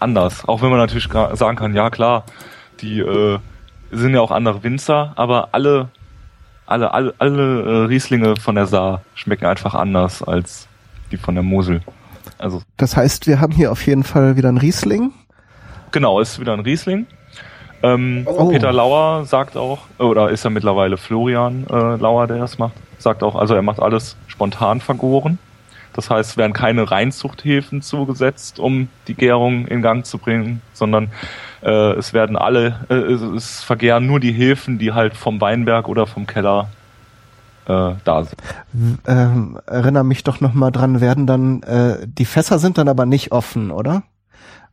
anders. 0.00 0.46
Auch 0.46 0.62
wenn 0.62 0.70
man 0.70 0.78
natürlich 0.78 1.08
sagen 1.10 1.56
kann, 1.56 1.74
ja 1.74 1.90
klar, 1.90 2.24
die 2.80 3.00
äh, 3.00 3.38
sind 3.90 4.14
ja 4.14 4.20
auch 4.20 4.30
andere 4.30 4.62
Winzer, 4.62 5.12
aber 5.16 5.48
alle, 5.52 5.88
alle, 6.66 6.92
alle, 6.92 7.14
alle 7.18 7.62
äh, 7.62 7.84
Rieslinge 7.86 8.36
von 8.36 8.56
der 8.56 8.66
Saar 8.66 9.02
schmecken 9.14 9.46
einfach 9.46 9.74
anders 9.74 10.22
als 10.22 10.68
die 11.10 11.16
von 11.16 11.34
der 11.34 11.44
Mosel. 11.44 11.80
Also. 12.38 12.62
Das 12.76 12.96
heißt, 12.96 13.26
wir 13.26 13.40
haben 13.40 13.52
hier 13.52 13.70
auf 13.70 13.86
jeden 13.86 14.04
Fall 14.04 14.36
wieder 14.36 14.50
ein 14.50 14.58
Riesling. 14.58 15.12
Genau, 15.92 16.20
ist 16.20 16.40
wieder 16.40 16.52
ein 16.52 16.60
Riesling. 16.60 17.06
Ähm, 17.84 18.22
oh. 18.24 18.48
Peter 18.48 18.72
Lauer 18.72 19.26
sagt 19.26 19.58
auch, 19.58 19.80
oder 19.98 20.30
ist 20.30 20.42
ja 20.42 20.48
mittlerweile 20.48 20.96
Florian 20.96 21.66
äh, 21.68 21.96
Lauer, 21.96 22.26
der 22.26 22.38
das 22.38 22.58
macht, 22.58 22.72
sagt 22.98 23.22
auch, 23.22 23.36
also 23.36 23.54
er 23.54 23.60
macht 23.60 23.78
alles 23.78 24.16
spontan 24.26 24.80
vergoren. 24.80 25.38
Das 25.92 26.08
heißt, 26.08 26.30
es 26.30 26.36
werden 26.38 26.54
keine 26.54 26.90
Reinzuchthäfen 26.90 27.82
zugesetzt, 27.82 28.58
um 28.58 28.88
die 29.06 29.14
Gärung 29.14 29.66
in 29.66 29.82
Gang 29.82 30.06
zu 30.06 30.16
bringen, 30.16 30.62
sondern 30.72 31.10
äh, 31.62 31.92
es 31.92 32.14
werden 32.14 32.36
alle, 32.36 32.86
äh, 32.88 32.94
es 32.94 33.62
vergären 33.62 34.06
nur 34.06 34.18
die 34.18 34.32
Hefen, 34.32 34.78
die 34.78 34.92
halt 34.92 35.14
vom 35.14 35.40
Weinberg 35.42 35.86
oder 35.86 36.06
vom 36.06 36.26
Keller 36.26 36.70
äh, 37.66 37.92
da 38.02 38.24
sind. 38.24 38.42
Ähm, 39.06 39.58
erinnere 39.66 40.04
mich 40.04 40.24
doch 40.24 40.40
nochmal 40.40 40.72
dran, 40.72 41.02
werden 41.02 41.26
dann, 41.26 41.62
äh, 41.64 42.06
die 42.06 42.24
Fässer 42.24 42.58
sind 42.58 42.78
dann 42.78 42.88
aber 42.88 43.04
nicht 43.04 43.30
offen, 43.30 43.70
oder? 43.70 44.04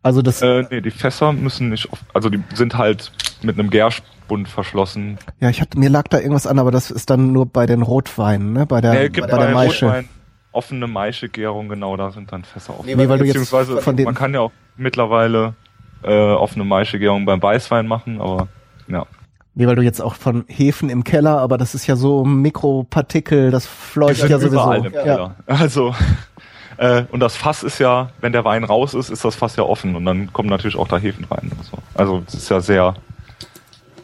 Also 0.03 0.21
das. 0.21 0.41
Äh, 0.41 0.65
nee, 0.69 0.81
die 0.81 0.91
Fässer 0.91 1.33
müssen 1.33 1.69
nicht, 1.69 1.91
offen, 1.91 2.05
also 2.13 2.29
die 2.29 2.41
sind 2.53 2.77
halt 2.77 3.11
mit 3.43 3.59
einem 3.59 3.69
Gärspund 3.69 4.47
verschlossen. 4.47 5.17
Ja, 5.39 5.49
ich 5.49 5.61
hatte, 5.61 5.77
mir 5.77 5.89
lag 5.89 6.07
da 6.07 6.17
irgendwas 6.17 6.47
an, 6.47 6.59
aber 6.59 6.71
das 6.71 6.91
ist 6.91 7.09
dann 7.09 7.31
nur 7.31 7.45
bei 7.45 7.65
den 7.65 7.81
Rotweinen, 7.81 8.53
ne? 8.53 8.65
Bei 8.65 8.81
der, 8.81 8.93
nee, 8.93 9.09
gibt 9.09 9.27
bei, 9.27 9.37
bei 9.37 9.45
der 9.45 9.53
Maische. 9.53 9.85
Rotwein 9.85 10.09
offene 10.51 10.87
Maische-Gärung, 10.87 11.69
genau, 11.69 11.95
da 11.97 12.11
sind 12.11 12.31
dann 12.31 12.43
Fässer 12.43 12.77
offen. 12.77 12.85
Nee, 12.85 13.07
weil 13.07 13.19
du 13.19 13.25
jetzt 13.25 13.49
von 13.49 13.95
man 14.03 14.15
kann 14.15 14.33
ja 14.33 14.41
auch 14.41 14.51
mittlerweile 14.77 15.53
äh, 16.03 16.13
offene 16.13 16.63
Maischegärung 16.63 17.25
beim 17.25 17.41
Weißwein 17.41 17.87
machen, 17.87 18.21
aber 18.21 18.47
ja. 18.87 19.05
Nee, 19.53 19.67
weil 19.67 19.75
du 19.75 19.81
jetzt 19.81 20.01
auch 20.01 20.15
von 20.15 20.45
Hefen 20.47 20.89
im 20.89 21.03
Keller, 21.03 21.39
aber 21.39 21.57
das 21.57 21.75
ist 21.75 21.85
ja 21.85 21.97
so 21.97 22.23
Mikropartikel, 22.23 23.51
das 23.51 23.65
fleucht 23.65 24.27
ja 24.29 24.39
sowieso. 24.39 24.71
Im 24.71 24.83
ja. 24.85 25.03
Keller. 25.03 25.35
Also 25.45 25.93
äh, 26.81 27.05
und 27.11 27.19
das 27.19 27.37
Fass 27.37 27.63
ist 27.63 27.79
ja, 27.79 28.09
wenn 28.19 28.33
der 28.33 28.43
Wein 28.43 28.63
raus 28.63 28.93
ist, 28.93 29.09
ist 29.09 29.23
das 29.23 29.35
Fass 29.35 29.55
ja 29.55 29.63
offen 29.63 29.95
und 29.95 30.05
dann 30.05 30.33
kommen 30.33 30.49
natürlich 30.49 30.75
auch 30.75 30.87
da 30.87 30.97
Hefen 30.97 31.25
rein. 31.25 31.51
So. 31.63 31.77
Also 31.93 32.23
es 32.27 32.33
ist 32.33 32.49
ja 32.49 32.59
sehr, 32.59 32.95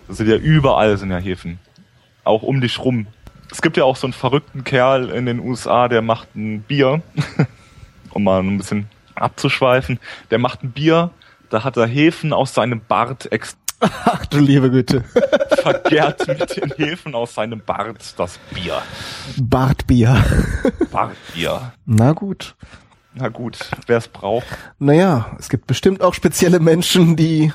sind 0.07 0.29
ja 0.29 0.37
überall 0.37 0.97
sind 0.97 1.11
ja 1.11 1.17
Hefen, 1.17 1.59
auch 2.23 2.43
um 2.43 2.61
dich 2.61 2.79
rum. 2.79 3.07
Es 3.51 3.61
gibt 3.61 3.77
ja 3.77 3.83
auch 3.83 3.95
so 3.95 4.07
einen 4.07 4.13
verrückten 4.13 4.63
Kerl 4.63 5.09
in 5.09 5.25
den 5.25 5.39
USA, 5.39 5.87
der 5.87 6.01
macht 6.01 6.35
ein 6.35 6.61
Bier, 6.61 7.01
um 8.11 8.23
mal 8.23 8.41
ein 8.41 8.57
bisschen 8.57 8.87
abzuschweifen. 9.15 9.99
Der 10.31 10.37
macht 10.37 10.63
ein 10.63 10.71
Bier 10.71 11.11
da 11.49 11.63
hat 11.63 11.77
er 11.77 11.87
Hefen 11.87 12.33
aus 12.33 12.53
seinem 12.53 12.81
Bart 12.81 13.31
extra. 13.31 13.57
Ach 13.79 14.25
du 14.25 14.39
liebe 14.39 14.71
Güte. 14.71 15.03
Vergärt 15.61 16.27
mit 16.27 16.57
den 16.57 16.71
Hefen 16.77 17.15
aus 17.15 17.35
seinem 17.35 17.61
Bart 17.61 18.13
das 18.17 18.39
Bier. 18.53 18.81
Bartbier. 19.39 20.23
Bartbier. 20.91 21.73
Na 21.85 22.13
gut. 22.13 22.55
Na 23.19 23.29
gut, 23.29 23.57
wer 23.87 23.97
es 23.97 24.07
braucht. 24.07 24.45
Naja, 24.77 25.35
es 25.39 25.49
gibt 25.49 25.65
bestimmt 25.65 26.01
auch 26.01 26.13
spezielle 26.13 26.59
Menschen, 26.59 27.15
die, 27.15 27.51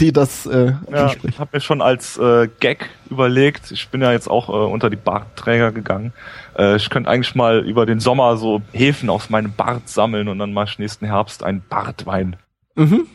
die 0.00 0.12
das 0.12 0.44
äh, 0.44 0.74
ja, 0.90 1.12
Ich 1.22 1.38
habe 1.38 1.50
mir 1.54 1.60
schon 1.60 1.80
als 1.80 2.18
äh, 2.18 2.48
Gag 2.60 2.90
überlegt, 3.08 3.70
ich 3.70 3.88
bin 3.88 4.02
ja 4.02 4.12
jetzt 4.12 4.28
auch 4.28 4.50
äh, 4.50 4.52
unter 4.52 4.90
die 4.90 4.96
Bartträger 4.96 5.72
gegangen. 5.72 6.12
Äh, 6.58 6.76
ich 6.76 6.90
könnte 6.90 7.08
eigentlich 7.08 7.34
mal 7.34 7.60
über 7.60 7.86
den 7.86 8.00
Sommer 8.00 8.36
so 8.36 8.60
Hefen 8.72 9.08
aus 9.08 9.30
meinem 9.30 9.52
Bart 9.52 9.88
sammeln 9.88 10.28
und 10.28 10.38
dann 10.38 10.52
mal 10.52 10.68
nächsten 10.76 11.06
Herbst 11.06 11.42
einen 11.42 11.62
Bartwein 11.66 12.36
mhm. 12.74 13.06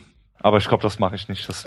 Aber 0.44 0.58
ich 0.58 0.68
glaube, 0.68 0.82
das 0.82 0.98
mache 0.98 1.14
ich 1.14 1.26
nicht. 1.26 1.48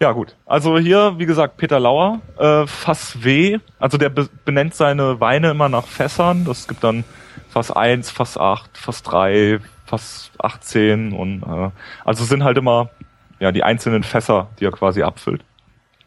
ja 0.00 0.10
gut. 0.10 0.34
Also 0.46 0.80
hier, 0.80 1.14
wie 1.16 1.26
gesagt, 1.26 1.58
Peter 1.58 1.78
Lauer, 1.78 2.20
äh, 2.38 2.66
Fass 2.66 3.22
W. 3.22 3.60
Also 3.78 3.98
der 3.98 4.08
be 4.08 4.28
benennt 4.44 4.74
seine 4.74 5.20
Weine 5.20 5.52
immer 5.52 5.68
nach 5.68 5.86
Fässern. 5.86 6.44
Das 6.44 6.66
gibt 6.66 6.82
dann 6.82 7.04
Fass 7.50 7.70
1, 7.70 8.10
Fass 8.10 8.36
8, 8.36 8.76
Fass 8.76 9.04
3, 9.04 9.60
Fass 9.86 10.32
18 10.38 11.12
und 11.12 11.44
äh, 11.44 11.70
also 12.04 12.24
sind 12.24 12.42
halt 12.42 12.58
immer 12.58 12.90
ja 13.38 13.52
die 13.52 13.62
einzelnen 13.62 14.02
Fässer, 14.02 14.48
die 14.58 14.64
er 14.64 14.72
quasi 14.72 15.04
abfüllt. 15.04 15.44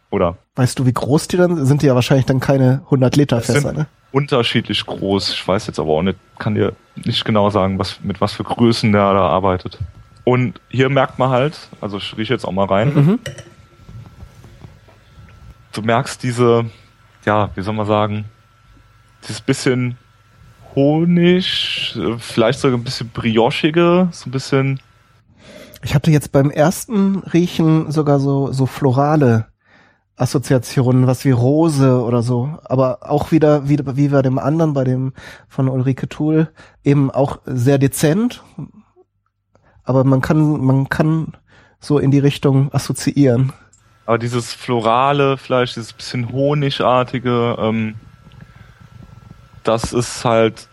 Oder? 0.09 0.37
Weißt 0.55 0.79
du, 0.79 0.85
wie 0.85 0.93
groß 0.93 1.27
die 1.27 1.37
dann 1.37 1.65
sind? 1.65 1.81
Die 1.81 1.87
ja 1.87 1.95
wahrscheinlich 1.95 2.25
dann 2.25 2.39
keine 2.39 2.81
100 2.85 3.15
Liter 3.15 3.41
Fässer, 3.41 3.73
ne? 3.73 3.87
Unterschiedlich 4.11 4.85
groß. 4.85 5.31
Ich 5.31 5.45
weiß 5.45 5.67
jetzt 5.67 5.79
aber 5.79 5.89
auch 5.89 6.01
nicht, 6.01 6.17
kann 6.39 6.55
dir 6.55 6.73
nicht 6.95 7.25
genau 7.25 7.49
sagen, 7.49 7.77
was, 7.79 7.99
mit 8.01 8.21
was 8.21 8.33
für 8.33 8.43
Größen 8.43 8.91
der 8.91 9.13
da 9.13 9.27
arbeitet. 9.27 9.79
Und 10.23 10.59
hier 10.69 10.89
merkt 10.89 11.19
man 11.19 11.29
halt, 11.29 11.57
also 11.81 11.97
ich 11.97 12.17
rieche 12.17 12.33
jetzt 12.33 12.45
auch 12.45 12.51
mal 12.51 12.65
rein, 12.65 12.93
mhm. 12.93 13.19
du 15.73 15.81
merkst 15.81 16.23
diese, 16.23 16.65
ja, 17.25 17.49
wie 17.55 17.61
soll 17.61 17.73
man 17.73 17.85
sagen, 17.85 18.25
dieses 19.23 19.41
bisschen 19.41 19.97
Honig, 20.75 21.97
vielleicht 22.19 22.59
sogar 22.59 22.77
ein 22.77 22.83
bisschen 22.83 23.09
briochige, 23.09 24.09
so 24.11 24.29
ein 24.29 24.31
bisschen. 24.31 24.79
Ich 25.83 25.93
hatte 25.93 26.11
jetzt 26.11 26.31
beim 26.31 26.49
ersten 26.49 27.19
Riechen 27.19 27.91
sogar 27.91 28.19
so, 28.19 28.51
so 28.51 28.65
florale 28.65 29.47
Assoziationen, 30.17 31.07
was 31.07 31.25
wie 31.25 31.31
Rose 31.31 32.01
oder 32.01 32.21
so, 32.21 32.57
aber 32.63 32.99
auch 33.01 33.31
wieder, 33.31 33.67
wie, 33.67 33.79
wie 33.97 34.07
bei 34.07 34.21
dem 34.21 34.39
anderen, 34.39 34.73
bei 34.73 34.85
dem 34.85 35.13
von 35.49 35.67
Ulrike 35.67 36.07
Thul, 36.07 36.49
eben 36.83 37.11
auch 37.11 37.39
sehr 37.45 37.77
dezent, 37.77 38.41
aber 39.83 40.03
man 40.05 40.21
kann, 40.21 40.63
man 40.63 40.87
kann 40.87 41.33
so 41.79 41.99
in 41.99 42.11
die 42.11 42.19
Richtung 42.19 42.73
assoziieren. 42.73 43.51
Aber 44.05 44.17
dieses 44.17 44.53
florale, 44.53 45.37
vielleicht 45.37 45.75
dieses 45.75 45.91
bisschen 45.91 46.31
honigartige, 46.31 47.55
ähm, 47.59 47.95
das 49.63 49.91
ist 49.93 50.23
halt 50.23 50.69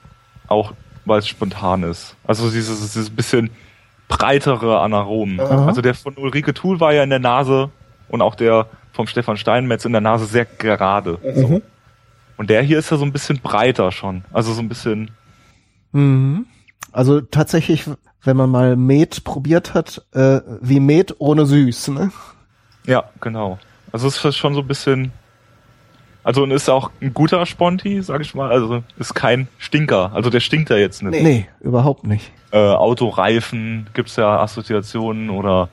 auch, 0.49 0.73
weil 1.05 1.19
es 1.19 1.27
spontan 1.27 1.83
ist. 1.83 2.15
Also 2.25 2.51
dieses, 2.51 2.81
dieses 2.93 3.11
bisschen 3.11 3.51
breitere 4.09 4.81
an 4.81 4.93
Aromen. 4.93 5.41
Aha. 5.41 5.67
Also 5.67 5.81
der 5.81 5.95
von 5.95 6.17
Ulrike 6.17 6.55
Thul 6.55 6.79
war 6.79 6.93
ja 6.93 7.03
in 7.03 7.11
der 7.11 7.19
Nase 7.19 7.71
und 8.09 8.23
auch 8.23 8.35
der 8.35 8.67
vom 8.93 9.07
Stefan 9.07 9.37
Steinmetz 9.37 9.85
in 9.85 9.93
der 9.93 10.01
Nase 10.01 10.27
sehr 10.27 10.45
gerade. 10.45 11.19
Mhm. 11.23 11.41
So. 11.41 11.63
Und 12.37 12.51
der 12.51 12.63
hier 12.63 12.79
ist 12.79 12.91
ja 12.91 12.97
so 12.97 13.05
ein 13.05 13.13
bisschen 13.13 13.39
breiter 13.41 13.93
schon. 13.93 14.25
Also 14.33 14.53
so 14.53 14.61
ein 14.61 14.69
bisschen. 14.69 15.11
Mhm. 15.93 16.47
Also 16.93 17.21
tatsächlich, 17.21 17.85
wenn 18.23 18.37
man 18.37 18.51
mal 18.51 18.77
Met 18.77 19.25
probiert 19.25 19.75
hat, 19.75 20.03
äh, 20.13 20.41
wie 20.61 20.81
Met 20.81 21.17
ohne 21.19 21.47
süß, 21.47 21.89
ne? 21.89 22.13
Ja, 22.87 23.05
genau. 23.21 23.59
Also 23.93 24.09
es 24.09 24.25
ist 24.25 24.37
schon 24.37 24.55
so 24.55 24.61
ein 24.61 24.67
bisschen. 24.67 25.13
Also 26.25 26.45
und 26.45 26.53
ist 26.53 26.69
auch 26.69 26.91
ein 27.01 27.13
guter 27.13 27.45
Sponti, 27.47 28.01
sag 28.03 28.21
ich 28.21 28.35
mal. 28.35 28.51
Also 28.51 28.83
ist 28.99 29.15
kein 29.15 29.49
Stinker. 29.59 30.13
Also 30.15 30.31
der 30.31 30.41
stinkt 30.41 30.71
ja 30.71 30.77
jetzt 30.77 31.03
nicht. 31.03 31.23
Nee, 31.23 31.49
überhaupt 31.61 32.07
nicht. 32.07 32.31
Äh, 32.53 32.59
Autoreifen 32.59 33.89
gibt's 33.93 34.17
ja 34.17 34.41
Assoziationen 34.41 35.31
oder 35.31 35.69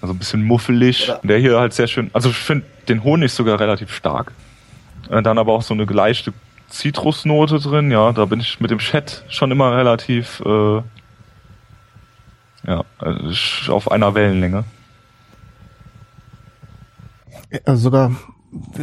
also 0.00 0.14
ein 0.14 0.18
bisschen 0.18 0.44
muffelig. 0.44 1.08
Ja. 1.08 1.20
Der 1.22 1.38
hier 1.38 1.58
halt 1.58 1.72
sehr 1.72 1.86
schön. 1.86 2.10
Also 2.12 2.30
ich 2.30 2.36
finde 2.36 2.66
den 2.88 3.04
Honig 3.04 3.32
sogar 3.32 3.58
relativ 3.60 3.94
stark. 3.94 4.32
Äh, 5.10 5.22
dann 5.22 5.38
aber 5.38 5.52
auch 5.52 5.62
so 5.62 5.74
eine 5.74 5.86
geleichte 5.86 6.32
Zitrusnote 6.68 7.58
drin. 7.58 7.90
Ja, 7.90 8.12
da 8.12 8.24
bin 8.24 8.40
ich 8.40 8.60
mit 8.60 8.70
dem 8.70 8.78
Chat 8.78 9.24
schon 9.28 9.50
immer 9.50 9.76
relativ 9.76 10.40
äh, 10.44 10.82
ja, 12.66 12.84
äh, 13.02 13.70
auf 13.70 13.90
einer 13.90 14.14
Wellenlänge. 14.14 14.64
Ja, 17.50 17.76
sogar 17.76 18.12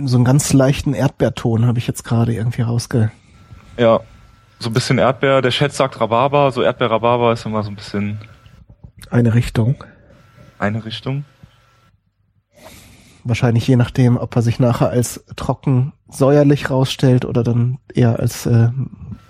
so 0.03 0.17
einen 0.17 0.25
ganz 0.25 0.53
leichten 0.53 0.93
Erdbeerton 0.93 1.65
habe 1.65 1.79
ich 1.79 1.87
jetzt 1.87 2.03
gerade 2.03 2.33
irgendwie 2.33 2.61
rausge. 2.61 3.11
Ja, 3.77 3.99
so 4.59 4.69
ein 4.69 4.73
bisschen 4.73 4.97
Erdbeer. 4.97 5.41
Der 5.41 5.51
Chat 5.51 5.73
sagt 5.73 5.99
Rhabarber, 5.99 6.51
so 6.51 6.61
Erdbeer-Rhabarber 6.61 7.33
ist 7.33 7.45
immer 7.45 7.63
so 7.63 7.69
ein 7.69 7.75
bisschen. 7.75 8.19
Eine 9.09 9.33
Richtung. 9.33 9.83
Eine 10.65 10.83
Richtung. 10.83 11.25
Wahrscheinlich 13.23 13.67
je 13.67 13.75
nachdem, 13.75 14.17
ob 14.17 14.35
er 14.35 14.41
sich 14.41 14.59
nachher 14.59 14.89
als 14.89 15.23
trocken 15.35 15.93
säuerlich 16.09 16.71
rausstellt 16.71 17.23
oder 17.23 17.43
dann 17.43 17.77
eher 17.93 18.19
als 18.19 18.47
äh, 18.47 18.69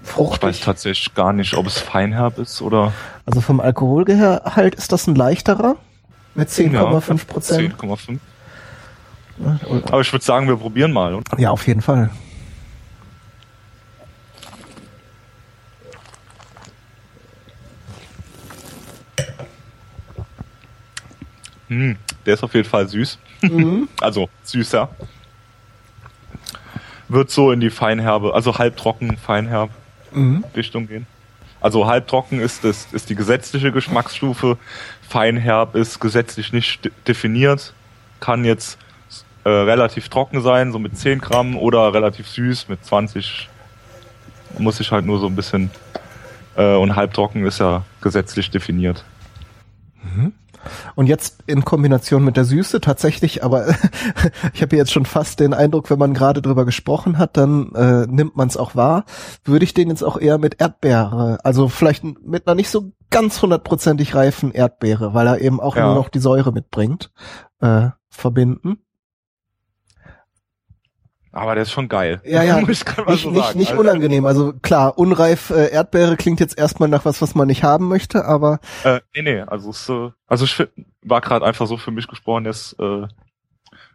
fruchtig. 0.02 0.50
Ich 0.50 0.60
weiß 0.60 0.62
tatsächlich 0.62 1.14
gar 1.14 1.34
nicht, 1.34 1.54
ob 1.56 1.68
es 1.68 1.78
feinherb 1.78 2.38
ist 2.38 2.62
oder. 2.62 2.94
Also 3.26 3.42
vom 3.42 3.60
Alkoholgehalt 3.60 4.76
ist 4.76 4.94
das 4.94 5.08
ein 5.08 5.16
leichterer 5.16 5.76
mit 6.36 6.48
10,5 6.48 7.26
Prozent. 7.26 7.76
Ja, 7.82 7.96
10,5. 7.96 8.20
Aber 9.92 10.02
ich 10.02 10.14
würde 10.14 10.24
sagen, 10.24 10.48
wir 10.48 10.56
probieren 10.56 10.94
mal. 10.94 11.20
Ja, 11.38 11.52
auf 11.52 11.68
jeden 11.68 11.82
Fall. 11.82 12.12
Hm, 21.76 21.98
der 22.26 22.34
ist 22.36 22.44
auf 22.44 22.54
jeden 22.54 22.68
Fall 22.68 22.88
süß. 22.88 23.20
Mhm. 23.42 23.90
also 24.02 24.30
süßer. 24.44 24.90
Wird 27.08 27.30
so 27.30 27.52
in 27.52 27.60
die 27.60 27.70
Feinherbe, 27.70 28.34
also 28.34 28.58
halbtrocken, 28.58 29.18
feinherb 29.18 29.70
mhm. 30.12 30.44
Richtung 30.56 30.88
gehen. 30.88 31.06
Also 31.62 31.88
halbtrocken 31.88 32.40
ist 32.40 32.64
das 32.64 32.88
ist 32.92 33.10
die 33.10 33.16
gesetzliche 33.16 33.72
Geschmacksstufe. 33.72 34.58
Feinherb 35.08 35.76
ist 35.76 36.00
gesetzlich 36.00 36.54
nicht 36.54 36.92
definiert. 37.08 37.74
Kann 38.20 38.46
jetzt 38.46 38.78
äh, 39.44 39.50
relativ 39.50 40.10
trocken 40.10 40.42
sein, 40.42 40.72
so 40.72 40.80
mit 40.80 40.98
10 40.98 41.20
Gramm, 41.20 41.58
oder 41.58 41.94
relativ 41.94 42.28
süß 42.28 42.68
mit 42.70 42.84
20. 42.86 43.50
Muss 44.58 44.80
ich 44.80 44.92
halt 44.92 45.06
nur 45.06 45.20
so 45.20 45.28
ein 45.28 45.36
bisschen. 45.36 45.70
Äh, 46.56 46.76
und 46.76 46.96
halbtrocken 46.96 47.46
ist 47.46 47.60
ja 47.60 47.84
gesetzlich 48.02 48.50
definiert. 48.50 49.04
Mhm. 50.04 50.34
Und 50.96 51.08
jetzt 51.08 51.44
in 51.48 51.66
Kombination 51.66 52.24
mit 52.24 52.38
der 52.38 52.46
Süße 52.46 52.82
tatsächlich, 52.82 53.44
aber 53.44 53.68
ich 54.54 54.62
habe 54.62 54.76
jetzt 54.76 54.92
schon 54.92 55.06
fast 55.06 55.40
den 55.40 55.54
Eindruck, 55.54 55.90
wenn 55.90 56.00
man 56.00 56.14
gerade 56.14 56.42
drüber 56.42 56.66
gesprochen 56.66 57.18
hat, 57.18 57.38
dann 57.38 57.74
äh, 57.76 58.06
nimmt 58.08 58.36
man 58.36 58.48
es 58.48 58.58
auch 58.58 58.76
wahr. 58.76 59.06
Würde 59.44 59.66
ich 59.66 59.74
den 59.74 59.90
jetzt 59.90 60.04
auch 60.04 60.18
eher 60.18 60.38
mit 60.38 60.62
Erdbeere, 60.62 61.40
also 61.44 61.68
vielleicht 61.68 62.04
mit 62.04 62.48
einer 62.48 62.56
nicht 62.56 62.70
so 62.70 62.92
ganz 63.10 63.42
hundertprozentig 63.42 64.16
reifen 64.16 64.52
Erdbeere, 64.52 65.14
weil 65.14 65.28
er 65.28 65.42
eben 65.42 65.60
auch 65.62 65.76
ja. 65.76 65.86
nur 65.86 65.96
noch 65.96 66.10
die 66.10 66.20
Säure 66.20 66.52
mitbringt, 66.52 67.12
äh, 67.62 67.90
verbinden. 68.10 68.80
Aber 71.36 71.54
der 71.54 71.64
ist 71.64 71.72
schon 71.72 71.90
geil. 71.90 72.22
Ja, 72.24 72.44
ja. 72.44 72.62
nicht, 72.62 72.88
so 72.96 73.30
nicht, 73.30 73.56
nicht 73.56 73.72
also, 73.72 73.82
unangenehm. 73.82 74.26
Also 74.26 74.54
klar, 74.62 74.98
unreif 74.98 75.50
äh, 75.50 75.70
Erdbeere 75.70 76.16
klingt 76.16 76.40
jetzt 76.40 76.58
erstmal 76.58 76.88
nach 76.88 77.04
was, 77.04 77.22
was 77.22 77.36
man 77.36 77.48
nicht 77.48 77.62
haben 77.62 77.90
möchte, 77.90 78.24
aber. 78.24 78.60
Äh, 78.86 79.02
nee, 79.14 79.22
nee, 79.22 79.42
also 79.42 79.70
es, 79.72 79.90
äh, 79.90 80.12
also 80.28 80.46
ich 80.46 80.66
war 81.02 81.20
gerade 81.20 81.46
einfach 81.46 81.68
so 81.68 81.76
für 81.76 81.92
mich 81.92 82.08
gesprochen, 82.08 82.46
der 82.46 82.52
ist 82.52 82.78
äh, 82.80 83.08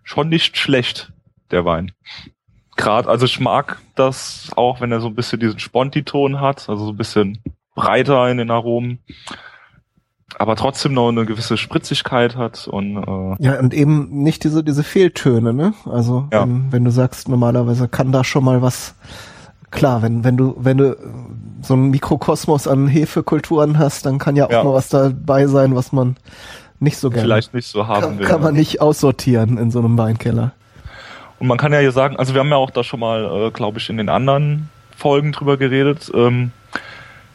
schon 0.05 0.29
nicht 0.29 0.59
schlecht, 0.59 1.13
der 1.51 1.65
Wein. 1.65 1.93
Gerade, 2.77 3.09
also 3.09 3.25
ich 3.25 3.41
mag 3.41 3.79
das 3.95 4.51
auch, 4.57 4.83
wenn 4.83 4.93
er 4.93 5.01
so 5.01 5.09
ein 5.09 5.15
bisschen 5.15 5.41
diesen 5.41 5.59
Sponti-Ton 5.59 6.41
hat, 6.41 6.69
also 6.69 6.85
so 6.85 6.93
ein 6.93 6.97
bisschen 6.99 7.43
breiter 7.75 8.29
in 8.31 8.37
den 8.37 8.51
Aromen 8.51 9.03
aber 10.39 10.57
trotzdem 10.57 10.95
noch 10.95 11.09
eine 11.09 11.27
gewisse 11.27 11.57
Spritzigkeit 11.57 12.37
hat 12.37 12.69
und 12.69 12.97
äh, 12.97 13.43
ja 13.43 13.59
und 13.59 13.75
eben 13.75 14.23
nicht 14.23 14.45
diese 14.45 14.63
diese 14.63 14.85
Fehltöne 14.85 15.53
ne 15.53 15.75
also 15.87 16.29
ja. 16.33 16.43
wenn, 16.43 16.73
wenn 16.73 16.85
du 16.85 16.91
sagst 16.91 17.29
normalerweise 17.29 17.89
kann 17.89 18.13
da 18.13 18.25
schon 18.25 18.45
mal 18.45 18.63
was 18.63 18.95
klar 19.71 20.03
wenn 20.03 20.25
wenn 20.25 20.37
du 20.37 20.55
wenn 20.59 20.79
du 20.79 20.97
so 21.63 21.75
einen 21.75 21.91
Mikrokosmos 21.91 22.69
an 22.69 22.89
Hefekulturen 22.89 23.79
hast 23.79 24.07
dann 24.07 24.19
kann 24.19 24.37
ja 24.37 24.47
auch 24.47 24.51
ja. 24.51 24.65
mal 24.65 24.75
was 24.75 24.89
dabei 24.89 25.47
sein 25.47 25.75
was 25.75 25.93
man 25.93 26.17
nicht 26.79 26.97
so 26.97 27.11
gerne 27.11 27.23
vielleicht 27.23 27.53
nicht 27.55 27.67
so 27.67 27.87
haben 27.87 28.03
kann, 28.03 28.19
will 28.19 28.27
kann 28.27 28.43
man 28.43 28.55
nicht 28.55 28.81
aussortieren 28.81 29.59
in 29.59 29.71
so 29.71 29.81
einem 29.81 29.99
Weinkeller 29.99 30.53
und 31.39 31.47
man 31.47 31.59
kann 31.59 31.73
ja 31.73 31.81
hier 31.81 31.93
sagen 31.93 32.17
also 32.17 32.35
wir 32.35 32.41
haben 32.41 32.51
ja 32.51 32.57
auch 32.57 32.71
da 32.71 32.85
schon 32.85 33.01
mal 33.01 33.49
äh, 33.49 33.51
glaube 33.51 33.79
ich 33.79 33.91
in 33.91 33.97
den 33.97 34.09
anderen 34.09 34.71
Folgen 34.97 35.33
drüber 35.33 35.57
geredet 35.57 36.11
ähm, 36.15 36.53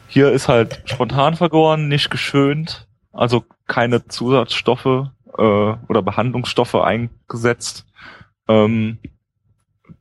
hier 0.08 0.30
ist 0.32 0.48
halt 0.48 0.82
spontan 0.84 1.36
vergoren, 1.36 1.88
nicht 1.88 2.10
geschönt, 2.10 2.85
also 3.16 3.44
keine 3.66 4.06
Zusatzstoffe 4.06 5.10
äh, 5.38 5.42
oder 5.42 6.02
Behandlungsstoffe 6.02 6.74
eingesetzt. 6.74 7.86
Ähm, 8.48 8.98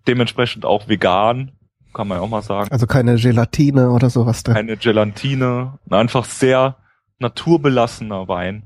dementsprechend 0.07 0.65
auch 0.65 0.87
vegan, 0.87 1.51
kann 1.93 2.07
man 2.07 2.19
auch 2.19 2.29
mal 2.29 2.41
sagen. 2.41 2.69
Also 2.71 2.87
keine 2.87 3.15
Gelatine 3.15 3.89
oder 3.89 4.09
sowas 4.09 4.43
da. 4.43 4.53
Keine 4.53 4.77
Gelatine, 4.77 5.79
einfach 5.89 6.25
sehr 6.25 6.77
naturbelassener 7.19 8.27
Wein. 8.27 8.63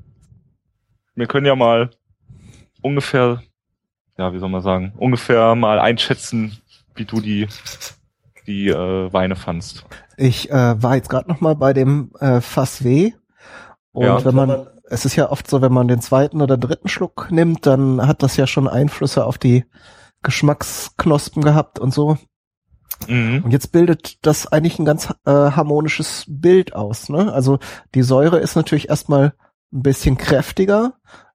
Wir 1.14 1.26
können 1.26 1.46
ja 1.46 1.54
mal 1.54 1.90
ungefähr, 2.82 3.42
ja, 4.18 4.32
wie 4.32 4.38
soll 4.38 4.48
man 4.48 4.62
sagen, 4.62 4.92
ungefähr 4.96 5.54
mal 5.54 5.78
einschätzen, 5.78 6.58
wie 6.94 7.04
du 7.04 7.20
die 7.20 7.46
die 8.46 8.68
äh, 8.68 9.12
Weine 9.12 9.36
fandst. 9.36 9.84
Ich 10.16 10.50
äh, 10.50 10.82
war 10.82 10.96
jetzt 10.96 11.08
gerade 11.08 11.28
noch 11.28 11.40
mal 11.40 11.54
bei 11.54 11.72
dem 11.72 12.10
äh, 12.18 12.40
Fass 12.40 12.82
W 12.82 13.12
und 13.92 14.04
ja. 14.04 14.24
wenn 14.24 14.34
man, 14.34 14.66
es 14.84 15.04
ist 15.04 15.16
ja 15.16 15.30
oft 15.30 15.48
so, 15.48 15.62
wenn 15.62 15.72
man 15.72 15.88
den 15.88 16.00
zweiten 16.00 16.42
oder 16.42 16.56
dritten 16.56 16.88
Schluck 16.88 17.28
nimmt, 17.30 17.66
dann 17.66 18.06
hat 18.06 18.22
das 18.22 18.36
ja 18.36 18.46
schon 18.46 18.68
Einflüsse 18.68 19.24
auf 19.24 19.38
die 19.38 19.64
Geschmacksknospen 20.22 21.42
gehabt 21.42 21.78
und 21.78 21.92
so. 21.92 22.18
Mhm. 23.08 23.42
Und 23.44 23.50
jetzt 23.50 23.72
bildet 23.72 24.24
das 24.24 24.46
eigentlich 24.46 24.78
ein 24.78 24.84
ganz 24.84 25.10
äh, 25.24 25.30
harmonisches 25.30 26.24
Bild 26.28 26.74
aus. 26.74 27.08
Ne? 27.08 27.32
Also 27.32 27.58
die 27.94 28.02
Säure 28.02 28.38
ist 28.38 28.56
natürlich 28.56 28.88
erstmal 28.88 29.34
ein 29.72 29.82
bisschen 29.82 30.16
kräftiger, 30.18 30.94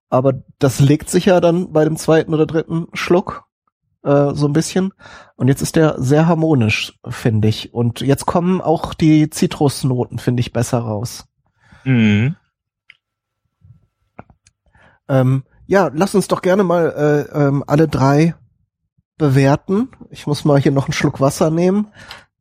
aber 0.09 0.43
das 0.59 0.79
legt 0.79 1.09
sich 1.09 1.25
ja 1.25 1.41
dann 1.41 1.73
bei 1.73 1.83
dem 1.83 1.97
zweiten 1.97 2.33
oder 2.33 2.45
dritten 2.45 2.87
Schluck 2.93 3.45
äh, 4.03 4.33
so 4.33 4.47
ein 4.47 4.53
bisschen. 4.53 4.93
Und 5.35 5.47
jetzt 5.47 5.61
ist 5.61 5.75
der 5.75 5.95
sehr 5.97 6.27
harmonisch, 6.27 6.99
finde 7.07 7.47
ich. 7.47 7.73
Und 7.73 8.01
jetzt 8.01 8.25
kommen 8.25 8.61
auch 8.61 8.93
die 8.93 9.29
Zitrusnoten, 9.29 10.19
finde 10.19 10.41
ich, 10.41 10.53
besser 10.53 10.79
raus. 10.79 11.25
Mhm. 11.83 12.35
Ähm, 15.07 15.43
ja, 15.67 15.89
lass 15.93 16.15
uns 16.15 16.27
doch 16.27 16.41
gerne 16.41 16.63
mal 16.63 17.27
äh, 17.33 17.37
ähm, 17.37 17.63
alle 17.67 17.87
drei 17.87 18.35
bewerten. 19.17 19.89
Ich 20.09 20.27
muss 20.27 20.45
mal 20.45 20.59
hier 20.59 20.71
noch 20.71 20.85
einen 20.85 20.93
Schluck 20.93 21.21
Wasser 21.21 21.49
nehmen. 21.49 21.87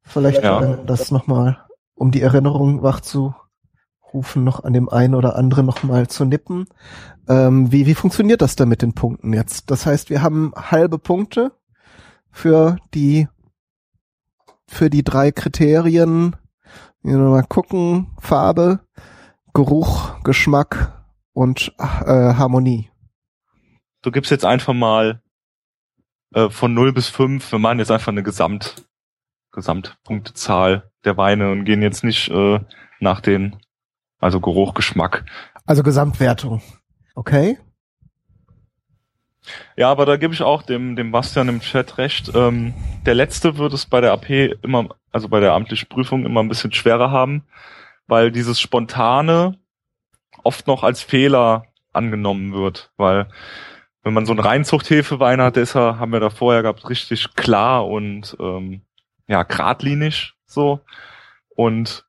Vielleicht 0.02 0.42
ja. 0.42 0.60
äh, 0.62 0.84
das 0.84 1.10
nochmal 1.10 1.58
um 1.94 2.10
die 2.10 2.20
Erinnerung 2.20 2.82
wach 2.82 3.00
zu 3.00 3.34
rufen, 4.12 4.44
noch 4.44 4.64
an 4.64 4.72
dem 4.72 4.88
einen 4.88 5.14
oder 5.14 5.36
anderen 5.36 5.66
noch 5.66 5.82
mal 5.82 6.08
zu 6.08 6.24
nippen. 6.24 6.66
Ähm, 7.28 7.72
wie, 7.72 7.86
wie 7.86 7.94
funktioniert 7.94 8.42
das 8.42 8.56
da 8.56 8.66
mit 8.66 8.82
den 8.82 8.94
Punkten 8.94 9.32
jetzt? 9.32 9.70
Das 9.70 9.86
heißt, 9.86 10.10
wir 10.10 10.22
haben 10.22 10.52
halbe 10.56 10.98
Punkte 10.98 11.52
für 12.30 12.76
die 12.94 13.28
für 14.66 14.90
die 14.90 15.04
drei 15.04 15.30
Kriterien. 15.30 16.36
Mal 17.02 17.44
gucken, 17.44 18.08
Farbe, 18.18 18.80
Geruch, 19.52 20.22
Geschmack 20.24 21.03
und 21.34 21.74
äh, 21.78 21.84
Harmonie. 21.84 22.90
Du 24.00 24.10
gibst 24.10 24.30
jetzt 24.30 24.46
einfach 24.46 24.72
mal 24.72 25.20
äh, 26.32 26.48
von 26.48 26.72
0 26.72 26.92
bis 26.94 27.08
5, 27.08 27.52
wir 27.52 27.58
machen 27.58 27.78
jetzt 27.78 27.90
einfach 27.90 28.08
eine 28.08 28.22
Gesamt, 28.22 28.86
Gesamtpunktezahl 29.52 30.90
der 31.04 31.16
Weine 31.18 31.50
und 31.50 31.64
gehen 31.64 31.82
jetzt 31.82 32.04
nicht 32.04 32.30
äh, 32.30 32.60
nach 33.00 33.20
den, 33.20 33.56
also 34.18 34.40
Geruch, 34.40 34.74
Geschmack. 34.74 35.26
Also 35.66 35.82
Gesamtwertung. 35.82 36.62
Okay. 37.14 37.58
Ja, 39.76 39.90
aber 39.90 40.06
da 40.06 40.16
gebe 40.16 40.32
ich 40.32 40.42
auch 40.42 40.62
dem, 40.62 40.96
dem 40.96 41.12
Bastian 41.12 41.48
im 41.48 41.60
Chat 41.60 41.98
recht. 41.98 42.32
Ähm, 42.34 42.72
der 43.04 43.14
letzte 43.14 43.58
wird 43.58 43.74
es 43.74 43.86
bei 43.86 44.00
der 44.00 44.12
AP 44.12 44.30
immer, 44.62 44.88
also 45.12 45.28
bei 45.28 45.40
der 45.40 45.52
amtlichen 45.52 45.88
Prüfung 45.88 46.24
immer 46.24 46.42
ein 46.42 46.48
bisschen 46.48 46.72
schwerer 46.72 47.10
haben, 47.10 47.44
weil 48.06 48.32
dieses 48.32 48.60
Spontane 48.60 49.58
oft 50.44 50.66
noch 50.66 50.82
als 50.82 51.02
Fehler 51.02 51.64
angenommen 51.92 52.52
wird, 52.52 52.90
weil 52.96 53.28
wenn 54.02 54.12
man 54.12 54.26
so 54.26 54.32
einen 54.32 54.40
Reinzuchthefewein 54.40 55.40
hat, 55.40 55.56
ist 55.56 55.74
haben 55.74 56.12
wir 56.12 56.20
da 56.20 56.30
vorher 56.30 56.62
gehabt, 56.62 56.88
richtig 56.88 57.34
klar 57.34 57.86
und 57.86 58.36
ähm, 58.38 58.82
ja, 59.26 59.42
geradlinig 59.42 60.34
so. 60.46 60.80
Und 61.56 62.04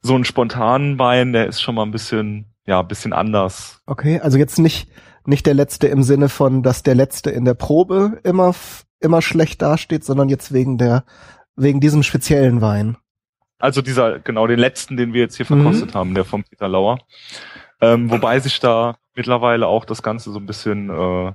so 0.00 0.14
einen 0.14 0.24
spontanen 0.24 0.98
Wein, 0.98 1.32
der 1.32 1.46
ist 1.46 1.62
schon 1.62 1.76
mal 1.76 1.84
ein 1.84 1.92
bisschen, 1.92 2.46
ja, 2.66 2.80
ein 2.80 2.88
bisschen 2.88 3.12
anders. 3.12 3.80
Okay, 3.86 4.20
also 4.20 4.38
jetzt 4.38 4.58
nicht 4.58 4.88
nicht 5.24 5.46
der 5.46 5.54
letzte 5.54 5.86
im 5.86 6.02
Sinne 6.02 6.28
von, 6.28 6.64
dass 6.64 6.82
der 6.82 6.96
letzte 6.96 7.30
in 7.30 7.44
der 7.44 7.54
Probe 7.54 8.20
immer 8.24 8.54
immer 8.98 9.22
schlecht 9.22 9.62
dasteht, 9.62 10.04
sondern 10.04 10.28
jetzt 10.28 10.52
wegen 10.52 10.78
der 10.78 11.04
wegen 11.54 11.80
diesem 11.80 12.02
speziellen 12.02 12.60
Wein. 12.60 12.96
Also 13.58 13.82
dieser 13.82 14.18
genau 14.18 14.48
den 14.48 14.58
letzten, 14.58 14.96
den 14.96 15.12
wir 15.12 15.20
jetzt 15.20 15.36
hier 15.36 15.46
verkostet 15.46 15.94
mhm. 15.94 15.98
haben, 15.98 16.14
der 16.14 16.24
vom 16.24 16.42
Peter 16.42 16.66
Lauer. 16.66 16.98
Ähm, 17.82 18.10
wobei 18.10 18.38
sich 18.38 18.60
da 18.60 18.96
mittlerweile 19.14 19.66
auch 19.66 19.84
das 19.84 20.02
Ganze 20.02 20.32
so 20.32 20.38
ein 20.38 20.46
bisschen 20.46 20.88
äh, 20.88 21.32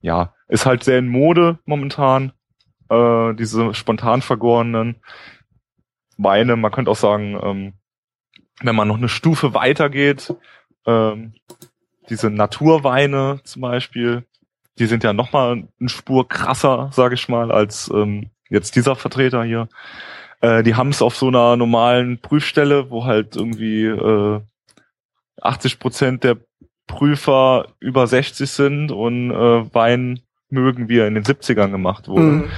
ja 0.00 0.34
ist 0.46 0.66
halt 0.66 0.84
sehr 0.84 0.98
in 0.98 1.08
Mode 1.08 1.58
momentan 1.64 2.32
äh, 2.90 3.34
diese 3.34 3.74
spontan 3.74 4.22
vergorenen 4.22 4.96
Weine. 6.18 6.56
Man 6.56 6.70
könnte 6.70 6.90
auch 6.90 6.96
sagen, 6.96 7.38
ähm, 7.42 7.72
wenn 8.60 8.76
man 8.76 8.88
noch 8.88 8.98
eine 8.98 9.08
Stufe 9.08 9.54
weitergeht, 9.54 10.34
ähm, 10.86 11.34
diese 12.10 12.30
Naturweine 12.30 13.40
zum 13.44 13.62
Beispiel, 13.62 14.24
die 14.78 14.86
sind 14.86 15.04
ja 15.04 15.12
nochmal 15.12 15.68
eine 15.80 15.88
Spur 15.88 16.28
krasser, 16.28 16.90
sage 16.92 17.14
ich 17.14 17.28
mal, 17.28 17.50
als 17.50 17.90
ähm, 17.94 18.30
jetzt 18.48 18.76
dieser 18.76 18.96
Vertreter 18.96 19.44
hier. 19.44 19.68
Äh, 20.40 20.62
die 20.62 20.74
haben 20.74 20.90
es 20.90 21.02
auf 21.02 21.16
so 21.16 21.28
einer 21.28 21.56
normalen 21.56 22.20
Prüfstelle, 22.20 22.90
wo 22.90 23.04
halt 23.04 23.36
irgendwie 23.36 23.84
äh, 23.84 24.40
80 25.40 25.78
Prozent 25.78 26.24
der 26.24 26.36
Prüfer 26.86 27.68
über 27.80 28.06
60 28.06 28.50
sind 28.50 28.92
und 28.92 29.30
äh, 29.30 29.74
Wein 29.74 30.20
mögen, 30.50 30.88
wie 30.88 30.98
er 30.98 31.06
in 31.06 31.14
den 31.14 31.24
70ern 31.24 31.70
gemacht 31.70 32.08
wurde, 32.08 32.22
mhm. 32.22 32.48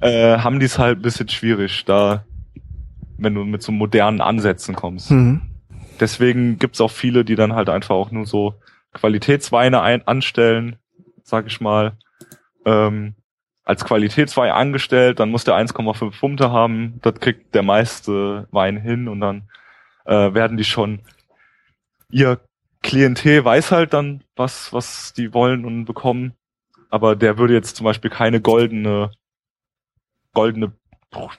äh, 0.00 0.38
haben 0.38 0.58
die 0.58 0.66
es 0.66 0.78
halt 0.78 0.98
ein 0.98 1.02
bisschen 1.02 1.28
schwierig, 1.28 1.84
da 1.84 2.24
wenn 3.18 3.34
du 3.34 3.44
mit 3.44 3.62
so 3.62 3.72
modernen 3.72 4.20
Ansätzen 4.20 4.74
kommst. 4.74 5.10
Mhm. 5.10 5.42
Deswegen 6.00 6.58
gibt's 6.58 6.80
auch 6.80 6.90
viele, 6.90 7.24
die 7.24 7.36
dann 7.36 7.54
halt 7.54 7.70
einfach 7.70 7.94
auch 7.94 8.10
nur 8.10 8.26
so 8.26 8.54
Qualitätsweine 8.92 9.80
ein, 9.80 10.06
anstellen, 10.06 10.76
sag 11.22 11.46
ich 11.46 11.60
mal, 11.60 11.92
ähm, 12.64 13.14
als 13.64 13.84
Qualitätswein 13.84 14.52
angestellt, 14.52 15.18
dann 15.18 15.30
muss 15.30 15.44
der 15.44 15.54
1,5 15.54 16.20
Punkte 16.20 16.50
haben, 16.50 17.00
das 17.02 17.14
kriegt 17.14 17.54
der 17.54 17.62
meiste 17.62 18.46
Wein 18.50 18.76
hin 18.76 19.08
und 19.08 19.20
dann 19.20 19.48
äh, 20.04 20.34
werden 20.34 20.56
die 20.56 20.64
schon 20.64 21.00
ihr 22.10 22.40
Klientel 22.82 23.44
weiß 23.44 23.72
halt 23.72 23.92
dann, 23.92 24.22
was, 24.36 24.72
was 24.72 25.12
die 25.12 25.34
wollen 25.34 25.64
und 25.64 25.84
bekommen. 25.84 26.34
Aber 26.90 27.16
der 27.16 27.38
würde 27.38 27.54
jetzt 27.54 27.76
zum 27.76 27.84
Beispiel 27.84 28.10
keine 28.10 28.40
goldene, 28.40 29.10
goldene 30.32 30.72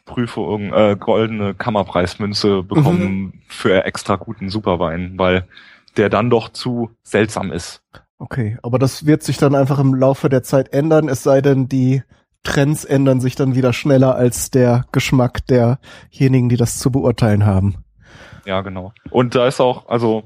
Prüfung, 0.06 0.74
äh, 0.74 0.98
goldene 1.00 1.54
Kammerpreismünze 1.54 2.64
bekommen 2.64 3.20
mhm. 3.20 3.34
für 3.48 3.86
extra 3.86 4.16
guten 4.16 4.50
Superwein, 4.50 5.14
weil 5.18 5.48
der 5.96 6.10
dann 6.10 6.30
doch 6.30 6.50
zu 6.50 6.92
seltsam 7.04 7.52
ist. 7.52 7.82
Okay, 8.20 8.58
aber 8.64 8.80
das 8.80 9.06
wird 9.06 9.24
sich 9.24 9.38
dann 9.38 9.56
einfach 9.56 9.80
im 9.80 9.94
Laufe 9.94 10.30
der 10.30 10.44
Zeit 10.44 10.74
ändern, 10.74 11.08
es 11.08 11.24
sei 11.24 11.42
denn, 11.42 11.68
die 11.68 12.04
Trends 12.44 12.86
ändern 12.86 13.20
sich 13.20 13.36
dann 13.36 13.56
wieder 13.56 13.74
schneller 13.74 14.16
als 14.16 14.50
der 14.50 14.86
Geschmack 14.92 15.46
derjenigen, 15.48 16.50
die 16.50 16.58
das 16.58 16.80
zu 16.80 16.92
beurteilen 16.92 17.46
haben. 17.46 17.84
Ja, 18.46 18.62
genau. 18.62 18.94
Und 19.12 19.36
da 19.36 19.48
ist 19.48 19.60
auch, 19.60 19.90
also 19.90 20.24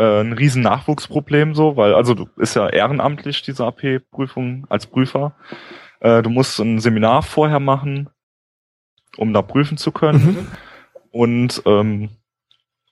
äh, 0.00 0.20
ein 0.22 0.32
riesen 0.32 0.62
Nachwuchsproblem 0.62 1.54
so, 1.54 1.76
weil 1.76 1.94
also 1.94 2.14
du 2.14 2.28
ist 2.36 2.54
ja 2.54 2.68
ehrenamtlich 2.68 3.42
diese 3.42 3.66
AP-Prüfung 3.66 4.66
als 4.70 4.86
Prüfer. 4.86 5.34
Äh, 6.00 6.22
du 6.22 6.30
musst 6.30 6.58
ein 6.58 6.80
Seminar 6.80 7.22
vorher 7.22 7.60
machen, 7.60 8.08
um 9.18 9.34
da 9.34 9.42
prüfen 9.42 9.76
zu 9.76 9.92
können. 9.92 10.24
Mhm. 10.24 10.46
Und 11.10 11.62
ähm, 11.66 12.08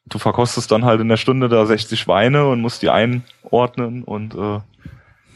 du 0.06 0.18
verkostest 0.18 0.70
dann 0.70 0.84
halt 0.84 1.00
in 1.00 1.08
der 1.08 1.16
Stunde 1.16 1.48
da 1.48 1.64
60 1.64 2.06
Weine 2.08 2.46
und 2.46 2.60
musst 2.60 2.82
die 2.82 2.90
einordnen 2.90 4.04
und 4.04 4.34
äh, 4.34 4.60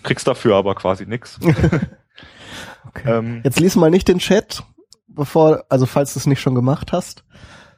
kriegst 0.03 0.27
dafür 0.27 0.57
aber 0.57 0.75
quasi 0.75 1.07
nix. 1.07 1.39
okay. 2.87 3.19
ähm, 3.19 3.41
Jetzt 3.45 3.61
lies 3.61 3.77
mal 3.77 3.91
nicht 3.91 4.09
den 4.09 4.19
Chat, 4.19 4.63
bevor, 5.07 5.65
also 5.71 5.87
falls 5.87 6.13
du 6.13 6.19
es 6.19 6.27
nicht 6.27 6.41
schon 6.41 6.55
gemacht 6.55 6.93
hast. 6.93 7.25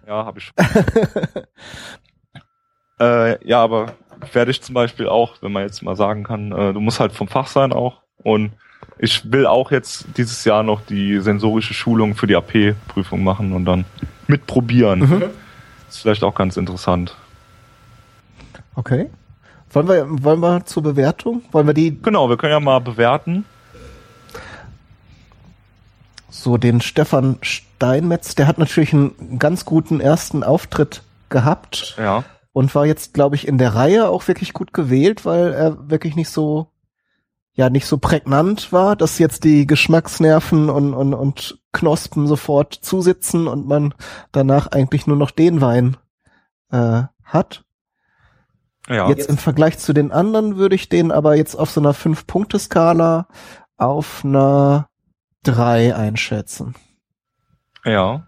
Ja, 0.07 0.25
habe 0.25 0.39
ich 0.39 0.47
schon. 0.47 0.55
äh, 3.01 3.47
ja, 3.47 3.63
aber 3.63 3.93
fertig 4.27 4.63
zum 4.63 4.75
Beispiel 4.75 5.09
auch, 5.09 5.37
wenn 5.41 5.53
man 5.53 5.63
jetzt 5.63 5.83
mal 5.83 5.97
sagen 5.97 6.25
kann, 6.25 6.53
äh, 6.53 6.73
du 6.73 6.81
musst 6.81 7.01
halt 7.01 7.13
vom 7.13 7.29
Fach 7.29 7.47
sein 7.47 7.73
auch 7.73 8.01
und 8.23 8.53
ich 8.99 9.31
will 9.31 9.47
auch 9.47 9.71
jetzt 9.71 10.07
dieses 10.17 10.45
Jahr 10.45 10.63
noch 10.63 10.81
die 10.83 11.19
sensorische 11.21 11.75
Schulung 11.75 12.15
für 12.15 12.27
die 12.27 12.37
AP-Prüfung 12.37 13.25
machen 13.25 13.53
und 13.53 13.65
dann 13.65 13.85
mitprobieren. 14.29 15.01
Mhm. 15.01 15.25
Ist 15.89 16.01
vielleicht 16.01 16.23
auch 16.23 16.35
ganz 16.35 16.57
interessant. 16.57 17.17
Okay. 18.75 19.11
Wollen 19.71 19.89
wir, 19.89 20.07
wollen 20.09 20.41
wir 20.41 20.65
zur 20.67 20.83
Bewertung? 20.83 21.43
Wollen 21.51 21.67
wir 21.67 21.75
die? 21.75 22.01
Genau, 22.01 22.29
wir 22.29 22.37
können 22.37 22.53
ja 22.53 22.61
mal 22.61 22.81
bewerten. 22.81 23.45
So, 26.31 26.57
den 26.59 26.81
Stefan 26.81 27.39
Steinmetz, 27.43 28.35
der 28.35 28.47
hat 28.47 28.59
natürlich 28.59 28.93
einen 28.93 29.39
ganz 29.39 29.65
guten 29.65 30.01
ersten 30.01 30.45
Auftritt 30.45 31.03
gehabt. 31.29 31.97
Ja. 31.99 32.25
Und 32.55 32.73
war 32.77 32.87
jetzt, 32.87 33.15
glaube 33.15 33.35
ich, 33.35 33.49
in 33.49 33.59
der 33.59 33.75
Reihe 33.75 34.09
auch 34.09 34.29
wirklich 34.29 34.53
gut 34.53 34.73
gewählt, 34.73 35.25
weil 35.25 35.53
er 35.53 35.91
wirklich 35.91 36.15
nicht 36.15 36.31
so, 36.31 36.69
ja, 37.53 37.69
nicht 37.69 37.85
so 37.85 37.99
prägnant 37.99 38.73
war, 38.73 38.95
dass 38.95 39.19
jetzt 39.19 39.43
die 39.43 39.67
Geschmacksnerven 39.67 40.71
und, 40.71 40.95
und, 40.95 41.15
und 41.15 41.61
Knospen 41.73 42.29
sofort 42.29 42.73
zusitzen 42.75 43.49
und 43.49 43.67
man 43.67 43.93
danach 44.31 44.69
eigentlich 44.69 45.09
nur 45.09 45.17
noch 45.17 45.33
den 45.33 45.61
Wein 45.61 45.97
äh, 46.71 47.03
hat. 47.25 47.65
Ja. 48.89 49.09
Jetzt, 49.09 49.29
im 49.29 49.37
Vergleich 49.37 49.79
zu 49.79 49.93
den 49.93 50.13
anderen 50.13 50.57
würde 50.57 50.77
ich 50.77 50.89
den 50.89 51.11
aber 51.11 51.35
jetzt 51.35 51.57
auf 51.57 51.73
so 51.73 51.81
einer 51.81 51.93
Fünf-Punkte-Skala 51.93 53.27
auf 53.77 54.25
einer 54.25 54.89
drei 55.43 55.97
einschätzen. 55.97 56.77
Ja. 57.85 58.27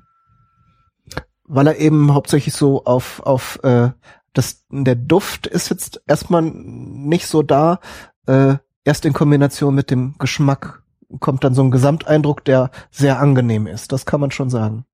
Weil 1.48 1.68
er 1.68 1.78
eben 1.78 2.12
hauptsächlich 2.12 2.54
so 2.54 2.84
auf, 2.84 3.20
auf 3.20 3.60
äh, 3.62 3.90
das, 4.32 4.64
der 4.70 4.96
Duft 4.96 5.46
ist 5.46 5.70
jetzt 5.70 6.02
erstmal 6.06 6.42
nicht 6.42 7.26
so 7.26 7.42
da, 7.42 7.80
äh, 8.26 8.56
erst 8.84 9.04
in 9.04 9.12
Kombination 9.12 9.74
mit 9.74 9.90
dem 9.90 10.16
Geschmack 10.18 10.82
kommt 11.20 11.44
dann 11.44 11.54
so 11.54 11.62
ein 11.62 11.70
Gesamteindruck, 11.70 12.44
der 12.44 12.70
sehr 12.90 13.20
angenehm 13.20 13.66
ist. 13.66 13.92
Das 13.92 14.06
kann 14.06 14.20
man 14.20 14.30
schon 14.30 14.50
sagen. 14.50 14.84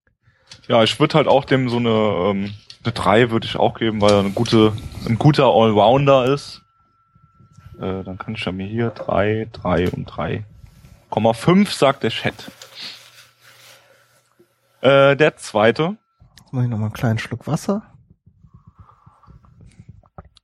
Ja, 0.68 0.82
ich 0.82 0.98
würde 1.00 1.14
halt 1.14 1.28
auch 1.28 1.44
dem 1.44 1.68
so 1.68 1.78
eine, 1.78 1.88
ähm, 1.88 2.55
eine 2.84 2.92
3 2.92 3.30
würde 3.30 3.46
ich 3.46 3.57
auch 3.57 3.78
geben, 3.78 4.00
weil 4.00 4.12
er 4.12 4.20
eine 4.20 4.30
gute, 4.30 4.72
ein 5.07 5.18
guter 5.18 5.46
Allrounder 5.46 6.26
ist. 6.26 6.62
Äh, 7.78 8.05
dann 8.05 8.18
kann 8.18 8.34
ich 8.34 8.44
ja 8.44 8.53
mir 8.53 8.66
hier 8.66 8.90
3, 8.90 9.48
3 9.53 9.90
und 9.90 10.11
3,5 10.11 11.76
sagt 11.76 12.03
der 12.03 12.11
Chat. 12.11 12.50
Äh, 14.82 15.16
der 15.16 15.36
zweite. 15.36 15.96
Mache 16.53 16.64
ich 16.64 16.70
nochmal 16.70 16.88
einen 16.88 16.94
kleinen 16.94 17.18
Schluck 17.18 17.46
Wasser. 17.46 17.82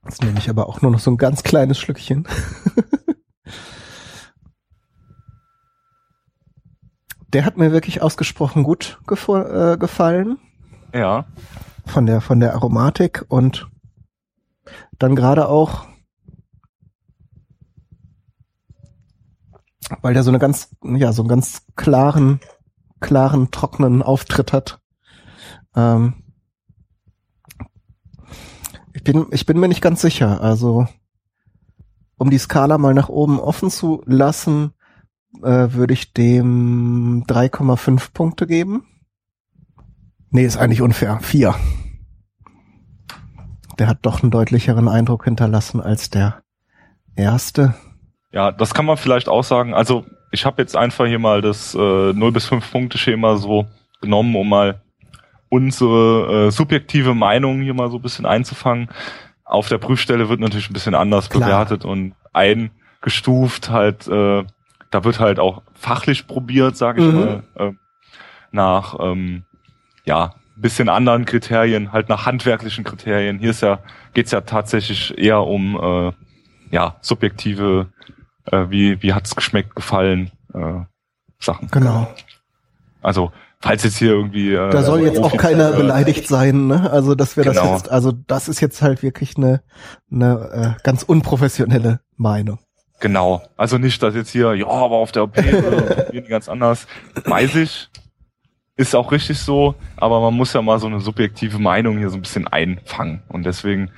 Jetzt 0.05 0.23
nehme 0.23 0.39
ich 0.39 0.49
aber 0.49 0.67
auch 0.67 0.81
nur 0.81 0.91
noch 0.91 1.01
so 1.01 1.11
ein 1.11 1.19
ganz 1.19 1.43
kleines 1.43 1.79
Schlückchen. 1.79 2.27
der 7.35 7.45
hat 7.45 7.59
mir 7.59 7.73
wirklich 7.73 8.01
ausgesprochen 8.01 8.63
gut 8.63 8.99
äh, 9.07 9.77
gefallen. 9.77 10.39
Ja. 10.95 11.27
Von 11.85 12.07
der, 12.07 12.23
von 12.23 12.41
der 12.41 12.55
Aromatik 12.55 13.27
und 13.29 13.69
dann 14.99 15.15
gerade 15.15 15.47
auch, 15.47 15.87
weil 20.01 20.15
der 20.15 20.23
so 20.23 20.31
eine 20.31 20.39
ganz, 20.39 20.75
ja, 20.83 21.13
so 21.13 21.21
einen 21.21 21.29
ganz 21.29 21.67
klaren, 21.77 22.41
klaren, 23.01 23.51
trockenen 23.51 24.03
Auftritt 24.03 24.55
hat. 24.55 24.81
Ähm, 25.79 26.14
ich 28.93 29.05
bin, 29.05 29.26
ich 29.31 29.47
bin 29.47 29.61
mir 29.61 29.68
nicht 29.68 29.81
ganz 29.81 30.01
sicher. 30.01 30.41
Also, 30.41 30.89
um 32.16 32.31
die 32.31 32.39
Skala 32.39 32.79
mal 32.79 32.95
nach 32.95 33.09
oben 33.09 33.39
offen 33.39 33.70
zu 33.70 34.03
lassen, 34.07 34.72
äh, 35.43 35.72
würde 35.72 35.95
ich 35.95 36.12
dem 36.12 37.24
3,5 37.29 38.12
Punkte 38.12 38.47
geben. 38.47 38.85
Nee, 40.31 40.45
ist 40.45 40.57
eigentlich 40.57 40.83
unfair. 40.83 41.20
Vier. 41.22 41.55
Der 43.79 43.87
hat 43.87 43.99
doch 44.03 44.22
einen 44.22 44.33
deutlicheren 44.33 44.89
Eindruck 44.89 45.24
hinterlassen 45.24 45.81
als 45.81 46.11
der 46.11 46.43
erste. 47.14 47.74
Ja, 48.33 48.51
das 48.51 48.74
kann 48.74 48.85
man 48.85 48.97
vielleicht 48.97 49.29
auch 49.29 49.45
sagen. 49.45 49.74
Also 49.74 50.05
ich 50.33 50.45
habe 50.45 50.61
jetzt 50.61 50.76
einfach 50.76 51.07
hier 51.07 51.20
mal 51.20 51.41
das 51.41 51.74
äh, 51.74 52.12
0 52.12 52.33
bis 52.33 52.47
5 52.47 52.70
Punkte 52.70 52.99
Schema 52.99 53.37
so 53.37 53.66
genommen, 54.01 54.35
um 54.35 54.49
mal 54.49 54.83
unsere 55.49 56.47
äh, 56.47 56.51
subjektive 56.51 57.15
Meinung 57.15 57.63
hier 57.63 57.75
mal 57.75 57.91
so 57.91 57.97
ein 57.97 58.03
bisschen 58.03 58.27
einzufangen. 58.27 58.89
Auf 59.45 59.69
der 59.69 59.79
Prüfstelle 59.79 60.29
wird 60.29 60.41
natürlich 60.41 60.71
ein 60.71 60.75
bisschen 60.75 60.95
anders 60.95 61.31
Klar. 61.31 61.45
bewertet 61.45 61.85
und 61.85 62.15
eingestuft 62.33 63.71
halt, 63.71 64.07
äh, 64.09 64.45
da 64.91 65.05
wird 65.05 65.21
halt 65.21 65.39
auch 65.39 65.63
fachlich 65.75 66.27
probiert, 66.27 66.77
sage 66.77 67.03
ich 67.03 67.13
mhm. 67.13 67.21
mal, 67.21 67.43
äh, 67.57 67.73
nach 68.51 68.97
ähm, 69.01 69.45
ja, 70.05 70.35
bisschen 70.57 70.89
anderen 70.89 71.25
Kriterien, 71.25 71.93
halt 71.93 72.09
nach 72.09 72.27
handwerklichen 72.27 72.85
Kriterien. 72.85 73.39
Hier 73.39 73.51
ist 73.51 73.63
ja, 73.63 73.79
geht's 74.13 74.33
ja 74.33 74.41
tatsächlich 74.41 75.17
eher 75.17 75.43
um 75.43 75.77
äh, 75.81 76.13
ja, 76.71 76.97
subjektive, 77.01 77.87
äh, 78.47 78.67
wie, 78.69 79.03
wie 79.03 79.15
hat's 79.15 79.37
geschmeckt, 79.37 79.75
gefallen, 79.75 80.31
äh, 80.53 80.81
Sachen. 81.39 81.69
Genau. 81.71 82.13
Also 83.01 83.33
falls 83.61 83.85
jetzt 83.85 83.99
hier 83.99 84.13
irgendwie. 84.13 84.53
Äh, 84.53 84.71
da 84.71 84.83
soll 84.83 85.03
jetzt 85.03 85.19
auch 85.19 85.37
keiner 85.37 85.73
beleidigt 85.73 86.29
sein, 86.29 86.67
ne? 86.67 86.91
Also 86.91 87.15
dass 87.15 87.37
wir 87.37 87.45
genau. 87.45 87.73
das 87.73 87.83
jetzt, 87.83 87.91
also 87.91 88.13
das 88.13 88.49
ist 88.49 88.61
jetzt 88.61 88.83
halt 88.83 89.03
wirklich 89.03 89.37
eine, 89.37 89.63
eine 90.11 90.77
äh, 90.79 90.83
ganz 90.83 91.03
unprofessionelle 91.03 92.01
Meinung. 92.17 92.59
Genau. 93.01 93.43
Also 93.57 93.79
nicht, 93.79 94.03
dass 94.03 94.15
jetzt 94.15 94.31
hier, 94.31 94.55
ja, 94.55 94.67
aber 94.67 94.97
auf 94.97 95.13
der 95.13 95.25
OP 95.25 95.37
äh, 95.37 96.21
ganz 96.29 96.49
anders. 96.49 96.87
Weiß 97.25 97.55
ich. 97.55 97.89
Ist 98.77 98.95
auch 98.95 99.11
richtig 99.11 99.41
so, 99.41 99.75
aber 99.97 100.21
man 100.21 100.35
muss 100.35 100.53
ja 100.53 100.63
mal 100.63 100.79
so 100.79 100.87
eine 100.87 101.01
subjektive 101.01 101.59
Meinung 101.59 101.99
hier 101.99 102.11
so 102.11 102.17
ein 102.17 102.23
bisschen 102.23 102.47
einfangen. 102.47 103.23
Und 103.29 103.45
deswegen, 103.45 103.91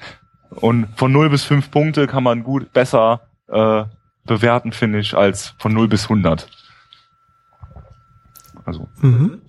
und 0.50 0.88
von 0.96 1.12
0 1.12 1.28
bis 1.28 1.44
5 1.44 1.70
Punkte 1.70 2.06
kann 2.06 2.22
man 2.22 2.42
gut 2.42 2.72
besser 2.72 3.20
äh, 3.48 3.84
bewerten, 4.24 4.72
finde 4.72 5.00
ich, 5.00 5.14
als 5.14 5.54
von 5.58 5.74
0 5.74 5.88
bis 5.88 6.04
100. 6.04 6.48
Also. 8.64 8.88
Mhm. 9.00 9.42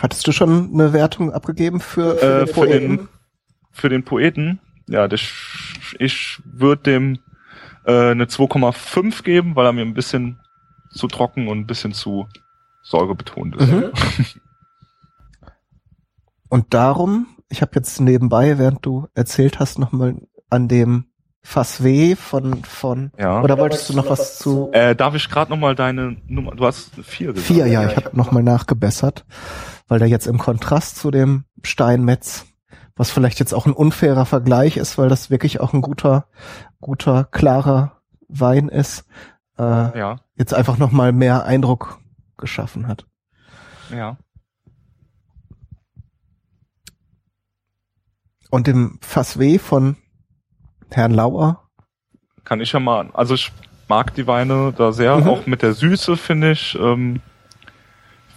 Hattest 0.00 0.26
du 0.26 0.32
schon 0.32 0.70
eine 0.72 0.92
Wertung 0.92 1.32
abgegeben 1.32 1.80
für, 1.80 2.16
für 2.16 2.42
äh, 2.42 2.44
den 2.46 2.54
Poeten? 2.54 2.72
Für 2.72 2.78
den, 2.78 3.08
für 3.72 3.88
den 3.88 4.04
Poeten? 4.04 4.60
Ja, 4.88 5.08
das, 5.08 5.20
ich 5.98 6.40
würde 6.44 6.82
dem 6.82 7.18
äh, 7.84 8.12
eine 8.12 8.26
2,5 8.26 9.22
geben, 9.24 9.56
weil 9.56 9.66
er 9.66 9.72
mir 9.72 9.82
ein 9.82 9.94
bisschen 9.94 10.38
zu 10.90 11.08
trocken 11.08 11.48
und 11.48 11.58
ein 11.58 11.66
bisschen 11.66 11.92
zu 11.92 12.28
säurebetont 12.82 13.56
ist. 13.56 13.72
Mhm. 13.72 13.92
Und 16.48 16.72
darum, 16.72 17.26
ich 17.48 17.60
habe 17.60 17.72
jetzt 17.74 18.00
nebenbei, 18.00 18.56
während 18.56 18.86
du 18.86 19.08
erzählt 19.14 19.58
hast, 19.58 19.78
nochmal 19.78 20.16
an 20.48 20.68
dem 20.68 21.06
Fass 21.42 21.82
W 21.82 22.16
von 22.16 22.64
von 22.64 23.12
ja. 23.18 23.42
oder 23.42 23.58
wolltest 23.58 23.88
du 23.88 23.94
noch 23.94 24.10
was 24.10 24.38
zu? 24.38 24.70
Äh, 24.72 24.94
darf 24.96 25.14
ich 25.14 25.28
gerade 25.30 25.50
noch 25.50 25.58
mal 25.58 25.74
deine 25.74 26.16
Nummer? 26.26 26.54
Du 26.54 26.66
hast 26.66 26.90
vier 27.02 27.32
gesagt. 27.32 27.46
Vier, 27.46 27.66
ja. 27.66 27.86
Ich 27.86 27.96
habe 27.96 28.16
noch 28.16 28.32
mal 28.32 28.42
nachgebessert, 28.42 29.24
weil 29.88 29.98
der 29.98 30.08
jetzt 30.08 30.26
im 30.26 30.38
Kontrast 30.38 30.96
zu 30.96 31.10
dem 31.10 31.44
Steinmetz, 31.62 32.46
was 32.94 33.10
vielleicht 33.10 33.40
jetzt 33.40 33.54
auch 33.54 33.66
ein 33.66 33.72
unfairer 33.72 34.26
Vergleich 34.26 34.76
ist, 34.76 34.98
weil 34.98 35.08
das 35.08 35.30
wirklich 35.30 35.60
auch 35.60 35.72
ein 35.72 35.80
guter, 35.80 36.26
guter, 36.80 37.24
klarer 37.24 38.00
Wein 38.28 38.68
ist. 38.68 39.06
Äh, 39.58 39.98
ja. 39.98 40.16
Jetzt 40.36 40.54
einfach 40.54 40.78
noch 40.78 40.92
mal 40.92 41.12
mehr 41.12 41.44
Eindruck 41.44 41.98
geschaffen 42.36 42.86
hat. 42.86 43.06
Ja. 43.90 44.18
Und 48.50 48.66
dem 48.66 48.98
Fass 49.02 49.38
W 49.38 49.58
von 49.58 49.96
Herrn 50.90 51.12
Lauer? 51.12 51.68
Kann 52.44 52.60
ich 52.60 52.72
ja 52.72 52.80
mal, 52.80 53.10
also 53.12 53.34
ich 53.34 53.52
mag 53.88 54.14
die 54.14 54.26
Weine 54.26 54.72
da 54.76 54.92
sehr, 54.92 55.18
mhm. 55.18 55.28
auch 55.28 55.46
mit 55.46 55.62
der 55.62 55.74
Süße 55.74 56.16
finde 56.16 56.52
ich, 56.52 56.78
ähm, 56.80 57.20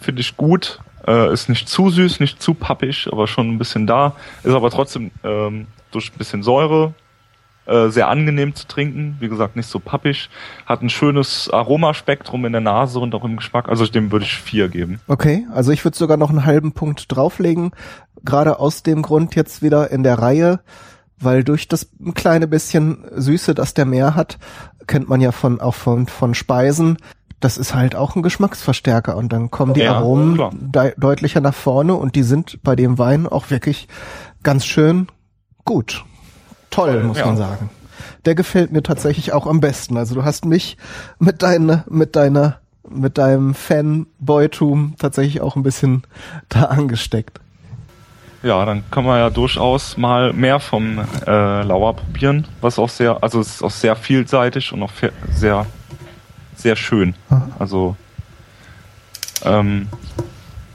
finde 0.00 0.20
ich 0.20 0.36
gut. 0.36 0.80
Äh, 1.06 1.32
ist 1.32 1.48
nicht 1.48 1.68
zu 1.68 1.90
süß, 1.90 2.20
nicht 2.20 2.42
zu 2.42 2.54
pappig, 2.54 3.08
aber 3.10 3.26
schon 3.26 3.50
ein 3.50 3.58
bisschen 3.58 3.86
da. 3.86 4.14
Ist 4.42 4.54
aber 4.54 4.70
trotzdem 4.70 5.10
ähm, 5.24 5.66
durch 5.90 6.12
ein 6.12 6.18
bisschen 6.18 6.42
Säure 6.42 6.94
äh, 7.66 7.88
sehr 7.88 8.08
angenehm 8.08 8.54
zu 8.54 8.66
trinken. 8.66 9.16
Wie 9.20 9.28
gesagt, 9.28 9.56
nicht 9.56 9.68
so 9.68 9.78
pappig. 9.78 10.30
Hat 10.66 10.82
ein 10.82 10.90
schönes 10.90 11.50
Aromaspektrum 11.50 12.44
in 12.44 12.52
der 12.52 12.60
Nase 12.60 12.98
und 12.98 13.14
auch 13.14 13.24
im 13.24 13.36
Geschmack. 13.36 13.68
Also 13.68 13.86
dem 13.86 14.10
würde 14.10 14.24
ich 14.24 14.34
vier 14.34 14.68
geben. 14.68 15.00
Okay, 15.06 15.46
also 15.52 15.72
ich 15.72 15.84
würde 15.84 15.96
sogar 15.96 16.16
noch 16.16 16.30
einen 16.30 16.44
halben 16.44 16.72
Punkt 16.72 17.06
drauflegen. 17.08 17.72
Gerade 18.24 18.58
aus 18.58 18.82
dem 18.82 19.02
Grund 19.02 19.34
jetzt 19.34 19.62
wieder 19.62 19.90
in 19.90 20.02
der 20.02 20.18
Reihe 20.18 20.60
weil 21.22 21.44
durch 21.44 21.68
das 21.68 21.88
kleine 22.14 22.46
bisschen 22.46 23.04
Süße, 23.14 23.54
das 23.54 23.74
der 23.74 23.84
Meer 23.84 24.14
hat, 24.14 24.38
kennt 24.86 25.08
man 25.08 25.20
ja 25.20 25.32
von 25.32 25.60
auch 25.60 25.74
von 25.74 26.06
von 26.06 26.34
Speisen. 26.34 26.98
Das 27.42 27.58
ist 27.58 27.74
halt 27.74 27.96
auch 27.96 28.14
ein 28.14 28.22
Geschmacksverstärker 28.22 29.16
und 29.16 29.32
dann 29.32 29.50
kommen 29.50 29.74
die 29.74 29.80
ja, 29.80 29.96
Aromen 29.96 30.40
de 30.52 30.94
deutlicher 30.96 31.40
nach 31.40 31.54
vorne 31.54 31.94
und 31.94 32.14
die 32.14 32.22
sind 32.22 32.62
bei 32.62 32.76
dem 32.76 32.98
Wein 32.98 33.26
auch 33.26 33.50
wirklich 33.50 33.88
ganz 34.44 34.64
schön 34.64 35.08
gut. 35.64 36.04
Toll, 36.70 37.02
muss 37.02 37.18
ja. 37.18 37.26
man 37.26 37.36
sagen. 37.36 37.68
Der 38.24 38.36
gefällt 38.36 38.70
mir 38.70 38.84
tatsächlich 38.84 39.32
auch 39.32 39.48
am 39.48 39.60
besten. 39.60 39.96
Also 39.96 40.14
du 40.14 40.24
hast 40.24 40.44
mich 40.44 40.76
mit 41.18 41.42
deiner 41.42 41.84
mit 41.90 42.14
deiner 42.14 42.60
mit 42.88 43.18
deinem 43.18 43.54
Fanboytum 43.54 44.94
tatsächlich 44.98 45.40
auch 45.40 45.56
ein 45.56 45.64
bisschen 45.64 46.04
da 46.48 46.66
angesteckt. 46.66 47.40
Ja, 48.44 48.64
dann 48.64 48.84
kann 48.90 49.04
man 49.04 49.18
ja 49.18 49.30
durchaus 49.30 49.96
mal 49.96 50.32
mehr 50.32 50.60
vom 50.60 50.98
äh, 51.26 51.62
Lauer 51.62 51.94
probieren, 51.94 52.46
was 52.60 52.78
auch 52.78 52.88
sehr, 52.88 53.22
also 53.22 53.40
es 53.40 53.54
ist 53.54 53.62
auch 53.62 53.70
sehr 53.70 53.94
vielseitig 53.94 54.72
und 54.72 54.82
auch 54.82 54.90
sehr, 55.30 55.66
sehr 56.62 56.76
schön. 56.76 57.14
Also 57.58 57.96
ähm, 59.44 59.88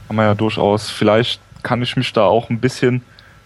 kann 0.08 0.16
man 0.16 0.26
ja 0.26 0.36
durchaus, 0.36 0.90
vielleicht 0.90 1.42
kann 1.64 1.82
ich 1.82 1.96
mich 1.96 2.14
da 2.14 2.24
auch 2.24 2.50
ein 2.50 2.60
bisschen 2.60 3.04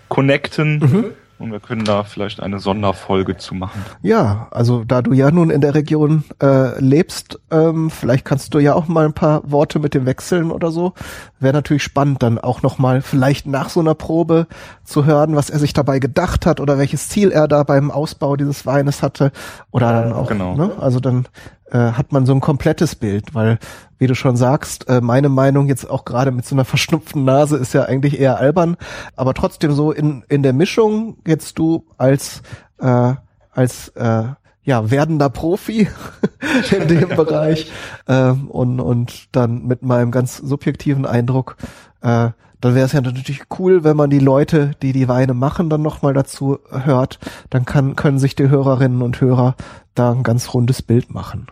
connecten 0.09 0.79
mhm. 0.79 1.05
Und 1.41 1.51
wir 1.51 1.59
können 1.59 1.83
da 1.83 2.03
vielleicht 2.03 2.39
eine 2.39 2.59
Sonderfolge 2.59 3.35
zu 3.35 3.55
machen. 3.55 3.83
Ja, 4.03 4.47
also 4.51 4.83
da 4.83 5.01
du 5.01 5.11
ja 5.11 5.31
nun 5.31 5.49
in 5.49 5.59
der 5.59 5.73
Region 5.73 6.23
äh, 6.41 6.79
lebst, 6.79 7.39
ähm, 7.49 7.89
vielleicht 7.89 8.25
kannst 8.25 8.53
du 8.53 8.59
ja 8.59 8.75
auch 8.75 8.87
mal 8.87 9.05
ein 9.05 9.13
paar 9.13 9.41
Worte 9.49 9.79
mit 9.79 9.95
dem 9.95 10.05
wechseln 10.05 10.51
oder 10.51 10.69
so. 10.69 10.93
Wäre 11.39 11.53
natürlich 11.53 11.81
spannend, 11.81 12.21
dann 12.21 12.37
auch 12.37 12.61
noch 12.61 12.77
mal 12.77 13.01
vielleicht 13.01 13.47
nach 13.47 13.69
so 13.69 13.79
einer 13.79 13.95
Probe 13.95 14.45
zu 14.83 15.05
hören, 15.05 15.35
was 15.35 15.49
er 15.49 15.57
sich 15.57 15.73
dabei 15.73 15.97
gedacht 15.97 16.45
hat 16.45 16.59
oder 16.59 16.77
welches 16.77 17.09
Ziel 17.09 17.31
er 17.31 17.47
da 17.47 17.63
beim 17.63 17.89
Ausbau 17.89 18.35
dieses 18.35 18.67
Weines 18.67 19.01
hatte. 19.01 19.31
Oder 19.71 19.93
dann 19.93 20.13
auch, 20.13 20.27
genau. 20.29 20.55
ne? 20.55 20.73
Also 20.79 20.99
dann 20.99 21.27
äh, 21.71 21.77
hat 21.77 22.11
man 22.11 22.25
so 22.25 22.33
ein 22.33 22.41
komplettes 22.41 22.95
Bild, 22.95 23.33
weil, 23.33 23.57
wie 23.97 24.07
du 24.07 24.15
schon 24.15 24.35
sagst, 24.35 24.87
äh, 24.89 25.01
meine 25.01 25.29
Meinung 25.29 25.67
jetzt 25.67 25.89
auch 25.89 26.05
gerade 26.05 26.31
mit 26.31 26.45
so 26.45 26.55
einer 26.55 26.65
verschnupften 26.65 27.23
Nase 27.23 27.57
ist 27.57 27.73
ja 27.73 27.83
eigentlich 27.83 28.19
eher 28.19 28.37
albern, 28.37 28.77
aber 29.15 29.33
trotzdem 29.33 29.71
so 29.71 29.91
in, 29.91 30.23
in 30.29 30.43
der 30.43 30.53
Mischung 30.53 31.17
jetzt 31.25 31.57
du 31.57 31.85
als, 31.97 32.41
äh, 32.79 33.13
als 33.51 33.89
äh, 33.89 34.23
ja, 34.63 34.91
werdender 34.91 35.29
Profi 35.29 35.87
in 36.71 36.87
dem 36.87 37.09
Bereich 37.15 37.71
ähm, 38.07 38.49
und, 38.49 38.79
und 38.79 39.35
dann 39.35 39.65
mit 39.65 39.81
meinem 39.81 40.11
ganz 40.11 40.37
subjektiven 40.37 41.05
Eindruck, 41.05 41.57
äh, 42.01 42.29
dann 42.61 42.75
wäre 42.75 42.85
es 42.85 42.91
ja 42.91 43.01
natürlich 43.01 43.41
cool, 43.57 43.83
wenn 43.83 43.97
man 43.97 44.11
die 44.11 44.19
Leute, 44.19 44.71
die 44.83 44.93
die 44.93 45.07
Weine 45.07 45.33
machen, 45.33 45.71
dann 45.71 45.81
nochmal 45.81 46.13
dazu 46.13 46.59
hört. 46.69 47.17
Dann 47.49 47.65
kann, 47.65 47.95
können 47.95 48.19
sich 48.19 48.35
die 48.35 48.49
Hörerinnen 48.49 49.01
und 49.01 49.19
Hörer 49.19 49.55
da 49.95 50.11
ein 50.11 50.21
ganz 50.21 50.53
rundes 50.53 50.83
Bild 50.83 51.11
machen. 51.11 51.47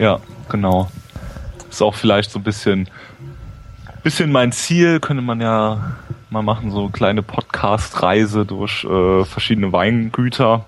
Ja, 0.00 0.18
genau. 0.48 0.90
Ist 1.68 1.82
auch 1.82 1.94
vielleicht 1.94 2.30
so 2.30 2.38
ein 2.38 2.42
bisschen, 2.42 2.88
bisschen 4.02 4.32
mein 4.32 4.50
Ziel, 4.50 4.98
könnte 4.98 5.22
man 5.22 5.42
ja 5.42 5.98
mal 6.30 6.42
machen, 6.42 6.70
so 6.70 6.80
eine 6.84 6.90
kleine 6.90 7.22
Podcast-Reise 7.22 8.46
durch 8.46 8.82
äh, 8.84 9.26
verschiedene 9.26 9.72
Weingüter. 9.72 10.64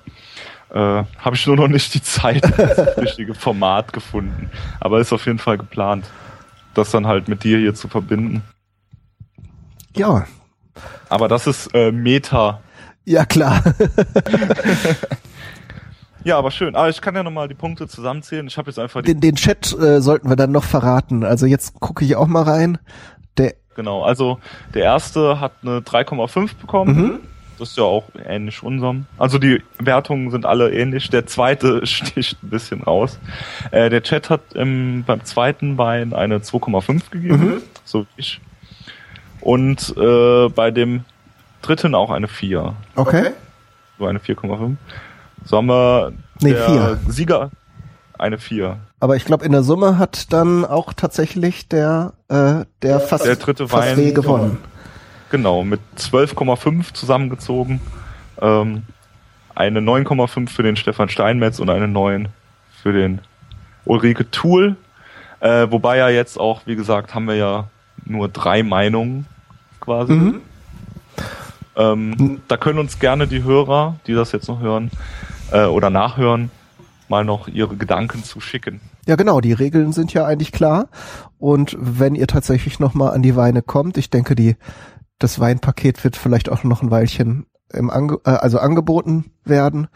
Äh, 0.69 1.05
Habe 1.17 1.35
ich 1.35 1.47
nur 1.47 1.57
noch 1.57 1.69
nicht 1.69 1.95
die 1.95 2.03
Zeit, 2.03 2.45
das 2.59 2.99
richtige 2.99 3.35
Format 3.35 3.95
gefunden. 3.95 4.51
Aber 4.81 5.01
ist 5.01 5.15
auf 5.15 5.25
jeden 5.25 5.39
Fall 5.39 5.57
geplant, 5.57 6.05
das 6.75 6.91
dann 6.91 7.07
halt 7.07 7.29
mit 7.29 7.43
dir 7.43 7.57
hier 7.57 7.75
zu 7.75 7.89
verbinden. 7.89 8.43
Ja. 9.97 10.27
Aber 11.09 11.29
das 11.29 11.47
ist 11.47 11.75
äh, 11.75 11.91
Meta. 11.91 12.61
Ja, 13.07 13.25
klar. 13.25 13.63
ja, 16.25 16.39
aber 16.39 16.51
schön. 16.51 16.75
Aber 16.77 16.89
ich 16.89 17.01
kann 17.01 17.15
ja 17.15 17.23
nochmal 17.23 17.49
die 17.49 17.55
Punkte 17.55 17.89
zusammenzählen. 17.89 18.47
Ich 18.47 18.57
habe 18.59 18.71
jetzt 18.71 18.79
einfach 18.79 19.03
den, 19.03 19.21
den 19.21 19.37
Chat 19.37 19.73
äh, 19.79 20.01
sollten 20.01 20.29
wir 20.29 20.37
dann 20.37 20.53
noch 20.53 20.65
verraten. 20.65 21.25
Also 21.25 21.47
jetzt 21.47 21.81
gucke 21.81 22.05
ich 22.05 22.17
auch 22.17 22.27
mal 22.27 22.43
rein. 22.43 22.79
Der 23.39 23.55
genau, 23.75 24.03
also 24.03 24.39
der 24.75 24.85
erste 24.85 25.41
hat 25.41 25.53
eine 25.63 25.81
3,5 25.81 26.51
bekommen. 26.61 26.97
Mhm. 26.97 27.21
Das 27.59 27.71
ist 27.71 27.79
ja 27.79 27.85
auch 27.85 28.05
ähnlich 28.27 28.63
unserem. 28.63 29.07
Also 29.19 29.39
die 29.39 29.63
Wertungen 29.79 30.31
sind 30.31 30.47
alle 30.47 30.73
ähnlich. 30.73 31.11
Der 31.11 31.27
zweite 31.27 31.87
sticht 31.87 32.43
ein 32.43 32.51
bisschen 32.51 32.83
raus. 32.83 33.19
Äh, 33.71 33.91
der 33.91 34.03
Chat 34.03 34.31
hat 34.31 34.41
im, 34.55 35.05
beim 35.07 35.25
zweiten 35.25 35.77
Bein 35.77 36.13
eine 36.13 36.39
2,5 36.39 37.11
gegeben, 37.11 37.45
mhm. 37.45 37.63
so 37.85 38.03
wie 38.03 38.07
ich. 38.17 38.41
Und 39.41 39.95
äh, 39.97 40.49
bei 40.49 40.71
dem 40.71 41.05
dritten 41.63 41.95
auch 41.95 42.11
eine 42.11 42.29
4. 42.29 42.75
Okay. 42.97 43.31
So 43.99 44.07
eine 44.07 44.19
4,5. 44.19 44.77
So 45.45 45.57
haben 45.57 45.67
wir 45.67 46.13
nee, 46.41 46.53
der 46.53 46.67
4. 46.67 46.99
Sieger 47.09 47.51
eine 48.23 48.39
4. 48.39 48.79
Aber 49.01 49.17
ich 49.17 49.25
glaube, 49.25 49.45
in 49.45 49.53
der 49.53 49.63
Summe 49.63 49.99
hat 49.99 50.33
dann 50.33 50.65
auch 50.65 50.93
tatsächlich 50.93 51.69
der, 51.69 52.13
äh, 52.29 52.65
der 52.83 53.01
fast, 53.01 53.27
der 53.27 53.37
dritte 53.37 53.69
fast 53.69 53.97
Wein 53.97 54.15
gewonnen. 54.15 54.59
Genau, 55.31 55.65
mit 55.65 55.81
12,5 55.99 56.95
zusammengezogen. 56.95 57.81
Ähm, 58.41 58.85
eine 59.55 59.81
9,5 59.81 60.49
für 60.49 60.63
den 60.63 60.77
Stefan 60.77 61.09
Steinmetz 61.09 61.59
und 61.59 61.69
eine 61.69 61.89
9 61.89 62.29
für 62.83 62.93
den 62.93 63.21
Ulrike 63.85 64.31
Tool. 64.31 64.77
Äh, 65.41 65.67
wobei 65.71 65.97
ja 65.97 66.09
jetzt 66.09 66.39
auch, 66.39 66.63
wie 66.67 66.77
gesagt, 66.77 67.15
haben 67.15 67.27
wir 67.27 67.35
ja 67.35 67.69
nur 68.05 68.29
drei 68.29 68.63
Meinungen 68.63 69.27
quasi. 69.81 70.13
Mhm. 70.13 70.41
Ähm, 71.75 72.41
da 72.47 72.57
können 72.57 72.79
uns 72.79 72.99
gerne 72.99 73.27
die 73.27 73.43
Hörer, 73.43 73.97
die 74.07 74.15
das 74.15 74.31
jetzt 74.33 74.47
noch 74.47 74.61
hören 74.61 74.91
äh, 75.53 75.65
oder 75.65 75.91
nachhören, 75.91 76.51
mal 77.09 77.25
noch 77.25 77.49
ihre 77.49 77.77
Gedanken 77.77 78.25
zu 78.25 78.41
schicken. 78.41 78.81
Ja, 79.07 79.17
genau, 79.17 79.41
die 79.41 79.53
Regeln 79.53 79.93
sind 79.93 80.13
ja 80.15 80.25
eigentlich 80.25 80.53
klar. 80.53 80.89
Und 81.39 81.77
wenn 81.79 82.15
ihr 82.15 82.27
tatsächlich 82.27 82.79
nochmal 82.79 83.15
an 83.15 83.23
die 83.23 83.37
Weine 83.37 83.63
kommt, 83.63 83.97
ich 83.99 84.11
denke, 84.11 84.35
die, 84.35 84.57
das 85.19 85.39
Weinpaket 85.39 86.03
wird 86.05 86.17
vielleicht 86.17 86.49
auch 86.49 86.65
noch 86.65 86.83
ein 86.83 86.91
Weilchen 86.91 87.47
im 87.73 87.91
Ange 87.91 88.19
äh, 88.25 88.31
also 88.31 88.59
angeboten 88.59 89.33
werden, 89.45 89.89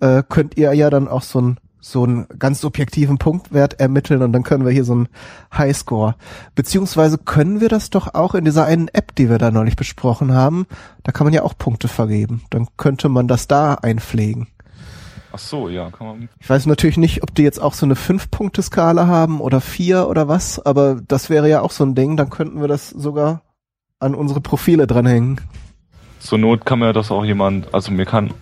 äh, 0.00 0.22
könnt 0.28 0.56
ihr 0.56 0.72
ja 0.72 0.90
dann 0.90 1.08
auch 1.08 1.22
so 1.22 1.40
ein 1.40 1.58
so 1.84 2.04
einen 2.04 2.28
ganz 2.38 2.60
subjektiven 2.60 3.18
Punktwert 3.18 3.80
ermitteln 3.80 4.22
und 4.22 4.32
dann 4.32 4.44
können 4.44 4.64
wir 4.64 4.70
hier 4.70 4.84
so 4.84 4.92
einen 4.92 5.08
Highscore. 5.52 6.14
Beziehungsweise 6.54 7.18
können 7.18 7.60
wir 7.60 7.68
das 7.68 7.90
doch 7.90 8.14
auch 8.14 8.36
in 8.36 8.44
dieser 8.44 8.64
einen 8.64 8.86
App, 8.86 9.16
die 9.16 9.28
wir 9.28 9.38
da 9.38 9.50
neulich 9.50 9.74
besprochen 9.74 10.32
haben, 10.32 10.66
da 11.02 11.10
kann 11.10 11.26
man 11.26 11.34
ja 11.34 11.42
auch 11.42 11.58
Punkte 11.58 11.88
vergeben. 11.88 12.44
Dann 12.50 12.68
könnte 12.76 13.08
man 13.08 13.26
das 13.26 13.48
da 13.48 13.74
einpflegen. 13.74 14.46
Ach 15.34 15.38
so, 15.38 15.70
ja, 15.70 15.90
kann 15.90 16.06
man. 16.06 16.28
Ich 16.40 16.50
weiß 16.50 16.66
natürlich 16.66 16.98
nicht, 16.98 17.22
ob 17.22 17.34
die 17.34 17.42
jetzt 17.42 17.60
auch 17.60 17.72
so 17.72 17.86
eine 17.86 17.96
Fünf-Punkte-Skala 17.96 19.06
haben 19.06 19.40
oder 19.40 19.62
vier 19.62 20.08
oder 20.08 20.28
was, 20.28 20.64
aber 20.64 21.00
das 21.08 21.30
wäre 21.30 21.48
ja 21.48 21.62
auch 21.62 21.70
so 21.70 21.84
ein 21.84 21.94
Ding, 21.94 22.18
dann 22.18 22.28
könnten 22.28 22.60
wir 22.60 22.68
das 22.68 22.90
sogar 22.90 23.42
an 23.98 24.14
unsere 24.14 24.40
Profile 24.42 24.86
dranhängen. 24.86 25.40
Zur 26.18 26.38
Not 26.38 26.66
kann 26.66 26.80
mir 26.80 26.92
das 26.92 27.10
auch 27.10 27.24
jemand, 27.24 27.72
also 27.72 27.92
mir 27.92 28.04
kann 28.04 28.34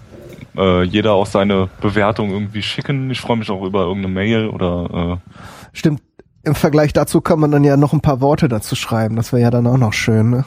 äh, 0.56 0.82
jeder 0.82 1.12
auch 1.12 1.26
seine 1.26 1.68
Bewertung 1.80 2.30
irgendwie 2.30 2.62
schicken. 2.62 3.10
Ich 3.10 3.20
freue 3.20 3.36
mich 3.36 3.50
auch 3.50 3.62
über 3.62 3.82
irgendeine 3.82 4.14
Mail 4.14 4.48
oder. 4.48 5.20
Äh 5.22 5.36
Stimmt. 5.72 6.02
Im 6.42 6.54
Vergleich 6.54 6.94
dazu 6.94 7.20
kann 7.20 7.38
man 7.38 7.50
dann 7.50 7.64
ja 7.64 7.76
noch 7.76 7.92
ein 7.92 8.00
paar 8.00 8.22
Worte 8.22 8.48
dazu 8.48 8.74
schreiben. 8.74 9.14
Das 9.14 9.32
wäre 9.32 9.42
ja 9.42 9.50
dann 9.50 9.66
auch 9.66 9.76
noch 9.76 9.92
schön. 9.92 10.30
Ne? 10.30 10.44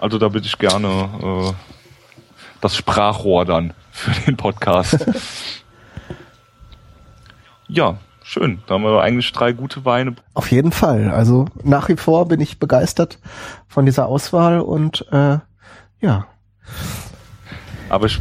Also 0.00 0.18
da 0.18 0.28
bitte 0.28 0.46
ich 0.46 0.58
gerne 0.58 1.08
äh, 1.22 1.52
das 2.60 2.76
Sprachrohr 2.76 3.44
dann 3.44 3.72
für 3.92 4.10
den 4.22 4.36
Podcast. 4.36 5.06
ja, 7.70 7.96
schön. 8.22 8.60
Da 8.66 8.74
haben 8.74 8.82
wir 8.82 9.00
eigentlich 9.00 9.32
drei 9.32 9.52
gute 9.52 9.84
Weine. 9.84 10.14
Auf 10.34 10.50
jeden 10.50 10.72
Fall. 10.72 11.10
Also 11.10 11.46
nach 11.62 11.88
wie 11.88 11.96
vor 11.96 12.28
bin 12.28 12.40
ich 12.40 12.58
begeistert 12.58 13.18
von 13.68 13.86
dieser 13.86 14.06
Auswahl 14.06 14.60
und 14.60 15.06
äh, 15.12 15.38
ja. 16.00 16.26
Aber 17.88 18.06
ich 18.06 18.20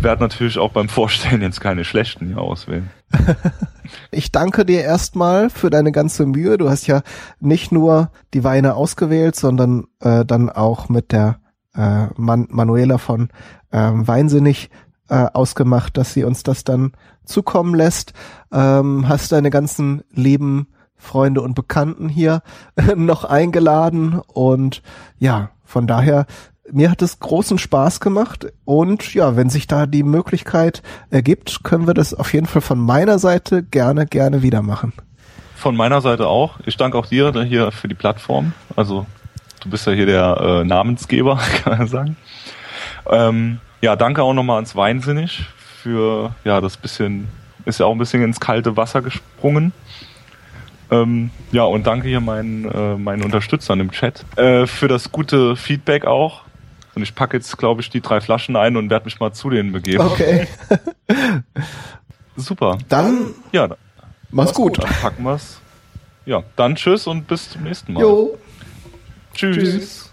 werde 0.00 0.22
natürlich 0.22 0.58
auch 0.58 0.72
beim 0.72 0.88
Vorstellen 0.88 1.42
jetzt 1.42 1.60
keine 1.60 1.84
schlechten 1.84 2.26
hier 2.26 2.38
auswählen. 2.38 2.90
ich 4.10 4.32
danke 4.32 4.64
dir 4.64 4.82
erstmal 4.82 5.50
für 5.50 5.70
deine 5.70 5.92
ganze 5.92 6.26
Mühe. 6.26 6.58
Du 6.58 6.70
hast 6.70 6.86
ja 6.86 7.02
nicht 7.40 7.72
nur 7.72 8.10
die 8.34 8.44
Weine 8.44 8.74
ausgewählt, 8.74 9.36
sondern 9.36 9.84
äh, 10.00 10.24
dann 10.24 10.50
auch 10.50 10.88
mit 10.88 11.12
der 11.12 11.38
äh, 11.74 12.06
Man 12.16 12.48
Manuela 12.50 12.98
von 12.98 13.28
äh, 13.70 13.90
Weinsinnig 13.92 14.70
äh, 15.12 15.26
ausgemacht, 15.34 15.98
dass 15.98 16.14
sie 16.14 16.24
uns 16.24 16.42
das 16.42 16.64
dann 16.64 16.92
zukommen 17.26 17.74
lässt. 17.74 18.14
Ähm, 18.50 19.06
hast 19.08 19.30
deine 19.30 19.50
ganzen 19.50 20.02
lieben 20.10 20.68
Freunde 20.96 21.42
und 21.42 21.54
Bekannten 21.54 22.08
hier 22.08 22.42
noch 22.96 23.24
eingeladen 23.24 24.20
und 24.26 24.82
ja, 25.18 25.50
von 25.64 25.86
daher 25.86 26.24
mir 26.70 26.90
hat 26.90 27.02
es 27.02 27.20
großen 27.20 27.58
Spaß 27.58 28.00
gemacht 28.00 28.46
und 28.64 29.12
ja, 29.12 29.36
wenn 29.36 29.50
sich 29.50 29.66
da 29.66 29.84
die 29.84 30.02
Möglichkeit 30.04 30.82
ergibt, 31.10 31.62
können 31.62 31.86
wir 31.86 31.92
das 31.92 32.14
auf 32.14 32.32
jeden 32.32 32.46
Fall 32.46 32.62
von 32.62 32.78
meiner 32.78 33.18
Seite 33.18 33.62
gerne, 33.62 34.06
gerne 34.06 34.42
wieder 34.42 34.62
machen. 34.62 34.94
Von 35.56 35.76
meiner 35.76 36.00
Seite 36.00 36.28
auch. 36.28 36.58
Ich 36.64 36.78
danke 36.78 36.96
auch 36.96 37.06
dir 37.06 37.32
hier 37.42 37.70
für 37.70 37.88
die 37.88 37.94
Plattform. 37.94 38.54
Also 38.76 39.04
du 39.60 39.68
bist 39.68 39.86
ja 39.86 39.92
hier 39.92 40.06
der 40.06 40.38
äh, 40.40 40.64
Namensgeber, 40.64 41.36
kann 41.64 41.78
man 41.78 41.88
sagen. 41.88 42.16
Ähm, 43.10 43.60
ja, 43.82 43.96
danke 43.96 44.22
auch 44.22 44.32
nochmal 44.32 44.56
ans 44.56 44.74
Weinsinnig 44.74 45.44
für 45.82 46.34
ja 46.44 46.60
das 46.60 46.76
bisschen, 46.76 47.28
ist 47.66 47.80
ja 47.80 47.86
auch 47.86 47.92
ein 47.92 47.98
bisschen 47.98 48.22
ins 48.22 48.40
kalte 48.40 48.76
Wasser 48.76 49.02
gesprungen. 49.02 49.72
Ähm, 50.90 51.30
ja, 51.52 51.64
und 51.64 51.86
danke 51.86 52.08
hier 52.08 52.20
meinen, 52.20 52.70
äh, 52.70 52.96
meinen 52.96 53.22
Unterstützern 53.22 53.80
im 53.80 53.90
Chat 53.90 54.24
äh, 54.36 54.66
für 54.66 54.88
das 54.88 55.10
gute 55.10 55.56
Feedback 55.56 56.04
auch. 56.04 56.42
Und 56.94 57.02
ich 57.02 57.14
packe 57.14 57.36
jetzt, 57.36 57.56
glaube 57.56 57.80
ich, 57.80 57.88
die 57.88 58.02
drei 58.02 58.20
Flaschen 58.20 58.54
ein 58.56 58.76
und 58.76 58.90
werde 58.90 59.06
mich 59.06 59.18
mal 59.18 59.32
zu 59.32 59.48
denen 59.48 59.72
begeben. 59.72 60.04
Okay. 60.04 60.46
Super. 62.36 62.78
Dann 62.88 63.34
ja, 63.52 63.68
mach's, 63.68 63.78
mach's 64.30 64.54
gut. 64.54 64.76
gut. 64.76 64.84
Dann 64.84 64.94
packen 65.00 65.24
wir's. 65.24 65.60
Ja, 66.26 66.42
dann 66.56 66.76
tschüss 66.76 67.06
und 67.06 67.26
bis 67.26 67.50
zum 67.50 67.64
nächsten 67.64 67.94
Mal. 67.94 68.02
Jo. 68.02 68.38
Tschüss. 69.34 69.56
tschüss. 69.56 70.12